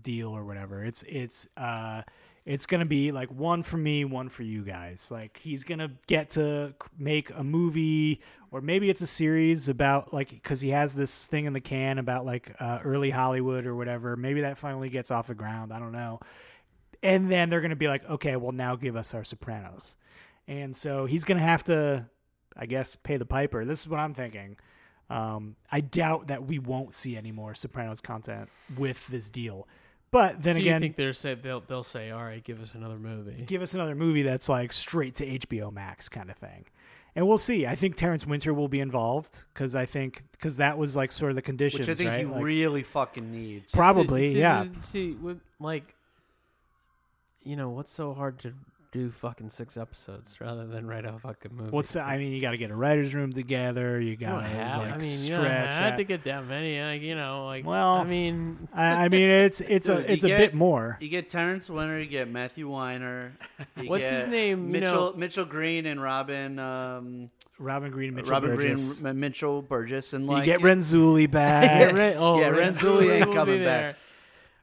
deal 0.03 0.31
or 0.31 0.45
whatever, 0.45 0.83
it's 0.83 1.03
it's 1.05 1.47
uh 1.57 2.03
it's 2.45 2.67
gonna 2.67 2.87
be 2.87 3.13
like 3.13 3.31
one 3.31 3.63
for 3.63 3.77
me, 3.77 4.05
one 4.05 4.29
for 4.29 4.43
you 4.43 4.63
guys. 4.65 5.11
Like 5.11 5.39
he's 5.39 5.65
gonna 5.65 5.93
get 6.07 6.31
to 6.31 6.75
make 6.99 7.31
a 7.35 7.45
movie, 7.45 8.21
or 8.51 8.61
maybe 8.61 8.91
it's 8.91 9.01
a 9.01 9.07
series 9.07 9.69
about 9.69 10.13
like 10.13 10.31
because 10.31 10.61
he 10.61 10.71
has 10.71 10.95
this 10.95 11.27
thing 11.27 11.45
in 11.45 11.53
the 11.53 11.61
can 11.61 11.99
about 11.99 12.27
like 12.27 12.55
uh, 12.59 12.81
early 12.83 13.11
Hollywood 13.11 13.67
or 13.67 13.77
whatever. 13.77 14.17
Maybe 14.17 14.41
that 14.41 14.59
finally 14.59 14.89
gets 14.89 15.11
off 15.11 15.29
the 15.29 15.35
ground. 15.35 15.73
I 15.73 15.79
don't 15.79 15.93
know. 15.93 16.21
And 17.03 17.31
then 17.31 17.49
they're 17.49 17.61
gonna 17.61 17.77
be 17.77 17.89
like, 17.89 18.09
okay, 18.09 18.37
well 18.37 18.53
now 18.53 18.75
give 18.75 18.97
us 18.97 19.15
our 19.15 19.25
Sopranos, 19.25 19.97
and 20.49 20.75
so 20.75 21.07
he's 21.07 21.25
gonna 21.25 21.41
have 21.41 21.63
to, 21.65 22.07
I 22.57 22.67
guess, 22.67 22.97
pay 22.97 23.19
the 23.19 23.27
piper. 23.27 23.65
This 23.65 23.83
is 23.83 23.89
what 23.89 24.01
I'm 24.01 24.13
thinking. 24.13 24.57
Um, 25.11 25.57
I 25.71 25.81
doubt 25.81 26.29
that 26.29 26.45
we 26.45 26.59
won't 26.59 26.95
see 26.95 27.17
any 27.17 27.33
more 27.33 27.55
Sopranos 27.55 28.01
content 28.01 28.49
with 28.79 29.07
this 29.09 29.31
deal. 29.31 29.69
But 30.13 30.43
then 30.43 30.55
so 30.55 30.61
again, 30.61 30.75
you 30.83 30.87
think 30.87 30.97
they're 30.97 31.13
say 31.15 31.35
they'll 31.35 31.61
they'll 31.61 31.83
say, 31.83 32.11
all 32.11 32.23
right, 32.23 32.45
give 32.45 32.63
us 32.63 32.75
another 32.75 33.01
movie. 33.01 33.43
give 33.47 33.63
us 33.63 33.75
another 33.75 33.95
movie 33.97 34.23
that's 34.23 34.49
like 34.49 34.73
straight 34.73 35.15
to 35.17 35.27
HBO 35.27 35.73
Max 35.73 36.09
kind 36.09 36.31
of 36.31 36.37
thing. 36.37 36.67
And 37.17 37.27
we'll 37.27 37.37
see. 37.39 37.67
I 37.67 37.75
think 37.75 37.97
Terrence 37.97 38.27
Winter 38.27 38.55
will 38.55 38.69
be 38.69 38.81
involved 38.81 39.45
because 39.53 39.75
I 39.75 39.85
think 39.87 40.23
because 40.33 40.59
that 40.59 40.79
was 40.79 40.95
like 40.97 41.13
sort 41.13 41.31
of 41.31 41.37
the 41.37 41.43
conditions, 41.43 41.87
Which 41.89 41.95
I 41.95 41.99
think 41.99 42.11
right? 42.11 42.21
he 42.21 42.25
Like, 42.27 42.43
really 42.43 42.83
fucking 42.83 43.31
needs. 43.33 43.73
probably, 43.73 44.29
See- 44.29 44.35
see, 44.35 44.41
yeah. 44.41 44.65
the- 44.65 44.83
See, 44.83 45.13
with 45.13 45.41
like, 45.61 45.95
you 47.43 47.57
know, 47.57 47.71
what's 47.71 47.93
so 47.93 48.15
hard 48.15 48.39
to 48.41 48.55
do 48.93 49.11
fucking 49.11 49.49
six 49.49 49.77
episodes 49.79 50.39
rather 50.41 50.67
than 50.67 50.87
write 50.87 51.07
a 51.07 51.19
fucking 51.19 51.57
movie? 51.57 51.71
What's 51.71 51.97
I 51.97 52.19
mean? 52.19 52.33
You 52.33 52.43
got 52.43 52.51
to 52.51 52.59
get 52.59 52.71
a 52.71 52.77
writers' 52.77 53.15
room 53.15 53.33
together. 53.33 53.99
You 54.01 54.11
You 54.11 54.17
got 54.17 54.33
don't 54.33 54.43
to 54.43 54.49
have, 54.51 54.79
like 54.81 54.89
I 54.89 54.97
mean, 54.99 55.01
you 55.01 55.35
stretch. 55.35 55.71
don't 55.71 55.83
have 55.83 55.97
to 55.97 56.05
get 56.05 56.25
that 56.25 56.47
many. 56.47 56.79
Like, 56.81 57.01
you 57.01 57.15
know, 57.15 57.47
like, 57.47 57.65
Well, 57.65 57.95
I 57.95 58.05
mean, 58.05 58.69
I, 58.75 59.05
I 59.05 59.09
mean, 59.09 59.31
it's 59.31 59.61
it's 59.63 59.87
Dude, 59.87 59.97
a 60.05 60.13
it's 60.13 60.25
a 60.25 60.29
get- 60.29 60.39
bit 60.39 60.55
more. 60.55 60.99
You 61.01 61.09
get 61.09 61.31
Terrence 61.31 61.71
Winter, 61.71 61.99
you 61.99 62.07
get 62.07 62.31
Matthew 62.31 62.69
Weiner. 62.69 63.33
you 63.81 63.89
What's 63.89 64.09
his 64.09 64.25
get 64.25 64.31
name? 64.31 64.67
You 64.67 64.73
Mitchell 64.81 65.13
know- 65.13 65.17
Mitchell 65.17 65.45
Green 65.47 65.87
and 65.87 66.01
Robin 66.03 66.59
um, 66.59 67.31
Robin 67.59 67.91
Green, 67.91 68.15
Mitchell 68.15 68.33
Robin 68.33 68.55
Burgess. 68.55 69.01
Green, 69.01 69.21
Mitchell 69.21 69.63
Burgess, 69.63 70.13
and 70.13 70.27
you 70.31 70.45
get 70.45 70.61
Renzulli 70.61 71.23
yeah, 71.23 71.27
back. 71.29 71.95
Ren- 71.95 72.17
oh, 72.19 72.39
Yeah, 72.41 72.51
Renzulli 72.51 73.11
ain't 73.15 73.29
will 73.29 73.35
coming 73.35 73.59
be 73.61 73.65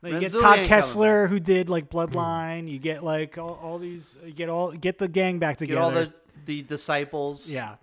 back. 0.02 0.12
you 0.14 0.20
get 0.20 0.32
Todd 0.34 0.66
Kessler 0.66 1.28
who 1.28 1.40
did 1.40 1.70
like 1.70 1.90
Bloodline. 1.90 2.70
You 2.70 2.80
get 2.80 3.04
like 3.04 3.38
all, 3.38 3.60
all 3.62 3.78
these. 3.80 4.16
You 4.26 4.32
get 4.34 4.50
all 4.50 4.72
get 4.72 4.98
the 5.00 5.08
gang 5.08 5.40
back 5.40 5.58
together. 5.58 5.80
Get 5.82 5.88
together. 5.90 6.06
all 6.06 6.12
the 6.46 6.46
the 6.46 6.62
disciples. 6.64 7.48
yeah. 7.50 7.76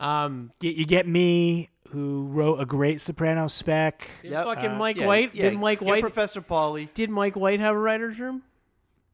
Um, 0.00 0.50
Get, 0.58 0.74
you 0.74 0.84
get 0.84 1.06
me, 1.06 1.68
who 1.90 2.26
wrote 2.28 2.56
a 2.58 2.66
great 2.66 3.00
Soprano 3.00 3.46
spec. 3.46 4.08
Did 4.22 4.32
Yep. 4.32 4.44
fucking 4.46 4.70
Uh, 4.72 4.76
Mike 4.78 4.96
Yeah, 4.96 5.06
White? 5.06 5.34
yeah, 5.34 5.50
did 5.50 5.58
Mike 5.60 5.78
get 5.78 5.86
White? 5.88 6.00
Professor 6.02 6.40
Pauly. 6.40 6.92
did 6.94 7.08
Mike 7.10 7.36
White 7.36 7.60
have 7.60 7.74
a 7.74 7.78
writer's 7.78 8.18
room? 8.18 8.42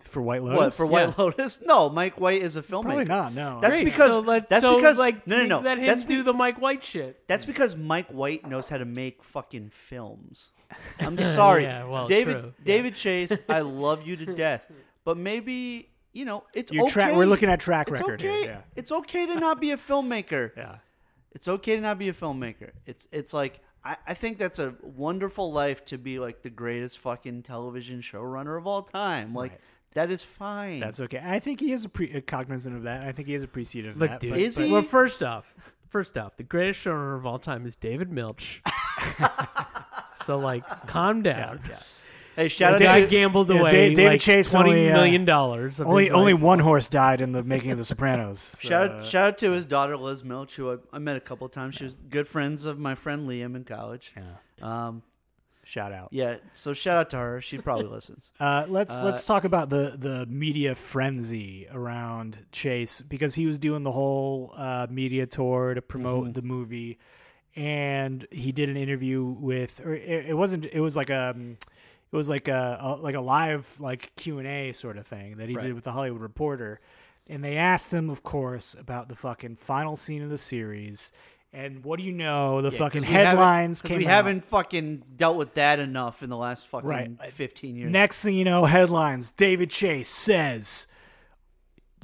For 0.09 0.23
White 0.23 0.43
Lotus? 0.43 0.57
What 0.57 0.61
Lotus? 0.63 0.77
for 0.77 0.87
White 0.87 1.19
Lotus? 1.19 1.63
No, 1.65 1.89
Mike 1.91 2.21
White 2.21 2.43
is 2.43 2.57
a 2.57 2.63
filmmaker. 2.63 2.83
Probably 2.83 3.05
not. 3.05 3.35
No. 3.35 3.59
That's 3.61 3.75
Great. 3.77 3.85
because 3.85 4.13
so 4.13 4.21
let, 4.21 4.49
that's 4.49 4.63
so, 4.63 4.77
because 4.77 4.99
like 4.99 5.27
no 5.27 5.39
no 5.39 5.47
no 5.47 5.61
let 5.61 5.79
him 5.79 5.87
that's 5.87 6.03
do 6.05 6.17
be- 6.19 6.23
the 6.23 6.33
Mike 6.33 6.61
White 6.61 6.83
shit. 6.83 7.27
That's 7.29 7.45
because 7.45 7.77
Mike 7.77 8.11
White 8.11 8.47
knows 8.49 8.69
how 8.69 8.79
to 8.79 8.85
make 8.85 9.23
fucking 9.23 9.71
films. 9.71 10.53
I'm 11.01 11.17
sorry, 11.17 11.63
Yeah, 11.65 11.85
well, 11.85 12.07
David 12.09 12.41
true. 12.41 12.55
David 12.65 12.95
Chase. 12.95 13.33
I 13.49 13.61
love 13.61 14.07
you 14.07 14.17
to 14.17 14.35
death, 14.35 14.71
but 15.05 15.17
maybe 15.17 15.89
you 16.13 16.25
know 16.25 16.45
it's 16.55 16.73
Your 16.73 16.85
okay. 16.85 16.93
tra- 16.93 17.15
we're 17.17 17.27
looking 17.27 17.49
at 17.51 17.61
track 17.61 17.89
it's 17.89 18.01
record 18.01 18.21
here, 18.21 18.31
Okay. 18.33 18.45
yeah. 18.47 18.61
It's 18.77 18.93
okay 18.93 19.27
to 19.27 19.35
not 19.37 19.61
be 19.61 19.71
a 19.71 19.77
filmmaker. 19.77 20.51
yeah. 20.57 20.77
It's 21.33 21.47
okay 21.49 21.77
to 21.77 21.81
not 21.83 21.99
be 21.99 22.09
a 22.09 22.13
filmmaker. 22.13 22.71
It's 22.87 23.09
it's 23.13 23.33
like 23.33 23.61
I, 23.85 23.97
I 24.09 24.15
think 24.15 24.39
that's 24.39 24.59
a 24.59 24.75
wonderful 24.83 25.53
life 25.53 25.85
to 25.87 25.99
be 25.99 26.19
like 26.19 26.43
the 26.43 26.51
greatest 26.51 26.99
fucking 26.99 27.43
television 27.45 28.01
showrunner 28.01 28.59
of 28.59 28.67
all 28.67 28.83
time. 28.83 29.35
Like 29.35 29.53
Right. 29.53 29.61
That 29.95 30.11
is 30.11 30.23
fine. 30.23 30.81
That's 30.81 31.01
okay. 31.01 31.21
I 31.25 31.39
think 31.41 31.61
he 31.61 31.73
is 31.73 31.85
a 31.85 31.89
pre- 31.89 32.13
uh, 32.15 32.21
cognizant 32.27 32.77
of 32.77 32.83
that. 32.85 33.05
I 33.07 33.13
think 33.13 33.29
he 33.29 33.35
is 33.35 33.43
appreciative 33.43 33.95
of 33.95 34.01
Look, 34.01 34.11
that. 34.11 34.21
dude. 34.21 34.31
but- 34.33 34.41
Is 34.41 34.57
but- 34.57 34.67
he? 34.67 34.73
Well, 34.73 34.83
first 34.83 35.23
off, 35.23 35.55
first 35.89 36.17
off, 36.19 36.37
the 36.37 36.43
greatest 36.43 36.85
showrunner 36.85 37.17
of 37.17 37.27
all 37.27 37.39
time 37.39 37.67
is 37.67 37.75
David 37.77 38.11
Milch. 38.13 38.63
so 40.25 40.39
like, 40.39 40.65
calm 40.87 41.23
down. 41.23 41.61
hey, 42.37 42.49
shout 42.49 42.75
out 42.75 42.79
The 42.79 42.85
guy 42.85 43.01
to 43.01 43.07
gambled 43.07 43.49
Yeah, 43.51 43.61
away 43.61 43.71
Da- 43.71 43.95
David 43.95 44.05
like 44.13 44.21
Chase 44.21 44.53
twenty 44.53 44.71
only, 44.71 44.91
uh, 44.91 44.95
million 44.97 45.25
dollars. 45.25 45.81
of 45.81 45.87
Only 45.87 46.05
his 46.05 46.13
only 46.13 46.33
life. 46.35 46.43
one 46.43 46.59
horse 46.61 46.89
died 46.89 47.21
in 47.21 47.33
the 47.33 47.43
making 47.43 47.71
of 47.71 47.79
The 47.79 47.85
Sopranos. 47.85 48.57
Shout 48.61 48.69
So, 48.91 48.97
out, 48.99 49.07
shout 49.07 49.29
out 49.29 49.39
to 49.39 49.51
his 49.53 49.67
daughter 49.67 49.97
Liz 49.97 50.23
Milch, 50.25 50.57
who 50.57 50.73
I, 50.73 50.77
I 50.93 50.99
met 50.99 51.17
a 51.17 51.21
couple 51.21 51.47
of 51.47 51.53
times. 51.53 51.75
She 51.77 51.85
was 51.85 51.95
good 52.09 52.27
friends 52.27 52.65
of 52.65 52.79
my 52.79 52.95
friend 52.95 53.29
Liam 53.29 53.57
in 53.57 53.65
college. 53.65 54.13
Um, 54.61 55.03
shout 55.69 55.93
out. 55.93 56.09
yeah, 56.13 56.37
so 56.53 56.73
shout 56.73 56.97
out 56.99 57.11
to 57.11 57.17
her. 57.19 57.41
She 57.43 57.59
probably 57.59 57.87
listens. 57.99 58.33
Uh, 58.41 58.65
let's 58.69 58.91
Uh, 58.95 59.05
let's 59.05 59.27
talk 59.27 59.45
about 59.45 59.69
the 59.71 59.97
the 59.99 60.25
media 60.27 60.75
frenzy 60.75 61.67
around 61.71 62.47
Chase 62.53 63.01
because 63.03 63.35
he 63.35 63.47
was 63.47 63.59
doing 63.59 63.83
the 63.83 63.93
whole 63.93 64.53
uh, 64.57 64.87
media 64.91 65.27
tour 65.27 65.75
to 65.75 65.83
promote 65.83 66.25
Mm-hmm. 66.25 66.33
the 66.33 66.43
movie, 66.43 66.99
and 67.55 68.27
he 68.31 68.53
did 68.53 68.69
an 68.69 68.77
interview 68.77 69.23
with, 69.25 69.81
or 69.85 69.95
it, 69.95 70.27
it 70.31 70.35
wasn't, 70.35 70.67
it 70.67 70.81
was 70.81 70.97
like 70.97 71.11
a, 71.11 71.35
it 72.11 72.17
was 72.17 72.29
like 72.29 72.49
a, 72.49 72.79
a 72.81 72.89
like 72.97 73.15
a 73.15 73.21
live 73.21 73.79
like 73.81 74.13
Q 74.17 74.39
and 74.39 74.47
A 74.49 74.73
sort 74.73 74.97
of 74.97 75.07
thing 75.07 75.37
that 75.37 75.49
he 75.49 75.55
Right. 75.57 75.67
did 75.67 75.75
with 75.75 75.85
the 75.85 75.93
Hollywood 75.93 76.23
Reporter, 76.23 76.81
and 77.27 77.43
they 77.45 77.57
asked 77.57 77.93
him, 77.93 78.09
of 78.11 78.23
course, 78.23 78.75
about 78.79 79.09
the 79.09 79.17
fucking 79.17 79.57
final 79.57 79.97
scene 79.97 80.23
of 80.23 80.31
the 80.31 80.39
series. 80.39 81.13
And 81.53 81.83
what 81.83 81.99
do 81.99 82.05
you 82.05 82.13
know? 82.13 82.61
The 82.61 82.71
Yeah, 82.71 82.79
fucking 82.79 83.03
'cause 83.03 83.09
we 83.09 83.15
haven't- 83.15 83.29
headlines 83.39 83.81
'cause 83.81 83.89
came 83.91 83.99
we 83.99 84.07
out. 84.07 84.11
haven't 84.11 84.45
fucking 84.45 85.03
dealt 85.17 85.37
with 85.37 85.55
that 85.55 85.79
enough 85.81 86.23
in 86.23 86.29
the 86.29 86.37
last 86.37 86.67
fucking 86.67 86.89
Right. 86.89 87.11
15 87.33 87.75
years. 87.77 87.91
Next 87.91 88.23
thing 88.23 88.35
you 88.35 88.45
know, 88.45 88.67
headlines 88.67 89.31
David 89.31 89.71
Chase 89.71 90.09
says, 90.11 90.89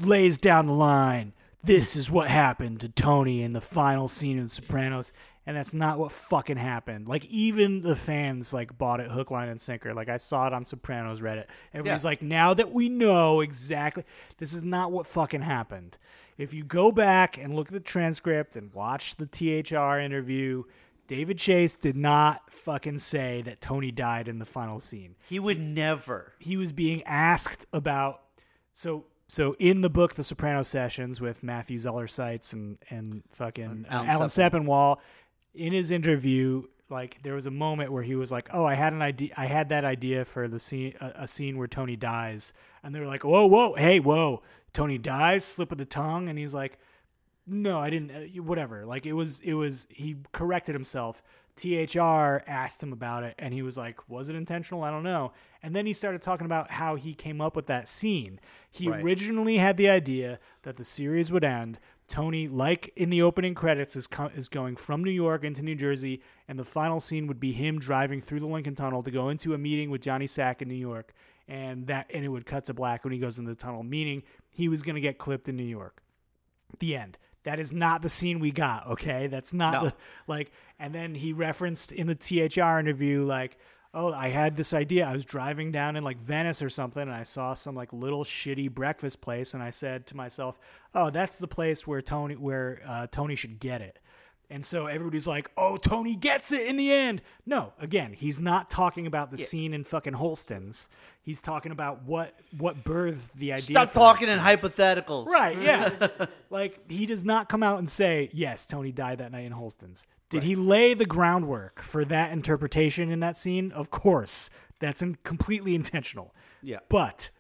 lays 0.01 0.39
down 0.39 0.67
the 0.67 0.73
line, 0.73 1.35
this 1.63 1.95
is 1.95 2.11
what 2.11 2.29
happened 2.29 2.81
to 2.81 2.89
Tony 2.89 3.43
in 3.43 3.53
the 3.53 3.61
final 3.61 4.09
scene 4.09 4.39
of 4.39 4.45
The 4.45 4.51
Sopranos. 4.51 5.13
And 5.47 5.55
that's 5.59 5.75
not 5.75 5.99
what 5.99 6.11
fucking 6.11 6.57
happened. 6.57 7.07
Like, 7.07 7.27
even 7.27 7.83
the 7.83 7.95
fans, 7.95 8.55
like, 8.55 8.79
bought 8.79 9.01
it 9.01 9.11
hook, 9.11 9.31
line, 9.31 9.51
and 9.51 9.61
sinker. 9.61 9.93
Like, 9.93 10.09
I 10.09 10.17
saw 10.17 10.47
it 10.47 10.55
on 10.55 10.65
Sopranos 10.65 11.21
Reddit. 11.21 11.45
Everybody's 11.75 12.03
Yeah. 12.03 12.09
like, 12.09 12.23
now 12.23 12.55
that 12.55 12.73
we 12.73 12.89
know 12.89 13.43
exactly, 13.43 14.05
this 14.39 14.55
is 14.55 14.63
not 14.63 14.91
what 14.91 15.07
fucking 15.07 15.43
happened. 15.43 15.99
If 16.37 16.53
you 16.53 16.64
go 16.64 16.90
back 16.90 17.38
and 17.38 17.55
look 17.55 17.68
at 17.68 17.73
the 17.73 17.81
transcript 17.81 18.57
and 18.57 18.73
watch 18.75 19.16
the 19.16 19.27
THR 19.27 19.99
interview, 19.99 20.64
David 21.07 21.38
Chase 21.38 21.77
did 21.77 21.97
not 21.97 22.51
fucking 22.51 22.99
say 22.99 23.42
that 23.42 23.61
Tony 23.61 23.90
died 23.90 24.27
in 24.27 24.38
the 24.38 24.44
final 24.44 24.81
scene. 24.81 25.16
He 25.29 25.38
would 25.38 25.61
never. 25.61 26.33
he 26.38 26.57
was 26.57 26.73
being 26.73 27.03
asked 27.05 27.66
about 27.73 28.23
so 28.73 29.05
so 29.29 29.57
in 29.59 29.81
the 29.81 29.90
book 29.90 30.14
The 30.14 30.23
Soprano 30.23 30.62
Sessions 30.62 31.20
with 31.20 31.42
Matthew 31.42 31.79
Zoller 31.79 32.09
Seitz 32.09 32.53
and 32.53 32.79
and 32.90 33.23
fucking 33.33 33.87
uh, 33.88 33.94
Alan 33.94 34.09
Alan, 34.09 34.29
Sepinwall 34.29 34.99
in 35.55 35.73
his 35.73 35.90
interview 35.90 36.64
like 36.90 37.23
there 37.23 37.35
was 37.35 37.47
a 37.47 37.51
moment 37.51 37.92
where 37.92 38.03
he 38.03 38.14
was 38.14 38.33
like 38.33 38.49
oh 38.53 38.64
I 38.64 38.75
had 38.75 38.92
an 38.92 39.03
idea 39.03 39.31
I 39.37 39.47
had 39.47 39.68
that 39.70 39.85
idea 39.85 40.25
for 40.25 40.49
the 40.49 40.59
scene 40.59 40.94
a, 41.01 41.12
a 41.20 41.29
scene 41.29 41.57
where 41.59 41.68
Tony 41.68 41.97
dies. 41.97 42.53
And 42.83 42.94
they 42.94 43.01
were 43.01 43.07
like 43.07 43.25
whoa 43.25 43.47
whoa 43.47 43.75
hey 43.75 44.01
whoa 44.01 44.42
Tony 44.75 44.99
dies 44.99 45.45
slip 45.45 45.73
of 45.73 45.79
the 45.79 45.87
tongue 45.87 46.29
and 46.29 46.39
he's 46.39 46.53
like 46.53 46.79
no, 47.47 47.79
I 47.79 47.91
didn't. 47.91 48.11
Uh, 48.11 48.43
whatever. 48.43 48.87
Like 48.87 49.05
it 49.05 49.13
was, 49.13 49.41
it 49.41 49.53
was. 49.53 49.87
He 49.91 50.17
corrected 50.33 50.75
himself. 50.75 51.23
THR 51.57 52.43
asked 52.47 52.83
him 52.83 52.93
about 52.93 53.23
it, 53.23 53.35
and 53.39 53.53
he 53.53 53.63
was 53.63 53.77
like, 53.77 54.09
"Was 54.09 54.29
it 54.29 54.37
intentional? 54.37 54.83
I 54.83 54.91
don't 54.91 55.03
know." 55.03 55.33
And 55.63 55.77
then 55.77 55.87
he 55.87 55.93
started 55.93 56.23
talking 56.23 56.47
about 56.47 56.71
how 56.71 56.95
he 56.97 57.15
came 57.15 57.41
up 57.41 57.55
with 57.55 57.67
that 57.67 57.87
scene. 57.87 58.41
He 58.71 58.89
Right. 58.89 59.05
originally 59.05 59.59
had 59.59 59.77
the 59.77 59.89
idea 59.89 60.39
that 60.63 60.77
the 60.77 60.85
series 60.85 61.31
would 61.31 61.45
end. 61.45 61.79
Tony, 62.09 62.49
like 62.49 62.93
in 62.97 63.11
the 63.11 63.23
opening 63.23 63.55
credits, 63.55 63.95
is 63.95 64.07
co- 64.07 64.31
is 64.35 64.49
going 64.49 64.77
from 64.77 65.05
New 65.05 65.11
York 65.11 65.45
into 65.45 65.63
New 65.63 65.75
Jersey, 65.75 66.23
and 66.49 66.59
the 66.59 66.65
final 66.65 66.99
scene 66.99 67.27
would 67.27 67.41
be 67.41 67.53
him 67.53 67.79
driving 67.79 68.21
through 68.21 68.41
the 68.41 68.47
Lincoln 68.47 68.75
Tunnel 68.75 69.03
to 69.03 69.11
go 69.11 69.29
into 69.29 69.55
a 69.55 69.59
meeting 69.59 69.91
with 69.91 70.01
Johnny 70.03 70.27
Sack 70.27 70.61
in 70.63 70.69
New 70.69 70.75
York, 70.75 71.13
and 71.49 71.87
that 71.89 72.11
and 72.13 72.25
it 72.25 72.29
would 72.29 72.47
cut 72.47 72.65
to 72.67 72.75
black 72.75 73.05
when 73.05 73.13
he 73.13 73.19
goes 73.19 73.39
into 73.39 73.51
the 73.51 73.57
tunnel, 73.57 73.83
meaning 73.83 74.23
he 74.51 74.69
was 74.69 74.83
going 74.83 74.95
to 74.95 75.01
get 75.01 75.19
clipped 75.19 75.49
in 75.49 75.57
New 75.57 75.63
York 75.65 76.03
the 76.79 76.97
end. 76.97 77.19
That 77.45 77.59
is 77.61 77.73
not 77.73 78.01
the 78.03 78.09
scene 78.09 78.41
we 78.41 78.51
got, 78.53 78.87
okay? 78.89 79.27
That's 79.27 79.53
not 79.53 79.73
No. 79.75 79.89
the 79.91 79.95
like 80.27 80.51
and 80.79 80.95
then 80.95 81.15
he 81.15 81.33
referenced 81.33 81.93
in 81.93 82.07
the 82.07 82.15
THR 82.15 82.79
interview 82.79 83.25
like, 83.25 83.59
"Oh, 83.93 84.13
I 84.13 84.29
had 84.31 84.57
this 84.57 84.73
idea. 84.73 85.07
I 85.07 85.13
was 85.13 85.25
driving 85.27 85.71
down 85.71 85.95
in 85.97 86.03
like 86.03 86.19
Venice 86.19 86.63
or 86.63 86.71
something 86.71 87.03
and 87.03 87.13
I 87.13 87.23
saw 87.23 87.53
some 87.55 87.75
like 87.75 87.93
little 87.93 88.25
shitty 88.25 88.71
breakfast 88.73 89.21
place 89.21 89.53
and 89.55 89.63
I 89.63 89.71
said 89.71 90.07
to 90.09 90.17
myself, 90.17 90.59
"Oh, 90.95 91.11
that's 91.11 91.39
the 91.39 91.47
place 91.47 91.87
where 91.87 92.01
Tony 92.01 92.35
where 92.37 92.81
uh, 92.87 93.07
Tony 93.11 93.35
should 93.35 93.61
get 93.61 93.83
it." 93.83 93.99
And 94.55 94.64
so 94.64 94.87
everybody's 94.87 95.27
like, 95.27 95.51
"Oh, 95.57 95.77
Tony 95.77 96.14
gets 96.14 96.53
it 96.53 96.69
in 96.69 96.77
the 96.77 96.93
end." 96.93 97.23
No, 97.45 97.73
again, 97.81 98.12
he's 98.12 98.38
not 98.38 98.71
talking 98.71 99.05
about 99.05 99.33
the 99.33 99.37
scene 99.37 99.75
in 99.75 99.83
fucking 99.83 100.12
Holsten's. 100.12 100.88
He's 101.23 101.43
talking 101.43 101.73
about 101.73 102.05
what 102.05 102.38
what 102.57 102.85
birthed 102.85 103.33
the 103.33 103.53
idea. 103.53 103.75
Stop 103.75 103.93
talking 103.93 104.29
in 104.29 104.38
hypotheticals. 104.38 105.27
Right, 105.27 105.61
yeah. 105.61 106.09
like 106.51 106.88
he 106.88 107.05
does 107.05 107.25
not 107.25 107.49
come 107.49 107.64
out 107.64 107.81
and 107.81 107.90
say, 107.90 108.31
"Yes, 108.33 108.64
Tony 108.64 108.93
died 108.93 109.19
that 109.19 109.33
night 109.33 109.45
in 109.45 109.51
Holsten's." 109.51 110.07
Did 110.31 110.45
he 110.45 110.55
lay 110.55 110.95
the 110.95 111.05
groundwork 111.05 111.81
for 111.81 112.05
that 112.05 112.31
interpretation 112.31 113.11
in 113.11 113.19
that 113.21 113.37
scene? 113.37 113.73
Of 113.73 113.90
course. 113.90 114.51
That's 114.79 115.03
in, 115.03 115.17
completely 115.25 115.75
intentional. 115.75 116.33
Yeah. 116.62 116.79
But 116.88 117.31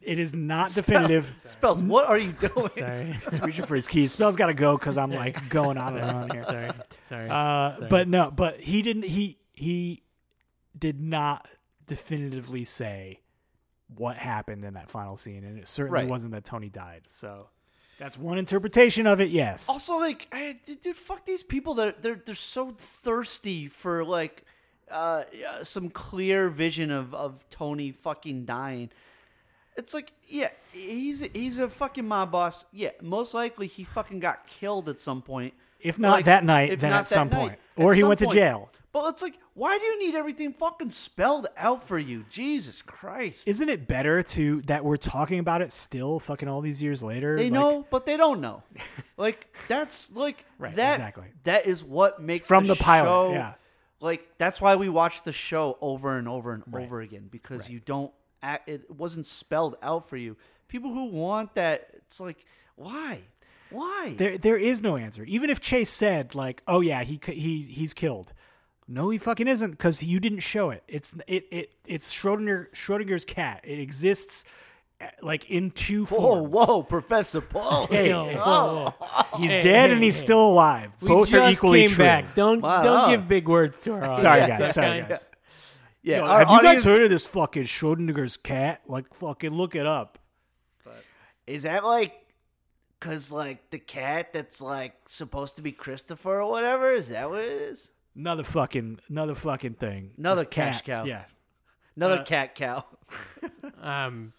it 0.00 0.18
is 0.18 0.34
not 0.34 0.72
definitive. 0.72 1.32
Spells, 1.44 1.82
what 1.82 2.06
are 2.08 2.18
you 2.18 2.32
doing? 2.32 2.68
Sorry, 2.70 3.12
He's 3.24 3.40
reaching 3.42 3.64
for 3.66 3.74
his 3.74 3.88
keys. 3.88 4.12
Spell's 4.12 4.36
got 4.36 4.46
to 4.46 4.54
go 4.54 4.76
because 4.78 4.96
I'm 4.96 5.10
like 5.10 5.48
going 5.48 5.76
on 5.78 5.96
and 5.98 6.10
on 6.10 6.30
here. 6.30 6.42
sorry, 6.44 6.70
sorry. 7.08 7.28
Uh, 7.28 7.72
Sorry. 7.74 7.88
but 7.88 8.08
no, 8.08 8.30
but 8.30 8.60
he 8.60 8.82
didn't. 8.82 9.04
He 9.04 9.38
he 9.52 10.02
did 10.78 11.00
not 11.00 11.46
definitively 11.86 12.64
say 12.64 13.20
what 13.96 14.16
happened 14.16 14.64
in 14.64 14.74
that 14.74 14.90
final 14.90 15.16
scene, 15.16 15.44
and 15.44 15.58
it 15.58 15.66
certainly 15.66 16.00
Right. 16.02 16.08
wasn't 16.08 16.32
that 16.34 16.44
Tony 16.44 16.68
died. 16.68 17.02
So 17.08 17.48
that's 17.98 18.16
one 18.18 18.38
interpretation 18.38 19.06
of 19.06 19.20
it. 19.20 19.30
Yes. 19.30 19.68
Also, 19.68 19.96
like, 19.98 20.28
I, 20.32 20.56
dude, 20.82 20.94
fuck 20.94 21.26
these 21.26 21.42
people 21.42 21.74
that 21.74 22.02
they're 22.02 22.20
they're 22.24 22.34
so 22.34 22.70
thirsty 22.70 23.66
for 23.66 24.04
like 24.04 24.44
uh, 24.90 25.24
uh, 25.50 25.64
some 25.64 25.90
clear 25.90 26.48
vision 26.48 26.90
of 26.90 27.14
of 27.14 27.48
Tony 27.50 27.90
fucking 27.92 28.44
dying. 28.44 28.90
It's 29.78 29.94
like, 29.94 30.12
yeah, 30.26 30.50
he's 30.72 31.20
he's 31.32 31.58
a 31.58 31.68
fucking 31.68 32.06
mob 32.06 32.32
boss. 32.32 32.66
Yeah, 32.72 32.90
most 33.00 33.32
likely 33.32 33.66
he 33.68 33.84
fucking 33.84 34.18
got 34.20 34.46
killed 34.46 34.88
at 34.90 35.00
some 35.00 35.22
point. 35.22 35.54
If 35.80 35.98
not 35.98 36.10
Like, 36.10 36.24
that 36.26 36.44
night, 36.44 36.80
then 36.80 36.92
at 36.92 37.06
some 37.06 37.28
night, 37.28 37.36
point. 37.38 37.58
Or 37.76 37.94
he 37.94 38.02
went 38.02 38.18
to 38.18 38.26
jail. 38.26 38.68
But 38.90 39.10
it's 39.10 39.22
like, 39.22 39.38
why 39.54 39.78
do 39.78 39.84
you 39.84 39.98
need 40.00 40.16
everything 40.16 40.52
fucking 40.52 40.90
spelled 40.90 41.46
out 41.56 41.84
for 41.86 41.98
you? 41.98 42.24
Jesus 42.28 42.82
Christ! 42.82 43.46
Isn't 43.46 43.68
it 43.68 43.86
better 43.86 44.22
to 44.22 44.60
that 44.62 44.84
we're 44.84 44.96
talking 44.96 45.38
about 45.38 45.62
it 45.62 45.70
still, 45.70 46.18
fucking 46.18 46.48
all 46.48 46.60
these 46.60 46.82
years 46.82 47.00
later? 47.02 47.36
They 47.36 47.44
Like, 47.44 47.52
know, 47.52 47.86
but 47.90 48.04
they 48.06 48.16
don't 48.16 48.40
know. 48.40 48.62
Like 49.16 49.52
that's 49.68 50.14
like 50.16 50.44
Right, 50.58 50.74
that. 50.76 50.94
exactly. 50.94 51.26
That 51.44 51.66
is 51.66 51.84
what 51.84 52.20
makes 52.22 52.46
From 52.48 52.66
the 52.66 52.76
pilot, 52.76 53.06
show- 53.08 53.32
yeah. 53.32 53.54
Like 54.00 54.28
that's 54.38 54.60
why 54.60 54.76
we 54.76 54.88
watch 54.88 55.22
the 55.24 55.32
show 55.32 55.76
over 55.80 56.16
and 56.16 56.28
over 56.28 56.52
and 56.52 56.62
over 56.72 57.00
again 57.00 57.28
because 57.30 57.68
you 57.68 57.80
don't. 57.80 58.12
Act, 58.42 58.68
it 58.68 58.90
wasn't 58.90 59.26
spelled 59.26 59.76
out 59.82 60.08
for 60.08 60.16
you. 60.16 60.36
People 60.68 60.92
who 60.92 61.06
want 61.06 61.54
that, 61.54 61.88
it's 61.96 62.20
like, 62.20 62.44
why, 62.76 63.20
why? 63.70 64.14
There, 64.16 64.38
there 64.38 64.56
is 64.56 64.80
no 64.82 64.96
answer. 64.96 65.24
Even 65.24 65.50
if 65.50 65.60
Chase 65.60 65.90
said, 65.90 66.34
like, 66.34 66.62
"Oh 66.68 66.80
yeah, 66.80 67.02
he 67.04 67.18
he 67.24 67.62
he's 67.62 67.92
killed," 67.94 68.32
no, 68.86 69.10
he 69.10 69.18
fucking 69.18 69.48
isn't 69.48 69.72
because 69.72 70.02
you 70.02 70.20
didn't 70.20 70.40
show 70.40 70.70
it. 70.70 70.82
It's 70.88 71.14
it 71.26 71.46
it 71.50 71.70
it's 71.86 72.12
Schrodinger 72.14 72.70
Schrodinger's 72.72 73.24
cat. 73.24 73.60
It 73.64 73.78
exists 73.78 74.44
eh, 75.00 75.08
like 75.22 75.50
in 75.50 75.70
two 75.70 76.04
Whoa, 76.06 76.16
forms. 76.46 76.50
whoa, 76.54 76.82
Professor 76.82 77.40
Paul. 77.40 77.86
Hey, 77.88 78.12
Whoa, 78.12 78.24
hey, 78.28 78.36
whoa, 78.36 78.94
whoa. 79.00 79.38
he's 79.38 79.52
Hey, 79.52 79.60
dead 79.60 79.88
hey, 79.90 79.94
and 79.96 80.04
he's 80.04 80.16
hey. 80.16 80.24
still 80.24 80.46
alive. 80.48 80.90
We 81.00 81.08
Both 81.08 81.32
are 81.34 81.50
equally 81.50 81.80
came 81.80 81.88
true. 81.88 82.04
back. 82.04 82.34
Don't 82.34 82.60
Wow. 82.60 82.82
don't 82.82 83.10
give 83.10 83.26
big 83.28 83.48
words 83.48 83.80
to 83.80 83.92
our 83.92 83.98
audience. 84.04 84.20
Sorry, 84.20 84.40
guys. 84.46 84.74
Sorry, 84.74 85.00
guys. 85.02 85.28
Yeah, 86.02 86.18
Yo, 86.18 86.24
our 86.26 86.38
have 86.40 86.50
you 86.50 86.62
guys 86.62 86.84
heard 86.84 87.02
of 87.02 87.10
this 87.10 87.26
fucking 87.26 87.64
Schrodinger's 87.64 88.36
cat? 88.36 88.82
Like, 88.86 89.12
fucking 89.14 89.50
look 89.50 89.74
it 89.74 89.86
up. 89.86 90.18
Is 91.46 91.62
that 91.64 91.82
like, 91.84 92.14
cause 93.00 93.32
like 93.32 93.70
the 93.70 93.78
cat 93.78 94.32
that's 94.32 94.60
like 94.60 94.94
supposed 95.06 95.56
to 95.56 95.62
be 95.62 95.72
Christopher 95.72 96.42
or 96.42 96.50
whatever? 96.50 96.92
Is 96.92 97.08
that 97.08 97.30
what 97.30 97.40
it 97.40 97.50
is? 97.62 97.90
Another 98.14 98.42
fucking, 98.44 99.00
another 99.08 99.34
fucking 99.34 99.74
thing. 99.74 100.10
Another 100.18 100.44
cash 100.44 100.82
Cat, 100.82 100.98
cow. 101.00 101.04
Yeah, 101.04 101.24
Another 101.96 102.18
Uh, 102.18 102.24
cat 102.24 102.54
cow. 102.54 102.84
Um, 103.80 104.32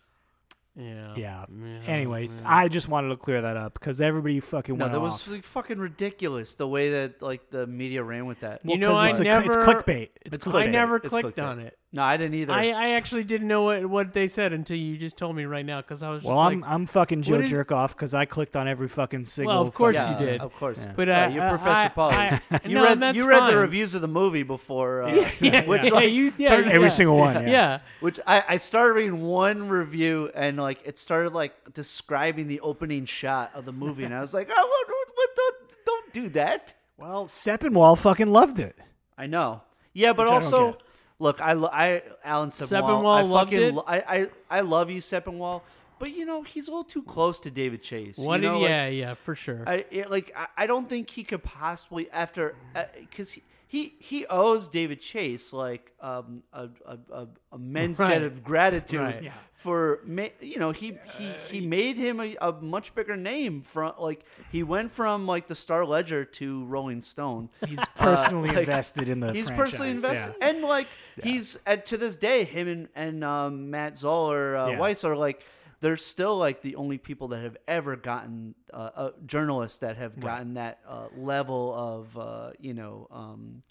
yeah. 0.75 1.13
yeah. 1.15 1.45
Yeah, 1.49 1.79
Anyway, 1.87 2.27
yeah. 2.27 2.41
I 2.45 2.67
just 2.67 2.87
wanted 2.89 3.09
to 3.09 3.17
clear 3.17 3.41
that 3.41 3.57
up 3.57 3.73
because 3.73 3.99
everybody 4.01 4.39
fucking 4.39 4.77
No, 4.77 4.83
went 4.85 4.91
that 4.93 4.97
off. 4.99 5.03
was 5.03 5.27
like 5.27 5.43
fucking 5.43 5.79
ridiculous 5.79 6.55
the 6.55 6.67
way 6.67 6.91
that 6.91 7.21
like 7.21 7.49
the 7.49 7.65
media 7.65 8.03
ran 8.03 8.25
with 8.27 8.41
that. 8.41 8.63
Well, 8.63 8.75
You 8.75 8.79
know, 8.81 8.89
'cause 8.93 8.99
I 9.03 9.09
it's 9.09 9.19
a- 9.19 9.23
never- 9.23 9.45
it's 9.47 9.55
clickbait. 9.57 10.09
It's, 10.25 10.35
It's 10.35 10.45
clickbait. 10.45 10.55
I 10.63 10.65
never 10.67 10.97
It's 10.97 11.09
clicked 11.09 11.37
clickbait. 11.37 11.43
on 11.47 11.59
it. 11.59 11.78
No, 11.91 12.03
I 12.03 12.17
didn't 12.17 12.35
either. 12.35 12.53
I, 12.53 12.67
I 12.69 12.89
actually 12.91 13.23
didn't 13.23 13.47
know 13.47 13.63
what, 13.63 13.83
what 13.87 14.13
they 14.13 14.27
said 14.27 14.53
until 14.53 14.77
you 14.77 14.95
just 14.95 15.17
told 15.17 15.35
me 15.35 15.45
right 15.45 15.65
now 15.65 15.81
because 15.81 16.03
I 16.03 16.11
was 16.11 16.19
just 16.19 16.27
Well, 16.27 16.37
like, 16.37 16.53
I'm 16.53 16.63
I'm 16.63 16.85
fucking 16.85 17.23
Joe 17.23 17.37
what 17.37 17.41
did- 17.45 17.47
jerk 17.49 17.71
off 17.71 17.95
because 17.95 18.13
I 18.13 18.25
clicked 18.25 18.55
on 18.55 18.67
every 18.67 18.87
fucking 18.87 19.25
single. 19.25 19.51
Well, 19.55 19.61
of 19.63 19.73
course 19.73 19.97
fucking- 19.97 20.19
you 20.23 20.31
did. 20.33 20.41
Of 20.41 20.53
course. 20.53 20.85
Yeah. 20.85 20.93
but 20.95 21.07
Yeah, 21.07 21.25
uh, 21.25 21.29
you're 21.29 21.43
uh, 21.45 21.49
Professor 21.49 21.85
I- 21.85 21.87
Paul. 21.89 22.11
I- 22.13 22.41
you 22.63 22.75
no, 22.75 22.83
read 22.83 22.99
that's 22.99 23.17
you 23.17 23.27
read 23.27 23.39
fine. 23.39 23.53
the 23.53 23.57
reviews 23.59 23.95
of 23.95 24.01
the 24.01 24.07
movie 24.07 24.43
before, 24.43 25.01
uh, 25.01 25.31
yeah, 25.41 25.65
which 25.67 25.85
yeah, 25.85 25.89
like 25.89 26.11
you, 26.11 26.31
yeah, 26.37 26.51
Every 26.51 26.79
yeah. 26.81 26.87
single 26.89 27.17
one. 27.17 27.33
Yeah. 27.33 27.49
Yeah. 27.49 27.79
which 28.01 28.19
I, 28.27 28.43
I 28.47 28.57
started 28.57 28.93
reading 28.93 29.21
one 29.23 29.67
review 29.67 30.29
and 30.35 30.57
like 30.57 30.81
it 30.85 30.99
started 30.99 31.33
like 31.33 31.73
describing 31.73 32.47
the 32.47 32.59
opening 32.59 33.05
shot 33.05 33.49
of 33.55 33.65
the 33.65 33.73
movie 33.73 34.03
and 34.03 34.13
I 34.13 34.21
was 34.21 34.31
like, 34.35 34.47
oh, 34.55 34.67
what, 34.67 34.87
what, 34.87 35.07
what 35.15 35.29
don't 35.35 35.85
don't 35.85 36.13
do 36.13 36.29
that. 36.29 36.75
Well, 36.97 37.25
Sepinwall 37.25 37.97
fucking 37.97 38.31
loved 38.31 38.59
it. 38.59 38.75
I 39.17 39.25
know. 39.25 39.63
Yeah, 39.93 40.13
but 40.13 40.27
Which 40.27 40.27
I 40.27 40.39
don't 40.39 40.43
also, 40.43 40.71
get. 40.73 40.81
Look, 41.19 41.39
I, 41.41 41.53
lo- 41.53 41.69
I 41.71 42.01
Alan 42.23 42.49
Sepinwall. 42.49 43.03
Sepinwall 43.03 43.17
I 43.17 43.21
loved 43.21 43.51
fucking, 43.51 43.67
it? 43.67 43.73
lo- 43.75 43.83
I, 43.87 43.97
I, 43.99 44.27
I 44.49 44.59
love 44.61 44.89
you, 44.89 45.01
Sepinwall. 45.01 45.61
But 45.99 46.11
you 46.15 46.25
know, 46.25 46.43
he's 46.43 46.67
a 46.67 46.71
little 46.71 46.85
too 46.85 47.03
close 47.03 47.39
to 47.41 47.51
David 47.51 47.83
Chase. 47.83 48.17
What 48.17 48.35
you 48.35 48.41
did, 48.41 48.47
know, 48.47 48.59
like, 48.61 48.69
yeah, 48.69 48.87
yeah, 48.87 49.13
for 49.15 49.35
sure. 49.35 49.63
I 49.67 49.85
it, 49.91 50.09
like. 50.09 50.31
I, 50.35 50.47
I 50.57 50.65
don't 50.65 50.87
think 50.87 51.09
he 51.09 51.23
could 51.23 51.43
possibly 51.43 52.09
after 52.11 52.55
uh, 52.73 52.85
because 52.97 53.37
he, 53.71 53.93
he 53.99 54.25
owes 54.25 54.67
David 54.67 54.99
Chase 54.99 55.53
like 55.53 55.93
um 56.01 56.41
a 56.51 56.69
a, 56.87 57.27
a, 57.51 57.57
men's 57.59 57.99
Right. 57.99 58.09
debt 58.09 58.23
of 58.23 58.43
gratitude 58.43 58.99
Right. 58.99 59.23
Yeah. 59.23 59.33
for 59.53 60.01
you 60.41 60.57
know 60.57 60.71
he 60.71 60.97
he 61.19 61.31
he 61.51 61.61
made 61.61 61.95
him 61.95 62.19
a, 62.19 62.35
a 62.41 62.51
much 62.51 62.95
bigger 62.95 63.15
name 63.15 63.61
from 63.61 63.93
like 63.99 64.25
he 64.51 64.63
went 64.63 64.89
from 64.91 65.27
like 65.27 65.45
the 65.47 65.53
Star 65.55 65.85
Ledger 65.85 66.25
to 66.25 66.65
Rolling 66.65 66.99
Stone. 66.99 67.49
He's 67.67 67.79
personally 67.95 68.49
like, 68.55 68.59
invested 68.67 69.07
in 69.07 69.19
the. 69.19 69.33
He's 69.33 69.45
franchise, 69.47 69.65
personally 69.65 69.91
invested, 69.91 70.35
yeah. 70.41 70.47
and 70.49 70.63
like 70.63 70.87
he's 71.23 71.59
at 71.67 71.85
to 71.87 71.97
this 71.97 72.15
day, 72.15 72.45
him 72.45 72.67
and 72.67 72.87
and 72.95 73.23
um, 73.23 73.69
Matt 73.69 73.99
Zoller 73.99 74.57
uh, 74.57 74.69
Yeah. 74.71 74.79
Weiss 74.79 75.03
are 75.03 75.15
like 75.15 75.43
they're 75.81 75.97
still 75.97 76.37
like 76.37 76.61
the 76.61 76.75
only 76.75 76.97
people 76.97 77.29
that 77.29 77.41
have 77.41 77.57
ever 77.67 77.95
gotten 77.95 78.55
uh, 78.73 78.89
uh, 78.95 79.11
journalists 79.25 79.79
that 79.79 79.97
have 79.97 80.19
gotten 80.19 80.55
that 80.55 80.79
uh, 80.87 81.07
level 81.15 81.73
of 81.75 82.17
uh, 82.17 82.51
you 82.59 82.73
know 82.73 83.07
um, 83.11 83.61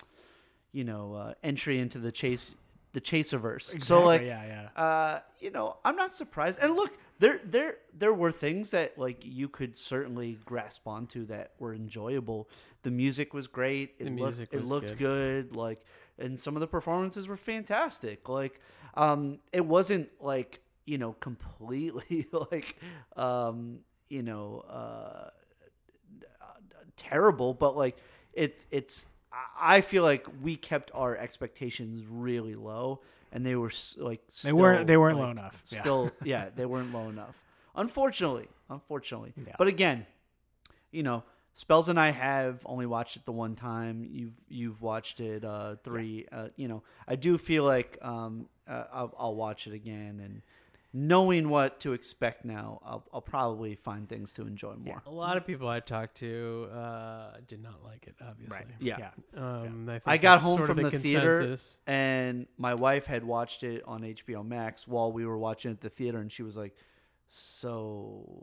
you 0.73 0.85
know 0.85 1.15
uh, 1.15 1.35
entry 1.43 1.79
into 1.79 1.99
the 1.99 2.13
chase 2.13 2.55
the 2.95 3.01
chaserverse. 3.01 3.65
So 3.65 3.75
Exactly, 3.75 4.05
like 4.07 4.23
yeah, 4.23 4.69
yeah. 4.77 4.83
uh, 4.83 5.21
you 5.41 5.51
know, 5.51 5.77
I'm 5.85 5.95
not 5.97 6.13
surprised. 6.13 6.59
And 6.63 6.75
look, 6.75 6.91
there 7.19 7.39
there 7.45 7.77
there 7.97 8.15
were 8.15 8.33
things 8.33 8.71
that 8.71 8.99
like 8.99 9.19
you 9.25 9.49
could 9.49 9.77
certainly 9.77 10.39
grasp 10.47 10.87
onto 10.89 11.27
that 11.27 11.53
were 11.59 11.75
enjoyable. 11.75 12.49
The 12.83 12.91
music 12.91 13.35
was 13.35 13.47
great. 13.47 13.95
It 13.99 14.05
The 14.05 14.11
looked 14.11 14.17
music 14.21 14.49
it 14.53 14.65
looked 14.65 14.89
good. 14.97 15.49
good. 15.51 15.57
Like 15.57 15.81
and 16.19 16.41
some 16.41 16.57
of 16.57 16.61
the 16.61 16.67
performances 16.67 17.29
were 17.29 17.37
fantastic. 17.37 18.29
Like 18.29 18.61
um 18.95 19.41
it 19.53 19.67
wasn't 19.67 20.09
like, 20.21 20.61
you 20.89 20.97
know, 20.99 21.13
completely 21.13 22.27
like 22.51 22.77
um, 23.17 23.81
you 24.09 24.23
know, 24.23 24.65
uh 24.69 25.31
terrible, 26.97 27.55
but 27.55 27.77
like 27.77 27.97
it 28.33 28.65
it's 28.71 29.07
I- 29.61 29.81
feel 29.83 30.03
like 30.03 30.27
we 30.43 30.57
kept 30.57 30.91
our 30.95 31.17
expectations 31.17 32.05
really 32.09 32.55
low, 32.55 33.01
and 33.33 33.45
they 33.45 33.55
were 33.55 33.71
like 33.99 34.27
They 34.43 34.53
weren't- 34.53 34.87
they 34.87 34.97
weren't 34.97 35.17
like, 35.19 35.25
low 35.27 35.31
enough. 35.31 35.63
Yeah. 35.69 35.81
Still, 35.81 36.11
yeah, 36.25 36.49
they 36.55 36.67
weren't 36.67 36.93
low 36.93 37.09
enough. 37.09 37.45
Unfortunately, 37.77 38.49
unfortunately. 38.69 39.33
Yeah. 39.37 39.55
But 39.59 39.69
again, 39.69 40.07
you 40.91 41.03
know, 41.03 41.23
Spells 41.55 41.89
and 41.89 41.99
I 42.01 42.11
have 42.11 42.63
only 42.67 42.87
watched 42.87 43.17
it 43.17 43.25
the 43.25 43.33
one 43.33 43.55
time. 43.55 44.05
You've 44.11 44.35
you've 44.49 44.81
watched 44.83 45.21
it 45.21 45.45
uh, 45.45 45.77
three. 45.85 46.27
Uh, 46.33 46.49
you 46.57 46.67
know, 46.69 46.83
I 47.07 47.17
do 47.17 47.37
feel 47.39 47.65
like 47.65 47.99
um, 48.03 48.49
uh, 48.67 48.85
I'll, 48.93 49.15
I'll 49.19 49.35
watch 49.37 49.67
it 49.67 49.75
again 49.75 50.21
and. 50.25 50.43
Knowing 50.93 51.51
what 51.51 51.81
to 51.81 51.93
expect 51.93 52.47
now, 52.47 52.81
I'll, 52.83 53.05
I'll 53.13 53.21
probably 53.21 53.75
find 53.75 54.09
things 54.09 54.33
to 54.35 54.47
enjoy 54.47 54.75
more. 54.75 55.03
a 55.05 55.11
lot 55.11 55.37
of 55.37 55.47
people 55.47 55.69
I 55.69 55.81
talked 55.81 56.17
to 56.19 56.69
uh, 56.73 57.37
did 57.47 57.63
not 57.63 57.85
like 57.85 58.07
it, 58.07 58.15
obviously. 58.27 58.57
Right. 58.57 58.67
Yeah. 58.81 58.97
Yeah. 58.99 59.11
Um, 59.37 59.87
I, 59.87 59.93
think 59.93 60.03
I 60.07 60.17
got 60.17 60.41
home 60.41 60.65
from 60.65 60.83
the, 60.83 60.91
theater 60.91 61.59
and 61.87 62.47
my 62.57 62.75
wife 62.75 63.05
had 63.05 63.23
watched 63.23 63.65
it 63.65 63.83
on 63.87 64.01
HBO 64.01 64.47
Max 64.47 64.89
while 64.89 65.13
we 65.13 65.27
were 65.27 65.37
watching 65.37 65.73
it 65.73 65.75
at 65.75 65.81
the 65.83 65.91
theater 65.91 66.19
and 66.19 66.33
she 66.33 66.43
was 66.43 66.57
like 66.57 66.75
so 67.31 68.43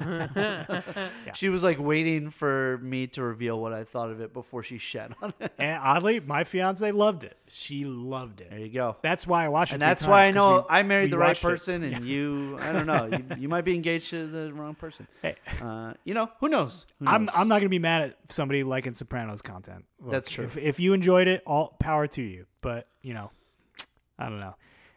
she 1.34 1.48
was 1.48 1.62
like 1.62 1.78
waiting 1.78 2.30
for 2.30 2.78
me 2.82 3.06
to 3.08 3.22
reveal 3.22 3.60
what 3.60 3.72
I 3.72 3.84
thought 3.84 4.10
of 4.10 4.20
it 4.20 4.32
before 4.32 4.62
she 4.62 4.78
shat 4.78 5.12
on 5.22 5.34
it. 5.40 5.52
And 5.58 5.78
oddly, 5.82 6.20
my 6.20 6.44
fiance 6.44 6.90
loved 6.92 7.24
it. 7.24 7.36
She 7.48 7.84
loved 7.84 8.40
it. 8.40 8.50
There 8.50 8.58
you 8.58 8.68
go. 8.72 8.96
That's 9.02 9.26
why 9.26 9.44
I 9.44 9.48
watched 9.48 9.72
it. 9.72 9.74
And 9.76 9.80
three 9.82 9.86
that's 9.88 10.06
why 10.06 10.24
I 10.24 10.30
know 10.30 10.56
we- 10.60 10.64
I 10.70 10.82
married 10.82 11.10
the 11.10 11.18
right 11.18 11.28
watched 11.28 11.44
it. 11.44 11.48
person 11.48 11.82
and 11.82 12.06
you 12.06 12.56
I 12.60 12.72
don't 12.72 12.86
know, 12.86 13.06
you, 13.06 13.24
you 13.42 13.48
might 13.48 13.64
be 13.64 13.74
engaged 13.74 14.10
to 14.10 14.26
the 14.26 14.52
wrong 14.52 14.74
person. 14.74 15.06
Hey. 15.22 15.36
Uh, 15.60 15.94
you 16.04 16.14
know, 16.14 16.30
who 16.40 16.48
knows? 16.48 16.86
Who 17.00 17.06
I'm? 17.06 17.28
I'm 17.34 17.48
not 17.48 17.58
gonna 17.58 17.68
be 17.68 17.78
mad 17.78 18.02
at 18.02 18.16
somebody 18.28 18.62
liking 18.64 18.94
Sopranos 18.94 19.42
content. 19.42 19.84
Look, 20.00 20.12
That's 20.12 20.30
true. 20.30 20.44
If 20.44 20.56
if 20.56 20.80
you 20.80 20.92
enjoyed 20.92 21.28
it, 21.28 21.42
all 21.46 21.76
power 21.78 22.06
to 22.08 22.22
you. 22.22 22.46
But 22.60 22.86
you 23.02 23.14
know, 23.14 23.30
I 24.18 24.28
don't 24.28 24.40
know. 24.40 24.54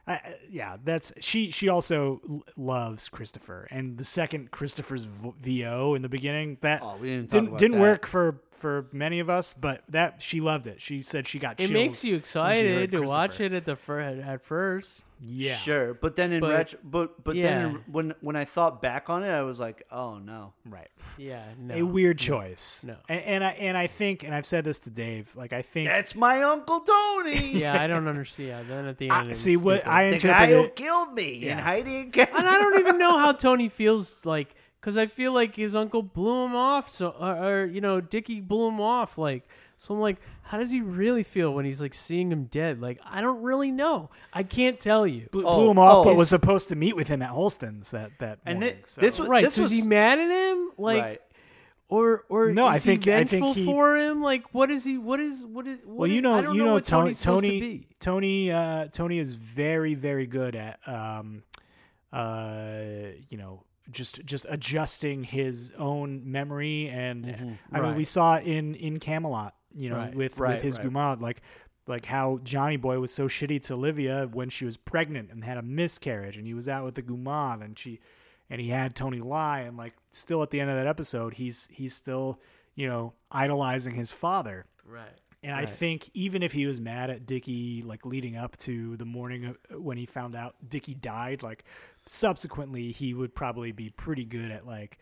I, 0.09 0.13
I- 0.13 0.35
yeah, 0.49 0.77
that's 0.83 1.13
she. 1.19 1.51
She 1.51 1.69
also 1.69 2.19
l- 2.27 2.43
loves 2.57 3.07
Christopher, 3.09 3.67
and 3.71 3.97
the 3.97 4.03
second 4.03 4.51
Christopher's 4.51 5.05
v- 5.05 5.33
VO 5.61 5.93
in 5.95 6.01
the 6.01 6.09
beginning 6.09 6.57
that 6.61 6.81
Oh, 6.83 6.97
we 6.99 7.09
didn't 7.09 7.29
didn't 7.31 7.57
didn't 7.57 7.77
that. 7.77 7.81
work 7.81 8.05
for 8.07 8.41
for 8.51 8.87
many 8.91 9.19
of 9.19 9.29
us, 9.29 9.53
but 9.53 9.83
that 9.89 10.21
she 10.21 10.41
loved 10.41 10.67
it. 10.67 10.81
She 10.81 11.01
said 11.03 11.27
she 11.27 11.39
got. 11.39 11.53
It 11.53 11.67
chills 11.67 11.71
makes 11.71 12.03
you 12.03 12.15
when 12.15 12.23
she 12.23 12.39
heard 12.39 12.53
excited 12.83 12.91
to 12.91 13.01
watch 13.03 13.39
it 13.39 13.53
at 13.53 13.65
the 13.65 13.75
fir- 13.75 14.01
at 14.01 14.41
first. 14.43 15.01
Yeah, 15.21 15.55
Sure, 15.57 15.93
but 15.93 16.15
then 16.15 16.31
in 16.31 16.39
But- 16.39 16.51
retro, 16.51 16.79
but 16.83 17.23
but 17.23 17.35
then 17.35 17.43
yeah. 17.43 17.67
in, 17.69 17.83
when 17.91 18.13
when 18.21 18.35
I 18.37 18.45
thought 18.45 18.81
back 18.81 19.09
on 19.09 19.23
it, 19.23 19.29
I 19.29 19.41
was 19.41 19.59
like, 19.59 19.83
oh 19.91 20.17
no. 20.17 20.53
right. 20.65 20.87
Yeah, 21.17 21.43
no. 21.59 21.75
A 21.75 21.81
weird 21.83 22.17
choice. 22.17 22.85
No. 22.87 22.95
and, 23.09 23.21
and 23.25 23.43
I 23.43 23.49
and 23.51 23.77
I 23.77 23.87
think, 23.87 24.23
and 24.23 24.33
I've 24.33 24.45
said 24.45 24.63
this 24.63 24.79
to 24.81 24.89
Dave. 24.89 25.35
Like 25.35 25.51
I 25.51 25.61
think. 25.61 25.89
That's 25.89 26.15
my 26.15 26.41
uncle 26.43 26.79
Tony. 26.79 27.51
yeah, 27.59 27.81
I 27.81 27.87
don't 27.87 28.07
understand. 28.07 28.47
Yeah, 28.49 28.63
then 28.63 28.85
at 28.85 28.97
the 28.97 29.05
end, 29.09 29.13
I, 29.13 29.25
it 29.25 29.27
was 29.29 29.39
see 29.41 29.57
what 29.57 29.81
stupid. 29.81 29.91
I 29.91 30.11
the 30.11 30.17
guy 30.19 30.43
interpreted. 30.45 30.63
who 30.65 30.69
killed 30.69 31.13
me 31.13 31.33
in 31.33 31.41
Yeah. 31.57 31.61
hiding. 31.61 32.13
and 32.17 32.47
I 32.47 32.57
don't 32.57 32.79
even 32.79 32.97
know 32.97 33.17
how 33.17 33.31
Tony 33.47 33.67
feels 33.67 34.15
like 34.23 34.55
because 34.79 34.97
I 34.97 35.07
feel 35.07 35.33
like 35.33 35.53
his 35.55 35.75
uncle 35.75 36.01
blew 36.01 36.45
him 36.45 36.55
off. 36.55 36.89
So 36.91 37.09
or, 37.19 37.35
or 37.35 37.65
you 37.65 37.81
know, 37.81 37.99
Dickie 37.99 38.39
blew 38.39 38.69
him 38.69 38.79
off. 38.79 39.17
Like 39.17 39.43
so, 39.77 39.93
I'm 39.93 39.99
like, 39.99 40.17
how 40.49 40.57
does 40.57 40.71
he 40.71 40.81
really 40.81 41.21
feel 41.21 41.53
when 41.53 41.63
he's 41.63 41.79
like 41.79 41.93
seeing 41.93 42.31
him 42.31 42.45
dead? 42.45 42.81
Like 42.81 42.99
I 43.05 43.21
don't 43.21 43.43
really 43.43 43.71
know. 43.71 44.09
I 44.33 44.41
can't 44.41 44.79
tell 44.79 45.05
you. 45.05 45.29
blew, 45.31 45.45
Oh, 45.45 45.55
blew 45.57 45.69
him 45.71 45.77
off, 45.77 45.97
oh. 45.97 46.03
but 46.05 46.15
was 46.15 46.29
supposed 46.29 46.69
to 46.69 46.75
meet 46.75 46.95
with 46.95 47.07
him 47.07 47.21
at 47.21 47.29
Holsten's 47.29 47.91
that 47.91 48.11
that 48.19 48.39
And 48.45 48.59
morning. 48.59 48.77
thi- 48.77 48.83
so. 48.85 49.01
this 49.01 49.19
was 49.19 49.29
Right? 49.29 49.43
this 49.43 49.53
so 49.53 49.61
was 49.61 49.71
is 49.71 49.83
he 49.83 49.87
mad 49.87 50.17
at 50.19 50.29
him? 50.31 50.71
Like. 50.77 51.03
right. 51.03 51.21
Or, 51.91 52.23
or 52.29 52.51
No, 52.51 52.69
is 52.69 52.75
I 52.75 52.79
think- 52.79 53.05
he 53.05 53.13
I 53.15 53.23
think 53.23 53.55
he- 53.55 53.65
for 53.65 53.97
him. 53.97 54.21
Like, 54.21 54.53
what 54.53 54.69
is 54.69 54.83
he? 54.83 54.97
What 54.99 55.19
is 55.19 55.43
what 55.43 55.65
is? 55.67 55.79
What 55.83 55.97
well, 55.97 56.07
you 56.07 56.21
know, 56.21 56.35
I 56.49 56.53
you 56.53 56.63
know, 56.63 56.73
what 56.73 56.83
Tony, 56.85 57.15
Tony's 57.15 57.19
to 57.19 57.23
Tony. 57.25 57.87
Tony, 57.99 58.51
uh, 58.51 58.87
Tony 58.91 59.17
is 59.17 59.33
very, 59.33 59.95
very 59.95 60.27
good 60.27 60.55
at, 60.55 60.77
um, 60.87 61.41
uh, 62.13 62.81
you 63.29 63.37
know, 63.37 63.63
just 63.91 64.23
just 64.25 64.45
adjusting 64.49 65.23
his 65.23 65.71
own 65.77 66.31
memory, 66.31 66.89
and 66.89 67.57
I 67.71 67.79
mean, 67.81 67.95
we 67.95 68.03
saw 68.03 68.37
in 68.37 68.75
in 68.75 68.99
Camelot, 68.99 69.55
you 69.73 69.89
know, 69.89 69.97
Right. 69.97 70.15
with 70.15 70.37
Right, 70.39 70.53
with 70.53 70.61
his 70.61 70.77
right. 70.77 70.87
Gumad, 70.87 71.21
like. 71.21 71.41
Like 71.87 72.05
how 72.05 72.39
Johnny 72.43 72.77
Boy 72.77 72.99
was 72.99 73.11
so 73.11 73.27
shitty 73.27 73.65
to 73.65 73.73
Olivia 73.73 74.29
when 74.31 74.49
she 74.49 74.63
was 74.63 74.77
pregnant 74.77 75.31
and 75.31 75.43
had 75.43 75.57
a 75.57 75.63
miscarriage, 75.63 76.37
and 76.37 76.45
he 76.45 76.53
was 76.53 76.69
out 76.69 76.85
with 76.85 76.93
the 76.93 77.01
Gumad, 77.01 77.63
and 77.63 77.79
she, 77.79 77.99
and 78.47 78.61
he 78.61 78.69
had 78.69 78.93
Tony 78.95 79.19
lie, 79.21 79.61
and 79.61 79.75
like 79.75 79.93
still 80.11 80.43
at 80.43 80.51
the 80.51 80.59
end 80.59 80.69
of 80.69 80.75
that 80.75 80.85
episode, 80.85 81.33
he's 81.33 81.67
he's 81.71 81.95
still, 81.95 82.39
you 82.75 82.87
know, 82.87 83.13
idolizing 83.31 83.95
his 83.95 84.11
father, 84.11 84.67
Right. 84.85 85.09
and 85.41 85.55
I 85.55 85.65
think 85.65 86.11
even 86.13 86.43
if 86.43 86.53
he 86.53 86.67
was 86.67 86.79
mad 86.79 87.09
at 87.09 87.25
Dickie, 87.25 87.81
like 87.81 88.05
leading 88.05 88.35
up 88.37 88.55
to 88.57 88.95
the 88.97 89.05
morning 89.05 89.45
of- 89.45 89.57
when 89.81 89.97
he 89.97 90.05
found 90.05 90.35
out 90.35 90.57
Dickie 90.69 90.93
died, 90.93 91.41
like 91.41 91.63
subsequently 92.05 92.91
he 92.91 93.15
would 93.15 93.33
probably 93.33 93.71
be 93.71 93.89
pretty 93.89 94.25
good 94.25 94.51
at 94.51 94.67
like 94.67 94.99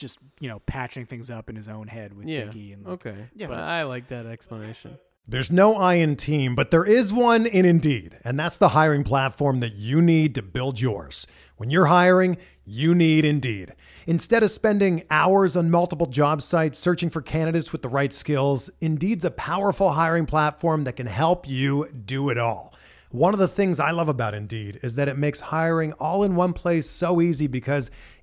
just 0.00 0.18
you 0.40 0.48
know 0.48 0.58
patching 0.60 1.06
things 1.06 1.30
up 1.30 1.48
in 1.50 1.56
his 1.56 1.68
own 1.68 1.86
head 1.86 2.14
with 2.14 2.26
Yeah. 2.26 2.44
Dickie 2.46 2.72
and 2.72 2.84
like, 2.84 3.06
Okay. 3.06 3.26
Yeah. 3.34 3.46
But 3.46 3.58
I 3.58 3.84
like 3.84 4.08
that 4.08 4.26
explanation. 4.26 4.98
There's 5.28 5.52
no 5.52 5.76
I 5.76 5.94
in 5.94 6.16
team, 6.16 6.56
but 6.56 6.72
there 6.72 6.84
is 6.84 7.12
one 7.12 7.46
in 7.46 7.64
Indeed, 7.64 8.18
and 8.24 8.40
that's 8.40 8.58
the 8.58 8.70
hiring 8.70 9.04
platform 9.04 9.60
that 9.60 9.74
you 9.74 10.02
need 10.02 10.34
to 10.34 10.42
build 10.42 10.80
yours. 10.80 11.24
When 11.56 11.70
you're 11.70 11.86
hiring, 11.86 12.36
you 12.64 12.96
need 12.96 13.24
Indeed. 13.24 13.74
Instead 14.08 14.42
of 14.42 14.50
spending 14.50 15.04
hours 15.08 15.56
on 15.56 15.70
multiple 15.70 16.06
job 16.06 16.42
sites 16.42 16.80
searching 16.80 17.10
for 17.10 17.22
candidates 17.22 17.70
with 17.70 17.82
the 17.82 17.88
right 17.88 18.12
skills, 18.12 18.70
Indeed's 18.80 19.24
a 19.24 19.30
powerful 19.30 19.90
hiring 19.92 20.26
platform 20.26 20.82
that 20.82 20.96
can 20.96 21.06
help 21.06 21.46
you 21.48 21.86
do 21.92 22.28
it 22.30 22.38
all. 22.38 22.74
One 23.10 23.34
of 23.34 23.38
the 23.40 23.48
things 23.48 23.78
I 23.78 23.90
love 23.90 24.08
about 24.08 24.34
Indeed 24.34 24.80
is 24.82 24.94
that 24.96 25.08
it 25.08 25.18
makes 25.18 25.40
hiring 25.40 25.92
all 25.94 26.24
in 26.24 26.34
one 26.34 26.52
place 26.54 26.88
so 26.88 27.20
easy 27.20 27.46
because 27.46 27.90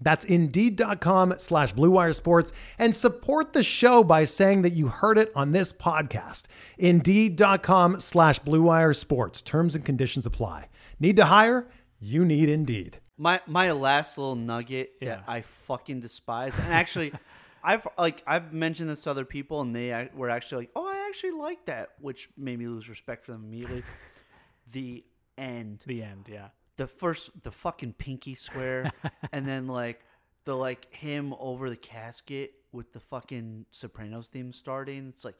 That's 0.00 0.24
Indeed.com 0.24 1.34
slash 1.38 1.72
Blue 1.72 1.90
Wire 1.90 2.12
Sports 2.12 2.52
and 2.78 2.94
support 2.94 3.52
the 3.52 3.62
show 3.62 4.04
by 4.04 4.24
saying 4.24 4.62
that 4.62 4.72
you 4.72 4.88
heard 4.88 5.18
it 5.18 5.32
on 5.34 5.50
this 5.52 5.72
podcast. 5.72 6.44
Indeed.com 6.78 8.00
slash 8.00 8.38
Blue 8.40 8.62
Wire 8.62 8.92
Sports. 8.92 9.42
Terms 9.42 9.74
and 9.74 9.84
conditions 9.84 10.26
apply. 10.26 10.68
Need 11.00 11.16
to 11.16 11.24
hire? 11.26 11.68
You 12.00 12.24
need 12.24 12.48
Indeed. 12.48 12.98
My 13.16 13.40
my 13.46 13.72
last 13.72 14.16
little 14.18 14.36
nugget 14.36 14.92
Yeah. 15.00 15.16
that 15.16 15.24
I 15.26 15.40
fucking 15.42 16.00
despise, 16.00 16.56
and 16.58 16.72
actually, 16.72 17.12
I've 17.64 17.86
like 17.98 18.22
I've 18.26 18.52
mentioned 18.52 18.88
this 18.88 19.02
to 19.02 19.10
other 19.10 19.24
people, 19.24 19.60
and 19.60 19.74
they 19.74 20.08
were 20.14 20.30
actually 20.30 20.62
like, 20.62 20.70
"Oh, 20.76 20.86
I 20.86 21.08
actually 21.08 21.32
like 21.32 21.66
that," 21.66 21.88
which 22.00 22.28
made 22.36 22.58
me 22.60 22.68
lose 22.68 22.88
respect 22.88 23.24
for 23.26 23.32
them 23.32 23.42
immediately. 23.44 23.82
the 24.72 25.04
end, 25.36 25.82
the 25.86 26.04
end. 26.04 26.28
Yeah. 26.30 26.48
The 26.78 26.86
first, 26.86 27.42
the 27.42 27.50
fucking 27.50 27.92
pinky 27.92 28.34
swear, 28.34 28.90
and 29.32 29.46
then 29.46 29.66
like 29.66 30.00
the 30.46 30.56
like 30.56 30.92
him 30.94 31.34
over 31.38 31.68
the 31.68 31.76
casket 31.76 32.54
with 32.72 32.92
the 32.92 33.00
fucking 33.00 33.66
Sopranos 33.70 34.28
theme 34.28 34.52
starting. 34.52 35.08
It's 35.08 35.24
like. 35.24 35.36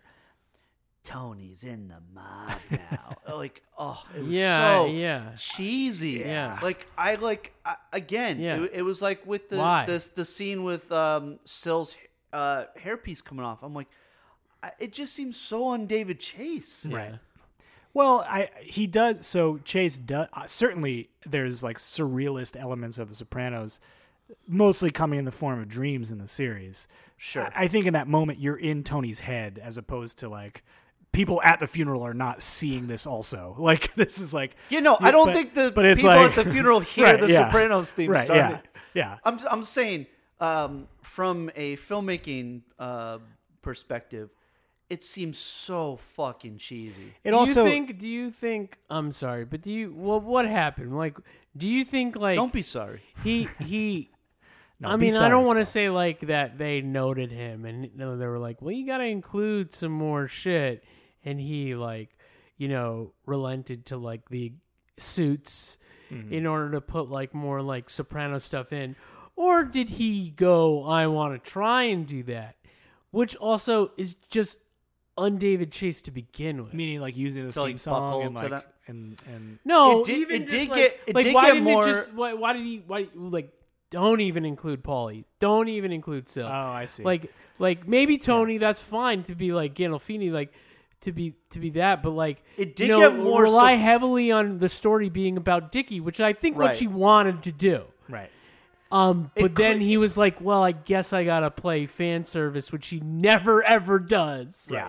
Tony's 1.04 1.64
in 1.64 1.88
the 1.88 2.02
mob 2.12 2.58
now. 2.70 3.16
like, 3.34 3.62
oh, 3.78 4.04
it 4.14 4.24
was 4.24 4.34
Yeah, 4.34 4.58
so 4.76 4.86
yeah. 4.88 5.30
cheesy. 5.38 6.22
Yeah. 6.26 6.58
Like 6.62 6.86
I 6.98 7.14
like 7.14 7.54
I, 7.64 7.76
again. 7.94 8.40
Yeah. 8.40 8.64
It, 8.64 8.70
it 8.74 8.82
was 8.82 9.00
like 9.00 9.24
with 9.26 9.48
the 9.48 9.56
Why? 9.56 9.86
this 9.86 10.08
the 10.08 10.26
scene 10.26 10.64
with 10.64 10.92
um 10.92 11.38
Sil's 11.44 11.94
uh 12.32 12.64
hairpiece 12.78 13.24
coming 13.24 13.44
off. 13.44 13.62
I'm 13.62 13.72
like, 13.72 13.88
I, 14.62 14.72
it 14.78 14.92
just 14.92 15.14
seems 15.14 15.38
so 15.40 15.64
on 15.64 15.86
David 15.86 16.20
Chase. 16.20 16.84
Right. 16.84 17.14
Well, 17.98 18.24
I 18.28 18.48
he 18.62 18.86
does. 18.86 19.26
So 19.26 19.58
Chase 19.58 19.98
does 19.98 20.28
uh, 20.32 20.46
certainly. 20.46 21.10
There's 21.26 21.64
like 21.64 21.78
surrealist 21.78 22.56
elements 22.56 22.96
of 22.98 23.08
The 23.08 23.16
Sopranos, 23.16 23.80
mostly 24.46 24.92
coming 24.92 25.18
in 25.18 25.24
the 25.24 25.32
form 25.32 25.58
of 25.60 25.68
dreams 25.68 26.12
in 26.12 26.18
the 26.18 26.28
series. 26.28 26.86
Sure. 27.16 27.42
I, 27.54 27.64
I 27.64 27.66
think 27.66 27.86
in 27.86 27.94
that 27.94 28.06
moment 28.06 28.38
you're 28.38 28.56
in 28.56 28.84
Tony's 28.84 29.18
head, 29.18 29.60
as 29.60 29.78
opposed 29.78 30.20
to 30.20 30.28
like 30.28 30.62
people 31.10 31.42
at 31.42 31.58
the 31.58 31.66
funeral 31.66 32.02
are 32.06 32.14
not 32.14 32.40
seeing 32.40 32.86
this. 32.86 33.04
Also, 33.04 33.56
like 33.58 33.92
this 33.94 34.20
is 34.20 34.32
like 34.32 34.54
You 34.70 34.80
know, 34.80 34.96
I 35.00 35.10
don't 35.10 35.26
but- 35.26 35.34
think 35.34 35.54
the 35.54 35.72
but 35.74 35.84
it's 35.84 36.02
people 36.02 36.14
like- 36.16 36.38
at 36.38 36.44
the 36.44 36.50
funeral 36.52 36.78
hear 36.94 37.04
Right, 37.04 37.20
the 37.20 37.28
yeah. 37.32 37.46
Sopranos 37.48 37.92
theme 37.92 38.12
right, 38.12 38.24
starting. 38.24 38.60
Yeah, 38.94 39.14
yeah. 39.14 39.18
I'm 39.24 39.40
I'm 39.50 39.64
saying 39.64 40.06
um, 40.38 40.86
from 41.02 41.50
a 41.56 41.74
filmmaking 41.76 42.62
uh, 42.78 43.18
perspective, 43.60 44.30
it 44.90 45.04
seems 45.04 45.38
so 45.38 45.96
fucking 45.96 46.58
cheesy. 46.58 47.14
It 47.24 47.30
do 47.32 47.36
also 47.36 47.64
you 47.64 47.70
think? 47.70 47.98
Do 47.98 48.08
you 48.08 48.30
think? 48.30 48.78
I'm 48.88 49.12
sorry, 49.12 49.44
but 49.44 49.62
do 49.62 49.70
you? 49.70 49.92
Well, 49.96 50.20
what 50.20 50.46
happened? 50.46 50.96
Like, 50.96 51.18
do 51.56 51.68
you 51.68 51.84
think 51.84 52.16
like 52.16 52.36
Don't 52.36 52.52
be 52.52 52.62
sorry. 52.62 53.02
he 53.22 53.48
he? 53.58 54.10
No, 54.80 54.90
I 54.90 54.96
be 54.96 55.06
mean, 55.06 55.16
I 55.16 55.28
don't 55.28 55.44
want 55.44 55.58
to 55.58 55.64
say 55.64 55.90
like 55.90 56.20
that 56.28 56.56
they 56.56 56.80
noted 56.82 57.32
him 57.32 57.64
and 57.64 57.84
you 57.84 57.90
know, 57.96 58.16
they 58.16 58.26
were 58.26 58.38
like, 58.38 58.62
well, 58.62 58.70
you 58.72 58.86
got 58.86 58.98
to 58.98 59.04
include 59.06 59.74
some 59.74 59.90
more 59.92 60.28
shit, 60.28 60.84
and 61.24 61.40
he 61.40 61.74
like, 61.74 62.16
you 62.56 62.68
know, 62.68 63.12
relented 63.26 63.86
to 63.86 63.96
like 63.96 64.28
the 64.28 64.52
suits 64.96 65.78
Mm-hmm. 66.10 66.32
in 66.32 66.46
order 66.46 66.70
to 66.70 66.80
put 66.80 67.10
like 67.10 67.34
more 67.34 67.60
like 67.60 67.90
soprano 67.90 68.38
stuff 68.38 68.72
in, 68.72 68.96
or 69.36 69.62
did 69.62 69.90
he 69.90 70.30
go, 70.30 70.84
I 70.84 71.06
want 71.06 71.34
to 71.34 71.50
try 71.50 71.82
and 71.82 72.06
do 72.06 72.22
that, 72.22 72.56
which 73.10 73.36
also 73.36 73.90
is 73.98 74.16
just 74.30 74.56
un 75.18 75.36
David 75.38 75.70
Chase 75.72 76.00
to 76.02 76.10
begin 76.10 76.64
with. 76.64 76.72
meaning 76.74 77.00
like 77.00 77.16
using 77.16 77.44
the 77.46 77.52
To, 77.52 77.60
like, 77.62 77.70
theme 77.72 77.78
song 77.78 78.00
buckle 78.12 78.22
and 78.22 78.36
to 78.36 78.42
like 78.42 78.50
that? 78.50 78.72
and 78.86 79.16
and 79.26 79.58
No, 79.64 80.00
It 80.00 80.06
did- 80.06 80.18
even 80.18 80.42
it 80.42 80.48
did 80.48 80.68
like, 80.70 80.78
get- 80.80 81.00
it 81.08 81.14
like 81.14 81.24
did 81.26 81.34
why 81.34 81.46
get 81.46 81.52
didn't 81.54 81.64
more- 81.64 81.82
it 81.82 81.92
just 81.92 82.12
why, 82.14 82.32
why 82.34 82.52
did 82.54 82.62
he 82.64 82.82
why 82.86 83.08
like 83.14 83.52
don't 83.90 84.20
even 84.20 84.44
include 84.44 84.82
Paulie, 84.84 85.24
don't 85.38 85.68
even 85.68 85.92
include 85.92 86.28
Sil. 86.28 86.46
oh, 86.46 86.50
I 86.50 86.84
see. 86.86 87.02
like 87.02 87.32
like 87.58 87.86
maybe 87.88 88.18
Tony, 88.18 88.58
that's 88.58 88.80
fine 88.80 89.22
to 89.24 89.34
be 89.34 89.52
like 89.52 89.74
Gandolfini, 89.74 90.30
like 90.30 90.52
to 91.02 91.12
be 91.12 91.34
to 91.50 91.58
be 91.58 91.70
that, 91.70 92.02
but 92.02 92.10
like 92.10 92.42
It 92.56 92.76
did 92.76 92.88
you 92.88 92.94
know, 92.94 93.10
get 93.10 93.18
more 93.18 93.42
rely 93.44 93.74
sup- 93.74 93.80
heavily 93.82 94.30
on 94.32 94.58
the 94.58 94.68
story 94.68 95.08
being 95.08 95.36
about 95.36 95.70
Dickie, 95.72 96.00
which 96.00 96.20
I 96.20 96.32
think 96.32 96.56
what 96.58 96.76
she 96.76 96.86
wanted 96.86 97.42
to 97.44 97.52
do. 97.52 97.84
right. 98.08 98.30
Um, 98.90 99.30
It 99.36 99.42
but 99.42 99.54
then 99.54 99.74
could- 99.74 99.82
he 99.82 99.98
was 99.98 100.16
like, 100.16 100.40
"Well, 100.40 100.64
I 100.64 100.72
guess 100.72 101.12
I 101.12 101.22
gotta 101.24 101.50
play 101.50 101.84
fan 101.86 102.24
service," 102.24 102.72
which 102.72 102.88
he 102.88 103.00
never 103.00 103.62
ever 103.62 103.98
does. 103.98 104.68
Yeah. 104.72 104.78
Yeah. 104.78 104.88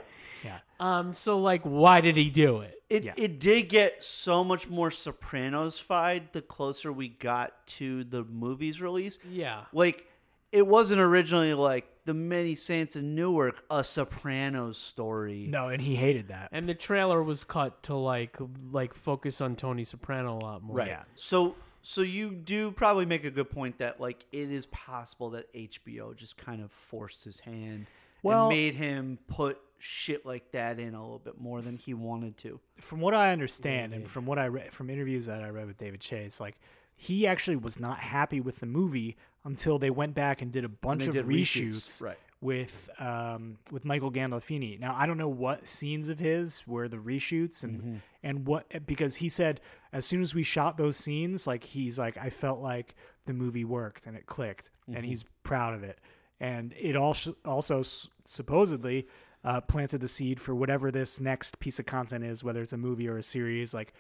Um. 0.80 1.14
So 1.14 1.40
like, 1.40 1.64
why 1.64 2.02
did 2.02 2.16
he 2.16 2.30
do 2.30 2.62
it? 2.62 2.76
It 2.90 3.04
Yeah. 3.04 3.14
it 3.18 3.40
did 3.40 3.70
get 3.70 4.02
so 4.04 4.44
much 4.44 4.68
more 4.70 4.90
Sopranos 4.92 5.80
fied 5.80 6.34
the 6.34 6.42
closer 6.42 6.92
we 6.92 7.08
got 7.08 7.68
to 7.78 8.04
the 8.04 8.24
movie's 8.24 8.82
release. 8.82 9.20
Yeah. 9.30 9.66
Like 9.74 10.08
it 10.52 10.66
wasn't 10.66 11.00
originally 11.02 11.54
like 11.54 11.86
the 12.06 12.14
Many 12.16 12.56
Saints 12.56 12.96
in 12.96 13.14
Newark, 13.14 13.64
a 13.70 13.84
Sopranos 13.84 14.80
story. 14.80 15.46
No, 15.48 15.68
and 15.68 15.80
he 15.82 15.96
hated 15.96 16.30
that. 16.30 16.50
And 16.52 16.68
the 16.68 16.74
trailer 16.74 17.22
was 17.22 17.44
cut 17.44 17.84
to 17.84 17.96
like 17.96 18.38
like 18.72 18.94
focus 18.96 19.42
on 19.42 19.56
Tony 19.56 19.84
Soprano 19.84 20.32
a 20.32 20.40
lot 20.42 20.64
more. 20.64 20.78
Right. 20.78 20.88
Yeah. 20.88 21.04
So 21.16 21.56
so 21.82 22.02
you 22.02 22.32
do 22.32 22.72
probably 22.72 23.06
make 23.06 23.24
a 23.26 23.32
good 23.32 23.50
point 23.52 23.78
that 23.78 24.02
like 24.02 24.26
it 24.32 24.52
is 24.52 24.66
possible 24.66 25.30
that 25.32 25.54
HBO 25.54 26.16
just 26.16 26.38
kind 26.38 26.62
of 26.62 26.72
forced 26.72 27.24
his 27.24 27.40
hand 27.42 27.86
Well- 28.24 28.50
and 28.50 28.56
made 28.58 28.76
him 28.76 29.20
put 29.28 29.58
shit 29.82 30.26
like 30.26 30.52
that 30.52 30.78
in 30.80 30.94
a 30.94 31.02
little 31.02 31.20
bit 31.20 31.40
more 31.40 31.62
than 31.62 31.78
he 31.78 31.94
wanted 31.94 32.36
to. 32.38 32.60
from 32.82 33.00
what 33.00 33.14
I 33.14 33.32
understand, 33.32 33.94
and 33.94 34.08
from 34.08 34.26
what 34.26 34.38
I 34.38 34.48
read 34.48 34.74
from 34.74 34.90
interviews 34.90 35.26
that 35.28 35.42
I 35.44 35.50
read 35.50 35.68
with 35.68 35.78
David 35.78 36.02
Chase, 36.02 36.40
like 36.40 36.60
he 36.98 37.26
actually 37.26 37.56
was 37.56 37.80
not 37.80 38.00
happy 38.00 38.42
with 38.42 38.60
the 38.60 38.66
movie 38.66 39.16
until 39.46 39.80
they 39.80 39.90
went 39.90 40.14
back 40.16 40.42
and 40.42 40.52
did 40.52 40.66
a 40.66 40.70
bunch 40.70 41.08
of 41.08 41.16
reshoots, 41.16 41.26
reshoots, 41.28 42.02
right. 42.04 42.18
with 42.42 42.90
um, 43.00 43.58
with 43.72 43.86
Michael 43.86 44.12
Gandolfini. 44.12 44.78
Now 44.78 44.96
I 44.98 45.06
don't 45.06 45.18
know 45.18 45.30
what 45.30 45.66
scenes 45.66 46.10
of 46.10 46.20
his 46.20 46.68
were 46.68 46.90
the 46.90 46.98
reshoots 46.98 47.64
and 47.64 47.80
Mm-hmm. 47.82 47.96
and 48.24 48.46
what 48.46 48.86
because 48.86 49.16
he 49.16 49.30
said 49.30 49.62
as 49.94 50.06
soon 50.06 50.20
as 50.22 50.36
we 50.36 50.44
shot 50.44 50.76
those 50.76 50.98
scenes, 50.98 51.48
like 51.48 51.64
he's 51.64 51.98
like 51.98 52.18
I 52.18 52.30
felt 52.32 52.60
like 52.60 52.96
the 53.28 53.34
movie 53.34 53.64
worked 53.64 54.08
and 54.08 54.18
it 54.18 54.26
clicked, 54.26 54.70
Mm-hmm. 54.90 54.98
and 54.98 55.06
he's 55.06 55.24
proud 55.44 55.74
of 55.74 55.84
it. 55.84 56.00
And 56.40 56.74
it 56.78 56.96
also 56.96 57.36
also 57.44 57.82
supposedly 58.26 59.08
uh, 59.44 59.62
planted 59.62 60.02
the 60.02 60.08
seed 60.08 60.40
for 60.40 60.56
whatever 60.56 60.92
this 60.92 61.20
next 61.20 61.60
piece 61.60 61.80
of 61.80 61.86
content 61.86 62.24
is, 62.24 62.44
whether 62.44 62.62
it's 62.62 62.74
a 62.74 62.78
movie 62.78 63.08
or 63.08 63.18
a 63.18 63.24
series. 63.24 63.74
Like 63.74 63.94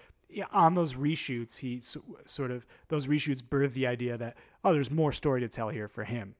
on 0.51 0.73
those 0.73 0.95
reshoots, 0.95 1.59
he 1.59 1.81
sort 1.81 2.51
of 2.51 2.65
those 2.87 3.07
reshoots 3.07 3.41
birthed 3.41 3.73
the 3.73 3.87
idea 3.87 4.17
that 4.17 4.37
oh, 4.63 4.73
there's 4.73 4.91
more 4.91 5.11
story 5.11 5.41
to 5.41 5.47
tell 5.47 5.69
here 5.69 5.87
for 5.87 6.03
him. 6.03 6.35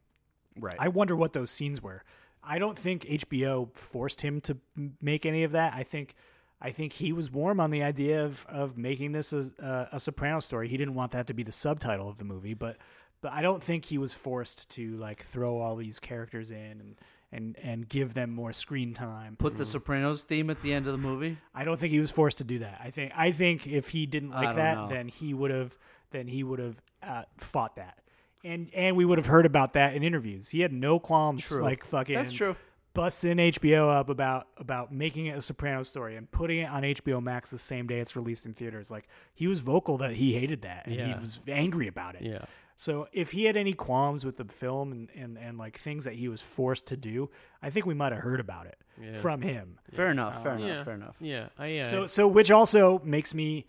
Right. 0.57 0.75
I 0.77 0.89
wonder 0.89 1.15
what 1.15 1.33
those 1.33 1.51
scenes 1.51 1.81
were. 1.81 2.03
I 2.43 2.59
don't 2.59 2.77
think 2.77 3.03
HBO 3.05 3.73
forced 3.75 4.21
him 4.21 4.41
to 4.41 4.57
make 5.01 5.25
any 5.25 5.43
of 5.43 5.51
that. 5.53 5.73
I 5.73 5.83
think 5.83 6.15
I 6.61 6.71
think 6.71 6.93
he 6.93 7.13
was 7.13 7.31
warm 7.31 7.59
on 7.59 7.71
the 7.71 7.83
idea 7.83 8.25
of 8.25 8.45
of 8.49 8.77
making 8.77 9.13
this 9.13 9.33
a, 9.33 9.51
a, 9.59 9.95
a 9.95 9.99
Soprano 9.99 10.39
story. 10.39 10.67
He 10.67 10.77
didn't 10.77 10.95
want 10.95 11.11
that 11.11 11.27
to 11.27 11.33
be 11.33 11.43
the 11.43 11.51
subtitle 11.51 12.09
of 12.09 12.17
the 12.17 12.25
movie, 12.25 12.53
but 12.53 12.77
but 13.21 13.33
I 13.33 13.41
don't 13.41 13.61
think 13.61 13.85
he 13.85 13.97
was 13.97 14.13
forced 14.13 14.69
to 14.71 14.85
like 14.97 15.23
throw 15.23 15.59
all 15.59 15.75
these 15.75 15.99
characters 15.99 16.51
in 16.51 16.57
and 16.79 16.95
and 17.31 17.57
and 17.61 17.87
give 17.87 18.13
them 18.15 18.31
more 18.31 18.51
screen 18.53 18.93
time. 18.93 19.35
Put 19.37 19.55
the 19.57 19.65
Sopranos 19.65 20.23
theme 20.23 20.49
at 20.49 20.61
the 20.61 20.73
end 20.73 20.87
of 20.87 20.93
the 20.93 20.97
movie. 20.97 21.37
I 21.53 21.63
don't 21.63 21.79
think 21.79 21.91
he 21.91 21.99
was 21.99 22.09
forced 22.11 22.39
to 22.39 22.43
do 22.43 22.59
that. 22.59 22.79
I 22.83 22.89
think 22.89 23.11
I 23.15 23.31
think 23.31 23.67
if 23.67 23.89
he 23.89 24.05
didn't 24.05 24.31
like 24.31 24.55
that, 24.55 24.75
know. 24.77 24.87
then 24.87 25.07
he 25.07 25.33
would 25.33 25.51
have 25.51 25.77
then 26.11 26.27
he 26.27 26.43
would 26.43 26.59
have 26.59 26.81
uh, 27.03 27.23
fought 27.37 27.75
that. 27.75 27.99
and 28.43 28.69
and 28.73 28.95
we 28.97 29.05
would 29.05 29.17
have 29.19 29.27
heard 29.27 29.45
about 29.45 29.73
that 29.73 29.93
in 29.93 30.01
interviews. 30.03 30.49
He 30.49 30.61
had 30.61 30.73
no 30.73 30.97
qualms, 30.99 31.47
True. 31.47 31.61
like 31.61 31.83
fucking. 31.85 32.15
That's 32.15 32.31
true. 32.33 32.55
Busting 32.95 33.37
HBO 33.37 33.93
up 33.93 34.09
about 34.09 34.47
about 34.57 34.91
making 34.91 35.27
it 35.27 35.37
a 35.37 35.41
Soprano 35.43 35.83
story 35.83 36.15
and 36.15 36.29
putting 36.31 36.59
it 36.61 36.69
on 36.71 36.81
HBO 36.81 37.21
Max 37.21 37.51
the 37.51 37.59
same 37.59 37.85
day 37.85 37.99
it's 37.99 38.15
released 38.15 38.47
in 38.47 38.55
theaters. 38.55 38.89
Like 38.89 39.07
he 39.35 39.45
was 39.45 39.59
vocal 39.59 39.99
that 39.99 40.13
he 40.15 40.33
hated 40.33 40.63
that 40.63 40.87
and 40.87 40.95
Yeah. 40.95 41.13
he 41.13 41.19
was 41.19 41.39
angry 41.47 41.87
about 41.87 42.15
it. 42.15 42.23
Yeah. 42.23 42.45
So 42.79 43.09
if 43.11 43.31
he 43.31 43.43
had 43.43 43.57
any 43.57 43.73
qualms 43.73 44.23
with 44.23 44.37
the 44.37 44.45
film 44.45 44.93
and, 44.93 45.09
and, 45.13 45.37
and 45.37 45.57
like 45.57 45.77
things 45.77 46.05
that 46.05 46.13
he 46.13 46.29
was 46.29 46.41
forced 46.41 46.87
to 46.87 46.95
do, 46.95 47.29
I 47.61 47.71
think 47.71 47.85
we 47.85 47.93
might 47.93 48.13
have 48.13 48.21
heard 48.21 48.39
about 48.39 48.67
it 48.67 48.77
from 49.17 49.41
him. 49.41 49.79
Fair 49.91 50.09
enough. 50.11 50.41
Fair 50.41 50.53
enough. 50.53 50.65
Yeah. 50.65 50.83
Fair 50.85 50.93
enough. 50.93 51.17
Yeah. 51.19 51.47
I, 51.57 51.67
yeah. 51.67 51.89
So 51.89 52.07
so 52.07 52.25
which 52.25 52.51
also 52.51 52.99
makes 52.99 53.33
me 53.33 53.65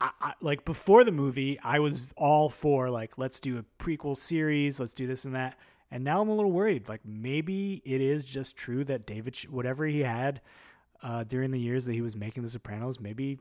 I, 0.00 0.10
I, 0.20 0.32
like 0.40 0.64
before 0.64 1.04
the 1.04 1.12
movie, 1.12 1.60
I 1.60 1.78
was 1.78 2.02
all 2.16 2.48
for 2.48 2.90
like 2.90 3.16
let's 3.16 3.38
do 3.38 3.58
a 3.58 3.64
prequel 3.80 4.16
series, 4.16 4.80
let's 4.80 4.92
do 4.92 5.06
this 5.06 5.24
and 5.24 5.36
that. 5.36 5.56
And 5.92 6.02
now 6.02 6.20
I'm 6.20 6.28
a 6.28 6.34
little 6.34 6.50
worried. 6.50 6.88
Like 6.88 7.02
maybe 7.04 7.80
it 7.84 8.00
is 8.00 8.24
just 8.24 8.56
true 8.56 8.82
that 8.86 9.06
David, 9.06 9.36
whatever 9.48 9.86
he 9.86 10.00
had 10.00 10.40
uh, 11.00 11.22
during 11.22 11.52
the 11.52 11.60
years 11.60 11.84
that 11.84 11.92
he 11.92 12.02
was 12.02 12.16
making 12.16 12.42
The 12.42 12.50
Sopranos, 12.50 12.98
maybe 12.98 13.38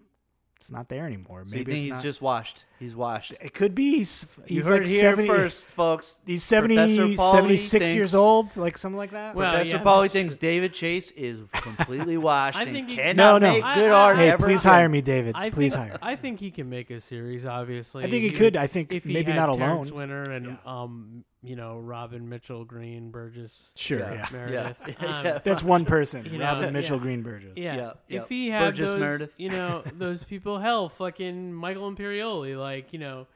it's 0.57 0.71
not 0.71 0.89
there 0.89 1.05
anymore. 1.05 1.43
So 1.45 1.51
you 1.55 1.59
maybe 1.59 1.71
think 1.71 1.75
it's 1.75 1.83
he's 1.83 1.93
not- 1.93 2.03
just 2.03 2.21
washed? 2.21 2.65
He's 2.79 2.95
washed. 2.95 3.33
It 3.41 3.53
could 3.53 3.73
be. 3.73 3.97
He's, 3.97 4.25
You 4.47 4.63
heard 4.63 4.81
like 4.81 4.87
here 4.89 5.01
70, 5.01 5.27
first, 5.27 5.67
folks. 5.69 6.19
He's 6.25 6.43
70, 6.43 7.15
76 7.15 7.71
thinks- 7.71 7.95
years 7.95 8.13
old, 8.15 8.55
like 8.57 8.77
something 8.77 8.97
like 8.97 9.11
that. 9.11 9.35
Well, 9.35 9.49
Professor 9.51 9.77
yeah, 9.77 9.83
Pauly 9.83 10.09
thinks 10.11 10.35
David 10.35 10.73
Chase 10.73 11.11
is 11.11 11.39
completely 11.53 12.17
washed 12.29 12.57
I 12.57 12.63
and 12.63 12.71
think 12.71 12.89
he- 12.89 12.95
cannot 12.95 13.41
No, 13.41 13.47
no. 13.47 13.53
make 13.53 13.63
good 13.75 13.91
I- 13.91 14.05
art 14.05 14.17
hey, 14.17 14.31
ever 14.31 14.45
please 14.45 14.61
again. 14.63 14.73
hire 14.73 14.89
me, 14.89 15.01
David. 15.01 15.35
I 15.35 15.49
please 15.51 15.73
think, 15.75 15.89
hire. 15.91 15.99
I 16.01 16.15
think 16.15 16.39
he 16.39 16.51
can 16.51 16.69
make 16.69 16.89
a 16.91 16.99
series. 16.99 17.45
Obviously, 17.45 18.03
I 18.03 18.09
think 18.09 18.21
he 18.21 18.27
Even 18.27 18.37
could. 18.39 18.55
I 18.57 18.67
think 18.67 18.93
if 18.93 19.03
he 19.05 19.13
maybe 19.13 19.31
had 19.31 19.37
not 19.37 19.49
alone. 19.49 19.89
Winter 19.93 20.23
and 20.31 20.57
um, 20.65 21.23
you 21.47 21.55
know, 21.55 21.79
Robin 21.79 22.27
Mitchell, 22.29 22.65
Green, 22.65 23.09
Burgess, 23.11 23.71
Sure, 23.75 23.99
Yeah. 23.99 24.13
yeah. 24.13 24.27
Meredith. 24.31 24.77
Yeah. 25.01 25.17
Um, 25.19 25.25
Yeah. 25.25 25.39
That's 25.43 25.63
one 25.63 25.85
person, 25.85 26.25
You 26.25 26.37
know, 26.39 26.45
Robin 26.45 26.73
Mitchell 26.73 26.97
yeah. 26.97 27.03
Green 27.03 27.21
Burgess. 27.23 27.53
Yeah. 27.55 27.75
Yeah, 27.75 27.91
yeah. 28.07 28.21
If 28.21 28.29
he 28.29 28.49
had 28.49 28.65
Burgess 28.65 28.91
those, 28.91 28.99
Meredith. 28.99 29.33
you 29.37 29.49
know, 29.49 29.83
those 29.97 30.23
people, 30.23 30.59
hell, 30.59 30.89
fucking 30.89 31.53
Michael 31.53 31.91
Imperioli, 31.91 32.57
like, 32.59 32.93
you 32.93 32.99
know, 32.99 33.27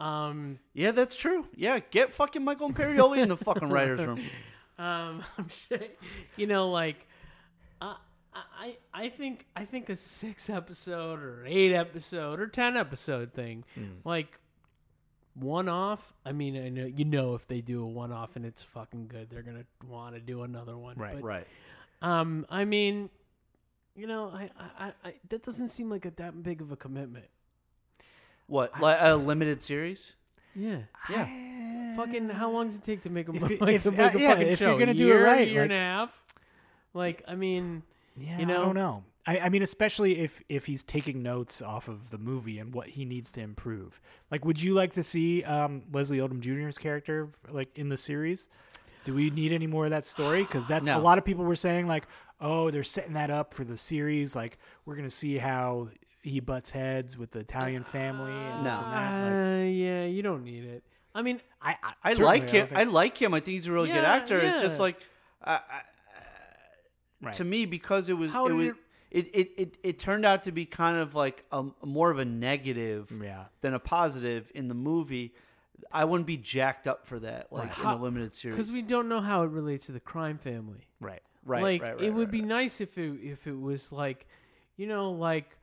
um, 0.00 0.58
Yeah, 0.74 0.92
that's 0.92 1.16
true. 1.16 1.46
Yeah, 1.56 1.78
get 1.90 2.12
fucking 2.12 2.44
Michael 2.44 2.70
Imperioli 2.72 3.18
in 3.18 3.28
the 3.28 3.36
fucking 3.36 3.68
writers' 3.68 4.04
room. 4.06 4.20
um, 4.78 5.24
you 6.36 6.46
know, 6.46 6.70
like, 6.70 7.06
uh, 7.80 7.94
I, 8.60 8.76
I 8.94 9.08
think, 9.08 9.44
I 9.56 9.64
think 9.64 9.88
a 9.88 9.96
six 9.96 10.48
episode 10.48 11.20
or 11.20 11.44
eight 11.46 11.74
episode 11.74 12.38
or 12.38 12.46
ten 12.46 12.76
episode 12.76 13.32
thing, 13.32 13.64
Hmm. 13.74 13.86
like, 14.04 14.38
one 15.40 15.68
off. 15.68 16.12
I 16.24 16.32
mean, 16.32 16.56
I 16.56 16.68
know 16.68 16.86
you 16.86 17.04
know 17.04 17.34
if 17.34 17.46
they 17.46 17.60
do 17.60 17.82
a 17.82 17.86
one 17.86 18.12
off 18.12 18.36
and 18.36 18.44
it's 18.44 18.62
fucking 18.62 19.08
good, 19.08 19.30
they're 19.30 19.42
gonna 19.42 19.64
want 19.86 20.14
to 20.14 20.20
do 20.20 20.42
another 20.42 20.76
one. 20.76 20.96
Right. 20.96 21.14
But, 21.14 21.22
Right. 21.24 21.46
Um, 22.00 22.46
I 22.48 22.64
mean, 22.64 23.10
you 23.96 24.06
know, 24.06 24.30
I, 24.32 24.50
I, 24.58 24.86
I, 24.86 24.92
I 25.08 25.14
that 25.30 25.42
doesn't 25.42 25.68
seem 25.68 25.90
like 25.90 26.04
a 26.06 26.10
that 26.12 26.42
big 26.42 26.60
of 26.60 26.70
a 26.72 26.76
commitment. 26.76 27.26
What? 28.46 28.80
Like 28.80 28.98
a 29.00 29.16
limited 29.16 29.62
series? 29.62 30.14
Yeah. 30.54 30.82
Yeah. 31.10 31.96
Fucking, 31.96 32.28
how 32.28 32.48
long 32.52 32.68
does 32.68 32.76
it 32.76 32.84
take 32.84 33.02
to 33.02 33.10
make 33.10 33.28
a, 33.28 33.32
If 33.34 33.42
like, 33.60 33.74
if- 33.74 33.84
make 33.86 33.98
uh, 34.14 34.18
a 34.18 34.20
yeah, 34.20 34.30
fucking 34.30 34.46
if 34.48 34.58
show? 34.60 34.70
you're 34.70 34.78
gonna 34.78 34.94
do 34.94 35.04
it 35.06 35.08
year, 35.08 35.24
right, 35.26 35.48
year 35.50 35.64
and 35.64 35.72
a 35.72 35.76
half. 35.76 36.22
Like, 36.94 37.24
I 37.26 37.34
mean, 37.34 37.82
Yeah, 38.16 38.38
You 38.38 38.46
know? 38.46 38.62
I 38.62 38.64
don't 38.66 38.74
know. 38.76 39.04
I, 39.28 39.38
I 39.40 39.48
mean, 39.50 39.62
especially 39.62 40.20
if 40.20 40.40
if 40.48 40.64
he's 40.66 40.82
taking 40.82 41.22
notes 41.22 41.60
off 41.60 41.88
of 41.88 42.08
the 42.10 42.16
movie 42.18 42.58
and 42.58 42.72
what 42.72 42.88
he 42.88 43.04
needs 43.04 43.30
to 43.32 43.40
improve. 43.42 44.00
Like, 44.30 44.44
would 44.46 44.60
you 44.62 44.72
like 44.74 44.94
to 44.94 45.02
see 45.02 45.44
um, 45.44 45.82
Leslie 45.92 46.18
Odom 46.18 46.40
Jr.'s 46.40 46.78
character 46.78 47.28
like 47.50 47.68
in 47.76 47.88
the 47.90 47.96
series? 47.96 48.48
Do 49.04 49.14
we 49.14 49.30
need 49.30 49.52
any 49.52 49.66
more 49.66 49.84
of 49.84 49.90
that 49.90 50.04
story? 50.04 50.42
Because 50.42 50.66
that's 50.66 50.86
No. 50.86 50.98
a 50.98 51.02
lot 51.02 51.18
of 51.18 51.24
people 51.24 51.44
were 51.44 51.56
saying 51.56 51.86
like, 51.86 52.06
oh, 52.40 52.70
they're 52.70 52.82
setting 52.82 53.12
that 53.14 53.30
up 53.30 53.52
for 53.54 53.64
the 53.64 53.76
series. 53.76 54.34
Like, 54.34 54.56
we're 54.86 54.96
gonna 54.96 55.10
see 55.10 55.36
how 55.38 55.88
he 56.22 56.40
butts 56.40 56.70
heads 56.70 57.16
with 57.18 57.30
the 57.30 57.40
Italian 57.40 57.84
family 57.84 58.32
and 58.32 58.64
this 58.66 58.74
No. 58.74 58.84
and 58.84 58.92
that. 58.94 59.24
Like, 59.24 59.62
uh, 59.62 59.64
yeah, 59.68 60.04
you 60.06 60.22
don't 60.22 60.42
need 60.44 60.64
it. 60.64 60.84
I 61.14 61.22
mean, 61.22 61.40
I 61.60 61.76
I, 61.82 61.92
I 62.04 62.12
like 62.14 62.48
him. 62.50 62.66
think 62.68 62.78
I 62.80 62.84
like 62.84 63.16
him. 63.20 63.34
I 63.34 63.40
think 63.40 63.54
he's 63.54 63.66
a 63.66 63.72
really 63.72 63.88
good 63.88 64.02
Yeah, 64.02 64.14
actor. 64.14 64.38
It's 64.38 64.60
just 64.60 64.80
like, 64.80 64.96
I, 65.44 65.54
I, 65.54 65.82
Right. 67.20 67.34
to 67.34 67.44
me, 67.44 67.66
because 67.66 68.08
it 68.08 68.12
was, 68.14 68.30
How 68.30 68.46
it 68.46 68.52
was, 68.52 68.68
it- 68.68 68.74
it, 69.10 69.26
it, 69.34 69.50
it, 69.56 69.78
it 69.82 69.98
turned 69.98 70.24
out 70.26 70.42
to 70.44 70.52
be 70.52 70.64
kind 70.66 70.96
of 70.98 71.14
like 71.14 71.44
a, 71.52 71.64
more 71.84 72.10
of 72.10 72.18
a 72.18 72.24
negative 72.24 73.10
Yeah. 73.22 73.44
than 73.60 73.74
a 73.74 73.78
positive 73.78 74.50
in 74.54 74.68
the 74.68 74.74
movie. 74.74 75.34
I 75.92 76.04
wouldn't 76.04 76.26
be 76.26 76.36
jacked 76.36 76.86
up 76.88 77.06
for 77.06 77.18
that, 77.20 77.52
like 77.52 77.70
Right. 77.78 77.94
in 77.94 77.98
a 78.00 78.02
limited 78.02 78.32
series. 78.32 78.56
because 78.56 78.72
we 78.72 78.82
don't 78.82 79.08
know 79.08 79.20
how 79.20 79.42
it 79.44 79.50
relates 79.50 79.86
to 79.86 79.92
the 79.92 80.00
crime 80.00 80.36
family. 80.38 80.88
right. 81.00 81.22
right, 81.44 81.62
like 81.62 81.82
right, 81.82 81.94
right, 81.96 82.02
it 82.04 82.10
would 82.12 82.30
be 82.30 82.42
nice 82.42 82.80
if 82.80 82.98
it 82.98 83.12
if 83.22 83.46
it 83.46 83.58
was 83.58 83.90
like, 83.92 84.26
you 84.76 84.86
know, 84.86 85.12
like 85.12 85.56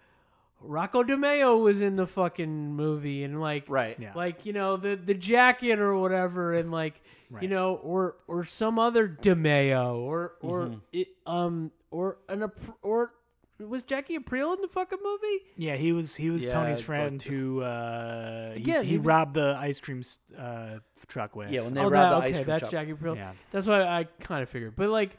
Rocco 0.62 1.04
DiMeo 1.04 1.62
was 1.62 1.82
in 1.82 1.96
the 1.98 2.08
fucking 2.08 2.74
movie 2.74 3.24
and 3.24 3.40
like 3.42 3.66
Right. 3.68 4.00
Yeah. 4.00 4.14
like 4.16 4.46
you 4.46 4.54
know 4.54 4.78
the 4.78 4.96
the 4.96 5.14
jacket 5.14 5.80
or 5.80 5.96
whatever 5.98 6.54
and 6.54 6.72
like 6.72 7.02
you 7.42 7.48
know 7.50 7.76
or 7.76 8.16
or 8.28 8.44
some 8.46 8.80
other 8.80 9.08
DiMeo 9.08 9.96
or 9.98 10.36
or 10.42 10.62
Mm-hmm. 10.68 10.78
it, 10.94 11.08
um 11.28 11.72
or 11.92 12.18
an 12.30 12.50
or 12.82 13.14
was 13.60 13.84
Jackie 13.84 14.18
Aprile 14.18 14.56
in 14.56 14.62
the 14.62 14.68
fucking 14.68 15.00
movie? 15.04 15.44
Yeah, 15.56 15.76
he 15.76 15.92
was 15.94 16.16
he 16.16 16.30
was 16.30 16.46
Yeah, 16.46 16.52
Tony's 16.52 16.78
but- 16.80 16.86
friend 16.86 17.22
who 17.22 17.62
uh, 17.62 18.54
he's- 18.54 18.68
Yeah, 18.68 18.82
he, 18.82 18.90
he- 18.92 18.98
robbed 18.98 19.34
the 19.36 19.56
ice 19.60 19.80
cream 19.80 20.00
s- 20.00 20.20
uh, 20.38 20.80
truck 21.08 21.36
with. 21.36 21.52
Yeah, 21.52 21.62
when 21.62 21.74
they 21.74 21.82
oh, 21.82 21.90
robbed 21.90 21.94
that, 21.94 22.10
the 22.20 22.24
ice 22.26 22.36
okay, 22.36 22.44
cream 22.44 22.48
that's 22.48 22.60
truck. 22.62 22.72
Jackie 22.72 22.94
Aprile. 22.94 23.16
Yeah. 23.16 23.32
That's 23.52 23.68
why 23.68 23.82
I 23.84 24.04
kind 24.20 24.44
of 24.44 24.50
figured, 24.50 24.76
but 24.76 24.90
like. 24.90 25.18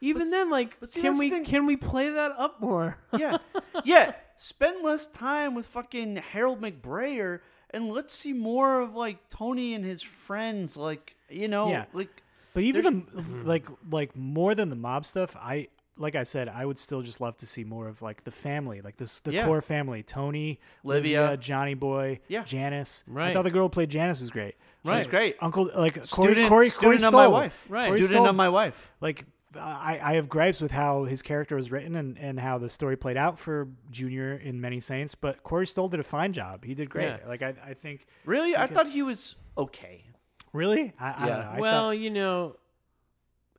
Even 0.00 0.22
But- 0.22 0.30
then, 0.30 0.48
like, 0.50 0.78
but 0.78 0.88
see, 0.90 1.00
can 1.00 1.14
that's 1.14 1.18
we 1.18 1.30
thing. 1.30 1.44
can 1.44 1.66
we 1.66 1.76
play 1.76 2.08
that 2.10 2.30
up 2.38 2.60
more? 2.60 2.98
yeah, 3.18 3.38
yeah. 3.84 4.12
Spend 4.36 4.84
less 4.84 5.08
time 5.08 5.56
with 5.56 5.66
fucking 5.66 6.18
Harold 6.18 6.60
McBrayer, 6.60 7.40
and 7.70 7.88
let's 7.90 8.14
see 8.14 8.32
more 8.32 8.80
of 8.80 8.94
like 8.94 9.28
Tony 9.28 9.74
and 9.74 9.84
his 9.84 10.00
friends. 10.00 10.76
Like 10.76 11.16
you 11.28 11.48
know, 11.48 11.68
Yeah. 11.70 11.86
like 11.92 12.22
But 12.54 12.62
even 12.62 13.08
the, 13.12 13.22
like 13.44 13.66
like 13.90 14.14
more 14.14 14.54
than 14.54 14.68
the 14.68 14.76
mob 14.76 15.04
stuff, 15.04 15.34
I 15.34 15.66
like 15.98 16.14
I 16.14 16.22
said, 16.22 16.48
I 16.48 16.64
would 16.64 16.78
still 16.78 17.02
just 17.02 17.20
love 17.20 17.36
to 17.38 17.46
see 17.46 17.64
more 17.64 17.88
of 17.88 18.00
like 18.02 18.24
the 18.24 18.30
family, 18.30 18.80
like 18.80 18.96
this 18.96 19.20
the 19.20 19.32
Yeah. 19.32 19.44
core 19.46 19.60
family: 19.60 20.02
Tony, 20.02 20.60
Livia. 20.84 21.36
Johnny 21.36 21.74
Boy, 21.74 22.20
Yeah. 22.28 22.44
Janice. 22.44 23.04
I 23.08 23.10
Right. 23.12 23.32
thought 23.34 23.42
the 23.42 23.50
girl 23.50 23.64
who 23.64 23.68
played 23.70 23.90
Janice 23.90 24.20
was 24.20 24.30
great. 24.30 24.54
She 24.84 24.90
was 24.90 25.06
great. 25.06 25.36
Uncle 25.40 25.70
like 25.76 25.94
Corey 25.94 26.06
student, 26.06 26.48
Corey, 26.48 26.68
student 26.68 26.80
Corey 26.80 26.96
of 26.96 27.02
my 27.02 27.08
Stoll. 27.24 27.32
wife. 27.32 27.66
Right. 27.68 27.88
Corey 27.88 28.00
Student 28.02 28.10
Stoll. 28.22 28.28
of 28.28 28.36
my 28.36 28.48
wife. 28.48 28.90
like 29.00 29.24
I, 29.56 29.98
I 30.02 30.14
have 30.14 30.28
gripes 30.28 30.60
with 30.60 30.70
how 30.72 31.04
his 31.04 31.22
character 31.22 31.56
was 31.56 31.72
written 31.72 31.96
and, 31.96 32.18
and 32.18 32.38
how 32.38 32.58
the 32.58 32.68
story 32.68 32.96
played 32.96 33.16
out 33.16 33.38
for 33.38 33.68
Junior 33.90 34.34
in 34.34 34.60
Many 34.60 34.78
Saints, 34.78 35.14
but 35.14 35.42
Corey 35.42 35.66
Stoll 35.66 35.88
did 35.88 36.00
a 36.00 36.04
fine 36.04 36.34
job. 36.34 36.64
He 36.66 36.74
did 36.74 36.90
great. 36.90 37.06
Yeah. 37.06 37.26
Like 37.26 37.40
I, 37.42 37.54
I 37.64 37.72
think 37.74 38.06
Really, 38.26 38.54
I 38.54 38.66
thought 38.66 38.88
he 38.88 39.02
was 39.02 39.36
okay. 39.56 40.04
really, 40.52 40.92
I, 41.00 41.06
I 41.12 41.26
Yeah. 41.26 41.28
don't 41.36 41.44
know. 41.44 41.50
I 41.50 41.60
well, 41.60 41.84
thought, 41.86 41.98
you 41.98 42.10
know, 42.10 42.56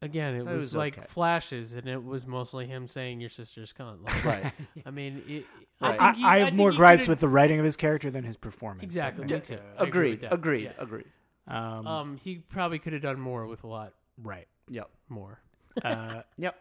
again, 0.01 0.35
it 0.35 0.45
That 0.45 0.53
was, 0.53 0.61
was 0.61 0.75
like 0.75 0.97
okay. 0.97 1.07
flashes, 1.07 1.73
and 1.73 1.87
it 1.87 2.03
was 2.03 2.25
mostly 2.27 2.65
him 2.67 2.87
saying 2.87 3.19
your 3.21 3.29
sister's 3.29 3.73
cunt. 3.77 4.03
Like, 4.05 4.23
Right. 4.25 4.53
I 4.85 4.91
mean, 4.91 5.23
it, 5.27 5.45
Right. 5.81 5.99
I, 5.99 6.09
I, 6.09 6.11
think 6.11 6.17
he, 6.17 6.25
I 6.25 6.37
have 6.39 6.47
think 6.49 6.57
more 6.57 6.71
he 6.71 6.77
gripes 6.77 7.01
could've- 7.03 7.09
with 7.09 7.19
the 7.21 7.29
writing 7.29 7.59
of 7.59 7.65
his 7.65 7.77
character 7.77 8.11
than 8.11 8.23
his 8.25 8.35
performance. 8.37 8.83
exactly. 8.83 9.25
Me 9.25 9.39
too. 9.39 9.57
I 9.77 9.83
agree 9.83 10.11
agreed. 10.13 10.21
that. 10.21 10.33
Agreed. 10.33 10.63
Yeah. 10.65 10.71
Agreed. 10.77 11.05
Um, 11.47 11.87
Um, 11.87 12.17
he 12.17 12.35
probably 12.37 12.79
could 12.79 12.93
have 12.93 13.01
done 13.01 13.19
more 13.19 13.47
with 13.47 13.63
a 13.63 13.67
lot 13.67 13.93
right. 14.21 14.47
Yep. 14.69 14.89
more. 15.07 15.39
Uh, 15.83 16.21
Yep. 16.37 16.55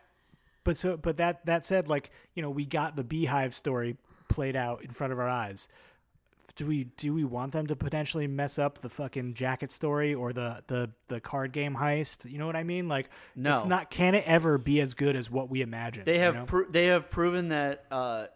but 0.65 0.77
so, 0.77 0.97
but 0.97 1.17
that 1.17 1.45
that 1.47 1.67
said, 1.67 1.89
like 1.89 2.11
you 2.35 2.43
know, 2.43 2.51
we 2.51 2.65
got 2.65 2.95
the 2.97 3.03
Beehive 3.05 3.55
story 3.55 3.97
played 4.29 4.55
out 4.57 4.83
in 4.85 4.91
front 4.91 5.13
of 5.13 5.19
our 5.19 5.29
eyes. 5.29 5.69
Do 6.57 6.67
we 6.67 6.85
do 6.85 7.13
we 7.15 7.25
want 7.25 7.53
them 7.53 7.67
to 7.69 7.77
potentially 7.77 8.27
mess 8.27 8.59
up 8.59 8.81
the 8.81 8.89
fucking 8.89 9.35
jacket 9.35 9.71
story 9.71 10.15
or 10.15 10.33
the 10.33 10.63
the 10.67 10.91
the 11.09 11.21
card 11.21 11.53
game 11.53 11.77
heist? 11.77 12.31
You 12.31 12.39
know 12.39 12.47
what 12.47 12.57
I 12.57 12.65
mean? 12.65 12.89
Like, 12.89 13.11
No. 13.37 13.55
it's 13.55 13.65
not. 13.65 13.91
Can 13.91 14.15
it 14.15 14.25
ever 14.27 14.59
be 14.59 14.81
as 14.81 14.95
good 14.95 15.15
as 15.15 15.31
what 15.31 15.49
we 15.51 15.61
imagine? 15.63 16.05
They 16.05 16.15
you 16.15 16.21
have 16.21 16.35
know? 16.35 16.45
pro- 16.47 16.69
they 16.71 16.87
have 16.87 17.11
proven 17.11 17.49
that 17.51 17.85
uh, 17.91 18.27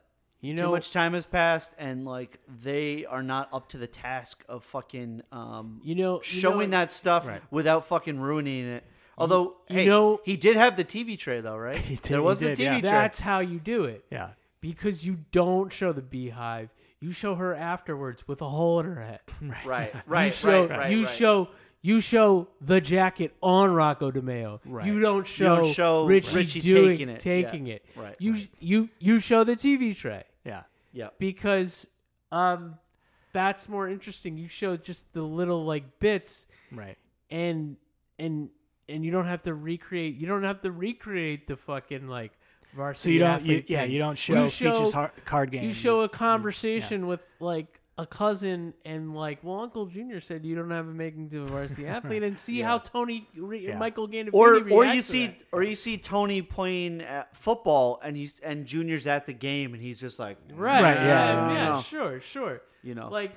You 0.41 0.55
too 0.57 0.63
know, 0.63 0.71
much 0.73 0.91
time 0.91 1.15
has 1.15 1.27
passed, 1.27 1.75
and 1.79 2.05
like 2.05 2.39
they 2.49 3.05
are 3.07 3.23
not 3.23 3.49
up 3.53 3.69
to 3.71 3.79
the 3.79 3.87
task 3.89 4.45
of 4.49 4.63
fucking 4.63 5.23
um, 5.33 5.81
you 5.83 5.95
know, 5.95 6.17
you 6.19 6.23
showing 6.23 6.71
know- 6.71 6.79
that 6.79 6.93
stuff 6.93 7.27
Right. 7.27 7.43
without 7.51 7.85
fucking 7.87 8.21
ruining 8.21 8.67
it. 8.69 8.85
Although, 9.19 9.57
you 9.69 9.77
hey, 9.77 9.85
know- 9.87 10.21
he 10.25 10.37
did 10.37 10.57
have 10.57 10.77
the 10.77 10.85
TV 10.85 11.19
tray 11.19 11.41
though, 11.41 11.57
right? 11.57 11.79
He 11.93 11.97
did- 11.97 12.05
there 12.05 12.19
he 12.21 12.25
was 12.25 12.39
did, 12.41 12.57
the 12.57 12.63
TV 12.63 12.75
yeah. 12.75 12.81
tray. 12.81 12.91
That's 12.91 13.21
how 13.21 13.41
you 13.41 13.59
do 13.59 13.85
it. 13.85 14.05
yeah. 14.11 14.31
Because 14.63 15.05
you 15.05 15.19
don't 15.33 15.71
show 15.71 15.93
the 15.93 16.01
beehive. 16.01 16.71
You 17.01 17.13
show 17.13 17.35
her 17.35 17.55
afterwards 17.55 18.27
with 18.27 18.41
a 18.41 18.49
hole 18.49 18.81
in 18.81 18.87
her 18.87 19.03
head. 19.03 19.21
right, 19.43 19.67
right, 19.67 19.95
right. 20.07 20.25
you 20.27 20.31
show 20.31 20.61
right, 20.67 20.71
right. 20.79 20.91
you 20.93 21.05
right. 21.05 21.15
show 21.15 21.49
you 21.85 22.01
show 22.01 22.47
the 22.61 22.81
jacket 22.81 23.35
on 23.43 23.73
Rocco 23.75 24.11
DiMeo. 24.13 24.61
Right. 24.65 24.87
You 24.87 25.01
don't 25.01 25.27
show, 25.27 25.57
don't 25.57 25.75
show 25.75 26.05
Richie, 26.07 26.37
Richie 26.37 26.61
doing, 26.61 26.91
taking 26.97 27.09
it. 27.09 27.21
taking 27.21 27.67
Yeah. 27.67 27.75
it. 27.75 27.85
Right, 27.97 28.17
You 28.21 28.33
right. 28.35 28.49
you 28.61 28.89
you 29.01 29.19
show 29.21 29.43
the 29.45 29.57
TV 29.57 29.95
tray 29.97 30.23
Yeah. 30.45 30.63
Yeah, 30.93 31.09
because 31.19 31.87
um 32.31 32.79
that's 33.33 33.69
more 33.69 33.89
interesting. 33.89 34.37
You 34.39 34.47
show 34.47 34.77
just 34.77 35.13
the 35.13 35.23
little 35.23 35.65
like 35.65 35.99
bits 35.99 36.47
Right. 36.71 36.97
and 37.31 37.77
and 38.17 38.51
and 38.89 39.05
you 39.05 39.11
don't 39.11 39.27
have 39.27 39.43
to 39.43 39.55
recreate 39.55 40.15
you 40.15 40.27
don't 40.29 40.45
have 40.45 40.61
to 40.63 40.71
recreate 40.71 41.49
the 41.49 41.57
fucking 41.57 42.07
like 42.07 42.31
varsity 42.75 43.11
So 43.11 43.13
you 43.13 43.19
don't, 43.21 43.43
you, 43.45 43.65
yeah, 43.67 43.85
you 43.85 43.99
don't 43.99 44.17
show, 44.19 44.47
features 44.49 44.93
har- 44.93 45.13
card 45.25 45.51
game. 45.51 45.65
you 45.65 45.73
show 45.73 46.01
a 46.03 46.09
conversation 46.09 47.07
with 47.07 47.21
like 47.41 47.81
a 47.99 48.07
cousin 48.07 48.73
and 48.87 49.15
like 49.15 49.45
well 49.45 49.61
uncle 49.61 49.85
junior 49.85 50.19
said 50.19 50.47
you 50.47 50.55
don't 50.57 50.71
have 50.71 50.89
a 50.89 50.91
making 50.91 51.29
to 51.29 51.43
a 51.43 51.47
varsity 51.47 51.87
athlete 51.97 52.23
and 52.23 52.39
see 52.39 52.63
how 52.63 52.79
tony 52.79 53.29
re- 53.37 53.67
Yeah. 53.69 53.77
michael 53.77 54.09
Gandolfini 54.09 54.31
or 54.33 54.71
or 54.73 54.87
you 54.87 55.03
see 55.03 55.27
that. 55.27 55.43
or 55.53 55.63
you 55.63 55.75
see 55.75 55.99
Tony 55.99 56.41
playing 56.41 57.03
at 57.03 57.37
football 57.37 58.01
and 58.03 58.17
he's 58.17 58.41
and 58.41 58.65
Junior's 58.65 59.07
at 59.07 59.27
the 59.27 59.35
game 59.35 59.75
and 59.75 59.83
he's 59.83 60.01
just 60.01 60.19
like 60.19 60.39
right 60.55 60.83
Right, 60.83 60.95
yeah 60.97 61.05
yeah, 61.05 61.53
yeah, 61.53 61.83
sure 61.83 62.21
sure 62.23 62.63
you 62.83 62.95
know 62.95 63.11
like 63.11 63.33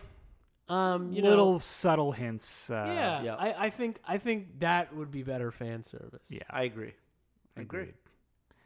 um 0.69 1.11
you 1.11 1.21
little 1.21 1.53
know 1.53 1.59
subtle 1.59 2.13
hints. 2.13 2.69
Uh, 2.71 2.85
yeah, 2.87 3.21
yeah. 3.23 3.35
I, 3.35 3.65
I 3.65 3.69
think 3.69 3.99
i 4.07 4.17
think 4.17 4.61
that 4.61 4.95
would 4.95 5.11
be 5.11 5.21
better 5.21 5.51
fan 5.51 5.83
service 5.83 6.23
Yeah. 6.29 6.39
I 6.49 6.63
agree. 6.63 6.93
I 7.57 7.61
agree. 7.61 7.91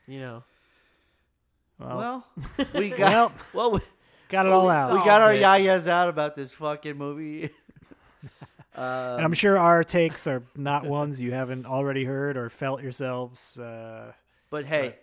You 0.07 0.19
know 0.19 0.43
Well, 1.79 1.97
Well, 2.57 2.67
we 2.75 2.89
got 2.89 3.31
well, 3.53 3.71
we, 3.71 3.79
got 4.27 4.45
it 4.45 4.51
all 4.51 4.67
we 4.67 4.73
out. 4.73 4.91
we 4.91 4.97
got 4.99 5.21
our 5.21 5.33
it. 5.33 5.41
yayas 5.41 5.87
out 5.87 6.09
about 6.09 6.35
this 6.35 6.51
fucking 6.51 6.97
movie. 6.97 7.49
and 8.75 9.19
um, 9.19 9.25
I'm 9.25 9.33
sure 9.33 9.57
our 9.57 9.83
takes 9.83 10.27
are 10.27 10.43
not 10.55 10.85
ones 10.85 11.21
you 11.21 11.31
haven't 11.31 11.65
already 11.65 12.03
heard 12.03 12.37
or 12.37 12.49
felt 12.49 12.81
yourselves. 12.83 13.57
Uh, 13.57 14.11
but 14.49 14.65
hey, 14.65 14.95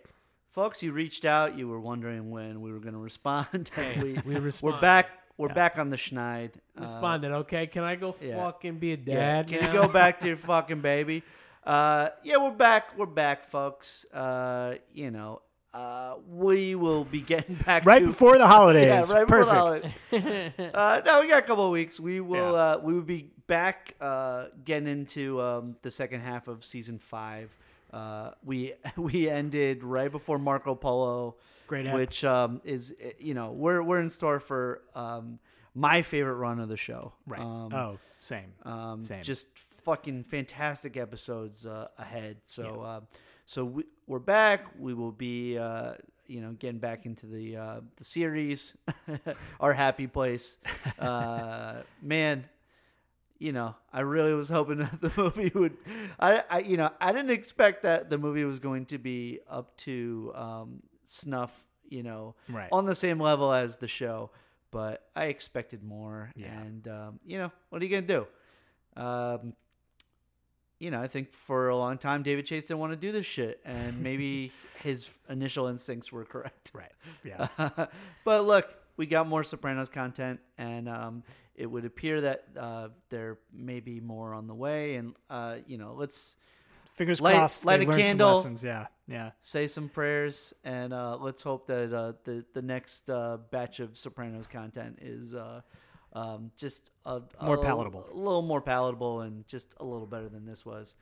folks, 0.49 0.83
you 0.83 0.91
reached 0.91 1.25
out. 1.25 1.57
You 1.57 1.67
were 1.67 1.79
wondering 1.79 2.29
when 2.29 2.61
we 2.61 2.71
were 2.71 2.79
going 2.79 2.93
to 2.93 2.99
respond. 2.99 3.71
and 3.77 4.03
we, 4.03 4.13
we 4.25 4.51
we're 4.61 4.79
back. 4.79 5.09
We're 5.37 5.49
back 5.49 5.77
on 5.77 5.89
the 5.89 5.97
schneid. 5.97 6.51
Uh, 6.77 6.81
responded 6.81 7.31
okay 7.31 7.67
can 7.67 7.83
i 7.83 7.95
go 7.95 8.15
yeah. 8.19 8.37
fucking 8.43 8.79
be 8.79 8.93
a 8.93 8.97
Yeah. 8.97 9.13
dad 9.43 9.47
Can 9.47 9.61
now? 9.61 9.67
you 9.67 9.73
go 9.81 9.87
back 9.87 10.19
to 10.21 10.27
your 10.27 10.37
fucking 10.37 10.81
baby? 10.81 11.21
Uh, 11.63 12.09
yeah, 12.23 12.37
we're 12.37 12.51
back. 12.51 12.97
We're 12.97 13.05
back, 13.05 13.43
folks. 13.43 14.05
Uh, 14.11 14.75
you 14.93 15.11
know, 15.11 15.41
uh, 15.73 16.15
we 16.29 16.75
will 16.75 17.03
be 17.03 17.21
getting 17.21 17.55
back 17.65 17.85
right 17.85 17.99
to 17.99 18.07
before 18.07 18.37
the 18.37 18.47
holidays. 18.47 19.09
Yeah, 19.09 19.15
right 19.17 19.27
before 19.27 19.45
the 19.45 19.51
Perfect. 19.51 20.53
holidays. 20.57 20.73
uh, 20.73 21.01
no, 21.05 21.21
we 21.21 21.27
got 21.27 21.39
a 21.43 21.47
couple 21.47 21.65
of 21.65 21.71
weeks. 21.71 21.99
We 21.99 22.19
will. 22.19 22.53
Yeah. 22.53 22.59
Uh, 22.59 22.79
we 22.83 22.93
will 22.93 23.01
be 23.01 23.31
back 23.47 23.95
uh, 24.01 24.45
getting 24.65 24.87
into 24.87 25.41
um, 25.41 25.75
the 25.81 25.91
second 25.91 26.21
half 26.21 26.47
of 26.47 26.65
season 26.65 26.99
five. 26.99 27.55
Uh, 27.93 28.31
we 28.43 28.73
we 28.97 29.29
ended 29.29 29.83
right 29.83 30.11
before 30.11 30.37
Marco 30.39 30.75
Polo, 30.75 31.35
Great 31.67 31.87
ep. 31.87 31.93
which 31.95 32.23
um, 32.25 32.61
is 32.63 32.93
uh, 33.03 33.09
you 33.19 33.33
know 33.33 33.51
we're 33.51 33.81
we're 33.81 33.99
in 33.99 34.09
store 34.09 34.39
for 34.39 34.81
um, 34.95 35.39
my 35.73 36.01
favorite 36.01 36.35
run 36.35 36.59
of 36.59 36.69
the 36.69 36.77
show. 36.77 37.13
Right. 37.25 37.39
Um, 37.41 37.73
oh, 37.73 37.99
same. 38.19 38.51
um, 38.63 38.99
Same. 38.99 39.21
Just 39.23 39.47
fucking 39.57 40.23
fantastic 40.25 40.97
episodes 40.97 41.65
uh, 41.65 41.87
ahead. 41.97 42.37
So, 42.43 42.81
uh, 42.81 42.99
so 43.47 43.65
we, 43.65 43.83
we're 44.05 44.19
back. 44.19 44.67
We 44.77 44.93
will 44.93 45.11
be, 45.11 45.57
uh, 45.57 45.93
you 46.27 46.41
know, 46.41 46.51
getting 46.51 46.79
back 46.79 47.05
into 47.07 47.25
the 47.25 47.57
uh, 47.57 47.79
the 47.95 48.03
series, 48.03 48.75
our 49.59 49.73
happy 49.73 50.05
place. 50.07 50.57
Uh, 50.99 51.83
man, 52.01 52.45
you 53.39 53.51
know, 53.51 53.75
I 53.93 53.99
really 54.01 54.33
was 54.33 54.49
hoping 54.49 54.77
that 54.83 54.99
the 55.01 55.11
movie 55.15 55.51
would. 55.55 55.77
I, 56.19 56.43
I, 56.49 56.59
you 56.59 56.75
know, 56.77 56.91
I 56.99 57.11
didn't 57.11 57.31
expect 57.31 57.83
that 57.83 58.09
the 58.09 58.17
movie 58.17 58.43
was 58.45 58.59
going 58.59 58.85
to 58.87 58.97
be 58.97 59.39
up 59.49 59.75
to 59.87 60.31
um, 60.35 60.79
snuff. 61.05 61.53
You 61.89 62.03
know, 62.03 62.35
Right. 62.49 62.67
on 62.71 62.85
the 62.85 62.95
same 62.95 63.17
level 63.19 63.53
as 63.53 63.77
the 63.77 63.87
show, 63.87 64.31
but 64.71 65.07
I 65.15 65.25
expected 65.25 65.83
more. 65.83 66.31
Yeah. 66.35 66.47
And 66.61 66.85
um, 66.87 67.19
you 67.25 67.37
know, 67.37 67.51
what 67.69 67.81
are 67.81 67.85
you 67.85 67.91
gonna 68.01 68.07
do? 68.07 68.27
Um, 69.01 69.53
you 70.79 70.91
know, 70.91 71.01
I 71.01 71.07
think 71.07 71.33
for 71.33 71.69
a 71.69 71.75
long 71.77 71.97
time 71.97 72.23
David 72.23 72.45
Chase 72.45 72.65
didn't 72.67 72.79
want 72.79 72.93
to 72.93 72.97
do 72.97 73.11
this 73.11 73.25
shit, 73.25 73.59
and 73.65 74.01
maybe 74.01 74.51
his 74.83 75.09
initial 75.29 75.67
instincts 75.67 76.11
were 76.11 76.25
correct. 76.25 76.71
right. 76.73 76.91
Yeah. 77.23 77.47
but 78.23 78.45
look, 78.45 78.67
we 78.97 79.05
got 79.05 79.27
more 79.27 79.43
Sopranos 79.43 79.89
content, 79.89 80.39
and 80.57 80.87
um, 80.89 81.23
it 81.55 81.65
would 81.65 81.85
appear 81.85 82.21
that 82.21 82.45
uh, 82.59 82.89
there 83.09 83.37
may 83.53 83.79
be 83.79 83.99
more 83.99 84.33
on 84.33 84.47
the 84.47 84.55
way. 84.55 84.95
And 84.95 85.15
uh, 85.29 85.57
you 85.67 85.77
know, 85.77 85.93
let's 85.97 86.35
Fingers 86.93 87.21
Light- 87.21 87.35
crossed. 87.35 87.63
light 87.65 87.83
a 87.83 87.85
learned 87.87 88.01
candle. 88.01 88.35
Some 88.37 88.53
lessons. 88.53 88.63
Yeah. 88.63 88.87
Yeah. 89.07 89.31
say 89.43 89.67
some 89.67 89.87
prayers, 89.87 90.53
and 90.63 90.93
uh, 90.93 91.17
let's 91.21 91.41
hope 91.43 91.67
that 91.67 91.93
uh, 91.93 92.13
the 92.23 92.43
the 92.53 92.61
next 92.63 93.09
uh, 93.09 93.37
batch 93.51 93.79
of 93.79 93.97
Sopranos 93.97 94.47
content 94.47 94.97
is 95.01 95.33
uh, 95.35 95.61
um, 96.17 96.51
just 96.57 96.91
a, 97.05 97.21
a 97.39 97.45
More 97.45 97.57
little- 97.57 97.63
palatable. 97.63 98.05
a 98.11 98.15
little 98.15 98.41
more 98.41 98.61
palatable, 98.61 99.21
and 99.21 99.47
just 99.47 99.75
a 99.79 99.85
little 99.85 100.07
better 100.07 100.29
than 100.29 100.45
this 100.45 100.65
was. 100.65 100.95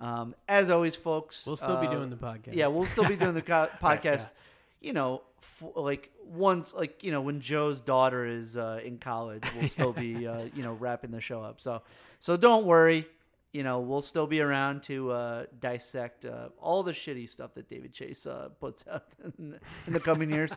Um, 0.00 0.34
as 0.48 0.70
always, 0.70 0.94
folks, 0.94 1.44
we'll 1.46 1.56
still 1.56 1.80
be 1.80 1.86
uh, 1.88 1.90
doing 1.92 2.10
the 2.10 2.16
podcast 2.16 2.54
Yeah, 2.54 2.68
we'll 2.68 2.84
still 2.84 3.08
be 3.08 3.16
doing 3.16 3.34
the 3.34 3.42
co- 3.52 3.68
podcast. 3.82 4.30
yeah. 4.30 4.88
You 4.88 4.92
know, 4.92 5.22
f- 5.42 5.64
like 5.74 6.12
once, 6.24 6.72
like 6.72 7.02
you 7.02 7.10
know, 7.10 7.20
when 7.20 7.40
Joe's 7.40 7.80
daughter 7.80 8.24
is 8.24 8.56
uh, 8.56 8.78
in 8.84 8.98
college, 8.98 9.42
we'll 9.56 9.66
still 9.78 9.92
be, 9.92 10.24
uh, 10.26 10.44
you 10.54 10.62
know, 10.62 10.74
wrapping 10.74 11.10
the 11.10 11.20
show 11.20 11.42
up. 11.42 11.60
So, 11.60 11.82
so 12.20 12.36
don't 12.36 12.64
worry. 12.64 13.06
You 13.52 13.64
know, 13.64 13.80
we'll 13.80 14.02
still 14.02 14.26
be 14.28 14.40
around 14.40 14.82
to 14.84 15.10
uh, 15.10 15.44
dissect 15.58 16.24
uh, 16.26 16.50
all 16.60 16.82
the 16.84 16.92
shitty 16.92 17.28
stuff 17.28 17.54
that 17.54 17.66
David 17.68 17.92
Chase 17.92 18.24
uh, 18.26 18.50
puts 18.60 18.84
out 18.88 19.06
in 19.38 19.58
in 19.88 19.92
the 19.94 20.00
coming 20.00 20.30
years. 20.30 20.52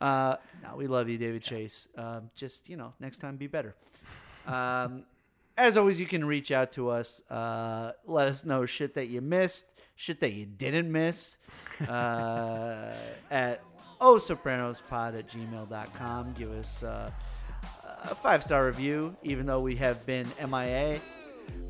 Uh, 0.00 0.36
no, 0.62 0.76
we 0.76 0.86
love 0.86 1.08
you, 1.08 1.18
David 1.18 1.42
Chase. 1.42 1.88
Um, 1.96 2.28
just 2.36 2.68
you 2.68 2.76
know, 2.76 2.92
next 3.00 3.18
time 3.18 3.36
be 3.36 3.46
better. 3.46 3.74
Um, 4.46 5.04
as 5.56 5.76
always, 5.76 5.98
you 5.98 6.06
can 6.06 6.24
reach 6.24 6.52
out 6.52 6.72
to 6.72 6.90
us. 6.90 7.22
Uh, 7.30 7.92
let 8.06 8.28
us 8.28 8.44
know 8.44 8.66
shit 8.66 8.94
that 8.94 9.06
you 9.06 9.20
missed, 9.22 9.66
shit 9.96 10.20
that 10.20 10.32
you 10.34 10.44
didn't 10.46 10.90
miss 10.92 11.38
uh, 11.88 12.92
at 13.30 13.62
osopranospod 14.00 15.18
at 15.18 15.28
gmail.com. 15.28 16.32
Give 16.34 16.50
us 16.52 16.82
uh, 16.82 17.10
a 18.04 18.14
five 18.14 18.42
star 18.42 18.66
review, 18.66 19.16
even 19.22 19.46
though 19.46 19.60
we 19.60 19.76
have 19.76 20.04
been 20.06 20.26
MIA. 20.50 21.00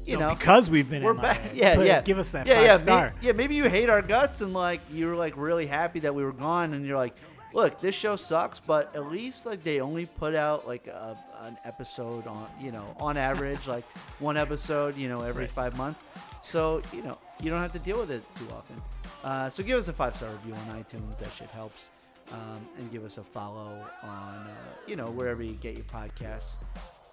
You 0.05 0.15
No, 0.19 0.29
know, 0.31 0.35
because 0.35 0.71
we've 0.71 0.89
been 0.89 1.03
we're 1.03 1.13
MIA. 1.15 1.23
back. 1.23 1.43
Yeah, 1.55 1.75
Put- 1.77 1.87
yeah. 1.87 2.01
Give 2.01 2.19
us 2.19 2.31
that 2.33 2.47
yeah, 2.47 2.55
five 2.57 2.65
yeah, 2.65 2.77
star. 2.77 3.15
yeah, 3.21 3.33
maybe 3.33 3.55
you 3.57 3.65
hate 3.69 3.89
our 3.91 4.03
guts 4.03 4.41
and 4.41 4.53
like 4.53 4.81
you 4.91 5.07
were 5.07 5.17
like 5.17 5.37
really 5.37 5.67
happy 5.67 6.01
that 6.01 6.15
we 6.15 6.25
were 6.25 6.33
gone, 6.33 6.75
and 6.75 6.87
you're 6.87 6.97
like, 6.97 7.15
look, 7.57 7.81
this 7.81 7.95
show 7.95 8.17
sucks, 8.17 8.61
but 8.61 8.95
at 8.95 9.11
least 9.11 9.47
like 9.47 9.65
they 9.65 9.81
only 9.81 10.05
put 10.05 10.35
out 10.35 10.69
like 10.69 10.87
a, 10.87 11.17
an 11.41 11.57
episode 11.65 12.27
on 12.27 12.47
you 12.61 12.71
know 12.71 12.85
on 13.01 13.17
average 13.31 13.67
like 13.67 13.85
one 14.21 14.37
episode 14.37 14.97
you 14.97 15.09
know 15.09 15.23
every 15.23 15.47
five 15.47 15.77
months, 15.77 16.05
so 16.43 16.83
you 16.93 17.03
know 17.03 17.19
you 17.41 17.51
don't 17.51 17.63
have 17.63 17.73
to 17.73 17.81
deal 17.81 17.99
with 17.99 18.11
it 18.11 18.23
too 18.37 18.47
often. 18.55 18.77
Uh, 19.25 19.49
so 19.49 19.63
give 19.63 19.79
us 19.79 19.89
a 19.89 19.93
five 19.93 20.15
star 20.15 20.31
review 20.31 20.55
on 20.55 20.83
iTunes. 20.83 21.19
That 21.19 21.33
shit 21.33 21.51
helps. 21.51 21.89
Um, 22.33 22.67
and 22.77 22.91
give 22.91 23.05
us 23.05 23.19
a 23.19 23.23
follow 23.23 23.87
on, 24.03 24.35
uh, 24.35 24.51
you 24.89 24.97
know, 24.97 25.07
wherever 25.07 25.45
you 25.45 25.53
get 25.53 25.77
your 25.77 25.85
podcasts 25.85 26.57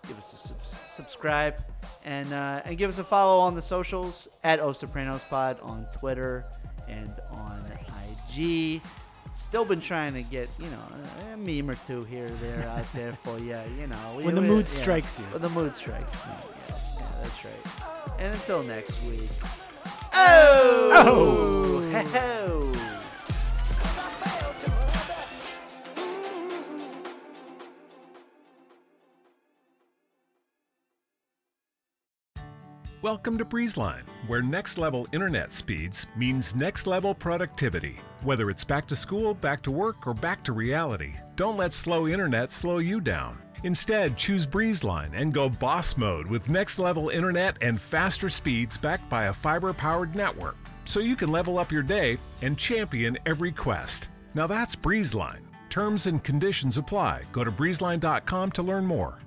give 0.08 0.18
us 0.18 0.34
a 0.34 0.38
sub- 0.38 0.80
subscribe 0.90 1.64
and 2.04 2.34
uh, 2.34 2.62
and 2.66 2.78
give 2.78 2.90
us 2.90 3.00
a 3.00 3.04
follow 3.04 3.40
on 3.40 3.56
the 3.56 3.62
socials 3.62 4.28
at 4.44 4.60
O 4.60 4.72
Sopranos 4.72 5.24
Pod 5.24 5.58
on 5.62 5.88
Twitter 5.98 6.46
and 6.88 7.14
on 7.32 7.64
IG. 8.36 8.82
Still 9.36 9.66
been 9.66 9.80
trying 9.80 10.14
to 10.14 10.24
get 10.24 10.50
you 10.60 10.68
know 10.70 11.34
a 11.34 11.38
meme 11.38 11.70
or 11.70 11.76
two 11.88 12.04
here 12.06 12.26
or 12.28 12.30
there 12.30 12.68
out 12.70 12.92
there 12.94 13.14
for 13.24 13.38
you. 13.40 13.58
You 13.80 13.88
know 13.88 14.16
we- 14.18 14.24
When 14.26 14.36
the 14.36 14.42
we- 14.42 14.48
mood 14.48 14.66
yeah, 14.66 14.70
strikes 14.82 15.20
you. 15.20 15.26
When 15.26 15.42
the 15.42 15.50
mood 15.50 15.74
strikes 15.76 16.12
me. 16.26 16.32
Yeah, 16.70 16.76
yeah, 16.98 17.06
that's 17.22 17.46
right. 17.46 18.20
And 18.20 18.34
until 18.36 18.64
next 18.64 19.02
week. 19.04 19.30
Oh. 20.16 21.84
Oh. 22.16 22.73
Welcome 33.04 33.38
to 33.40 33.44
BreezeLine, 33.44 34.04
where 34.28 34.42
next 34.42 34.78
level 34.78 35.10
internet 35.12 35.52
speeds 35.52 36.08
means 36.16 36.56
next 36.56 36.88
level 36.88 37.14
productivity. 37.14 38.00
Whether 38.22 38.50
it's 38.50 38.64
back 38.64 38.86
to 38.86 38.96
school, 38.96 39.34
back 39.34 39.62
to 39.64 39.72
work, 39.72 40.08
or 40.08 40.14
back 40.14 40.42
to 40.46 40.54
reality, 40.54 41.12
don't 41.36 41.58
let 41.58 41.74
slow 41.74 42.08
internet 42.08 42.54
slow 42.54 42.78
you 42.78 43.02
down. 43.02 43.42
Instead, 43.66 44.16
choose 44.16 44.48
BreezeLine 44.48 45.20
and 45.20 45.34
go 45.34 45.50
boss 45.50 45.98
mode 45.98 46.28
with 46.28 46.48
next 46.48 46.80
level 46.80 47.10
internet 47.10 47.58
and 47.60 47.78
faster 47.78 48.30
speeds 48.30 48.78
backed 48.78 49.10
by 49.10 49.26
a 49.26 49.34
fiber 49.34 49.74
powered 49.74 50.16
network. 50.16 50.56
So 50.86 51.02
you 51.02 51.18
can 51.18 51.30
level 51.30 51.60
up 51.60 51.74
your 51.74 51.84
day 51.84 52.18
and 52.42 52.58
champion 52.58 53.18
every 53.26 53.52
quest. 53.52 54.08
Now 54.34 54.48
that's 54.48 54.78
BreezeLine. 54.78 55.42
Terms 55.70 56.08
and 56.08 56.24
conditions 56.24 56.78
apply. 56.78 57.24
Go 57.34 57.44
to 57.44 57.52
breezeline.com 57.52 58.52
to 58.54 58.64
learn 58.64 58.86
more. 58.86 59.18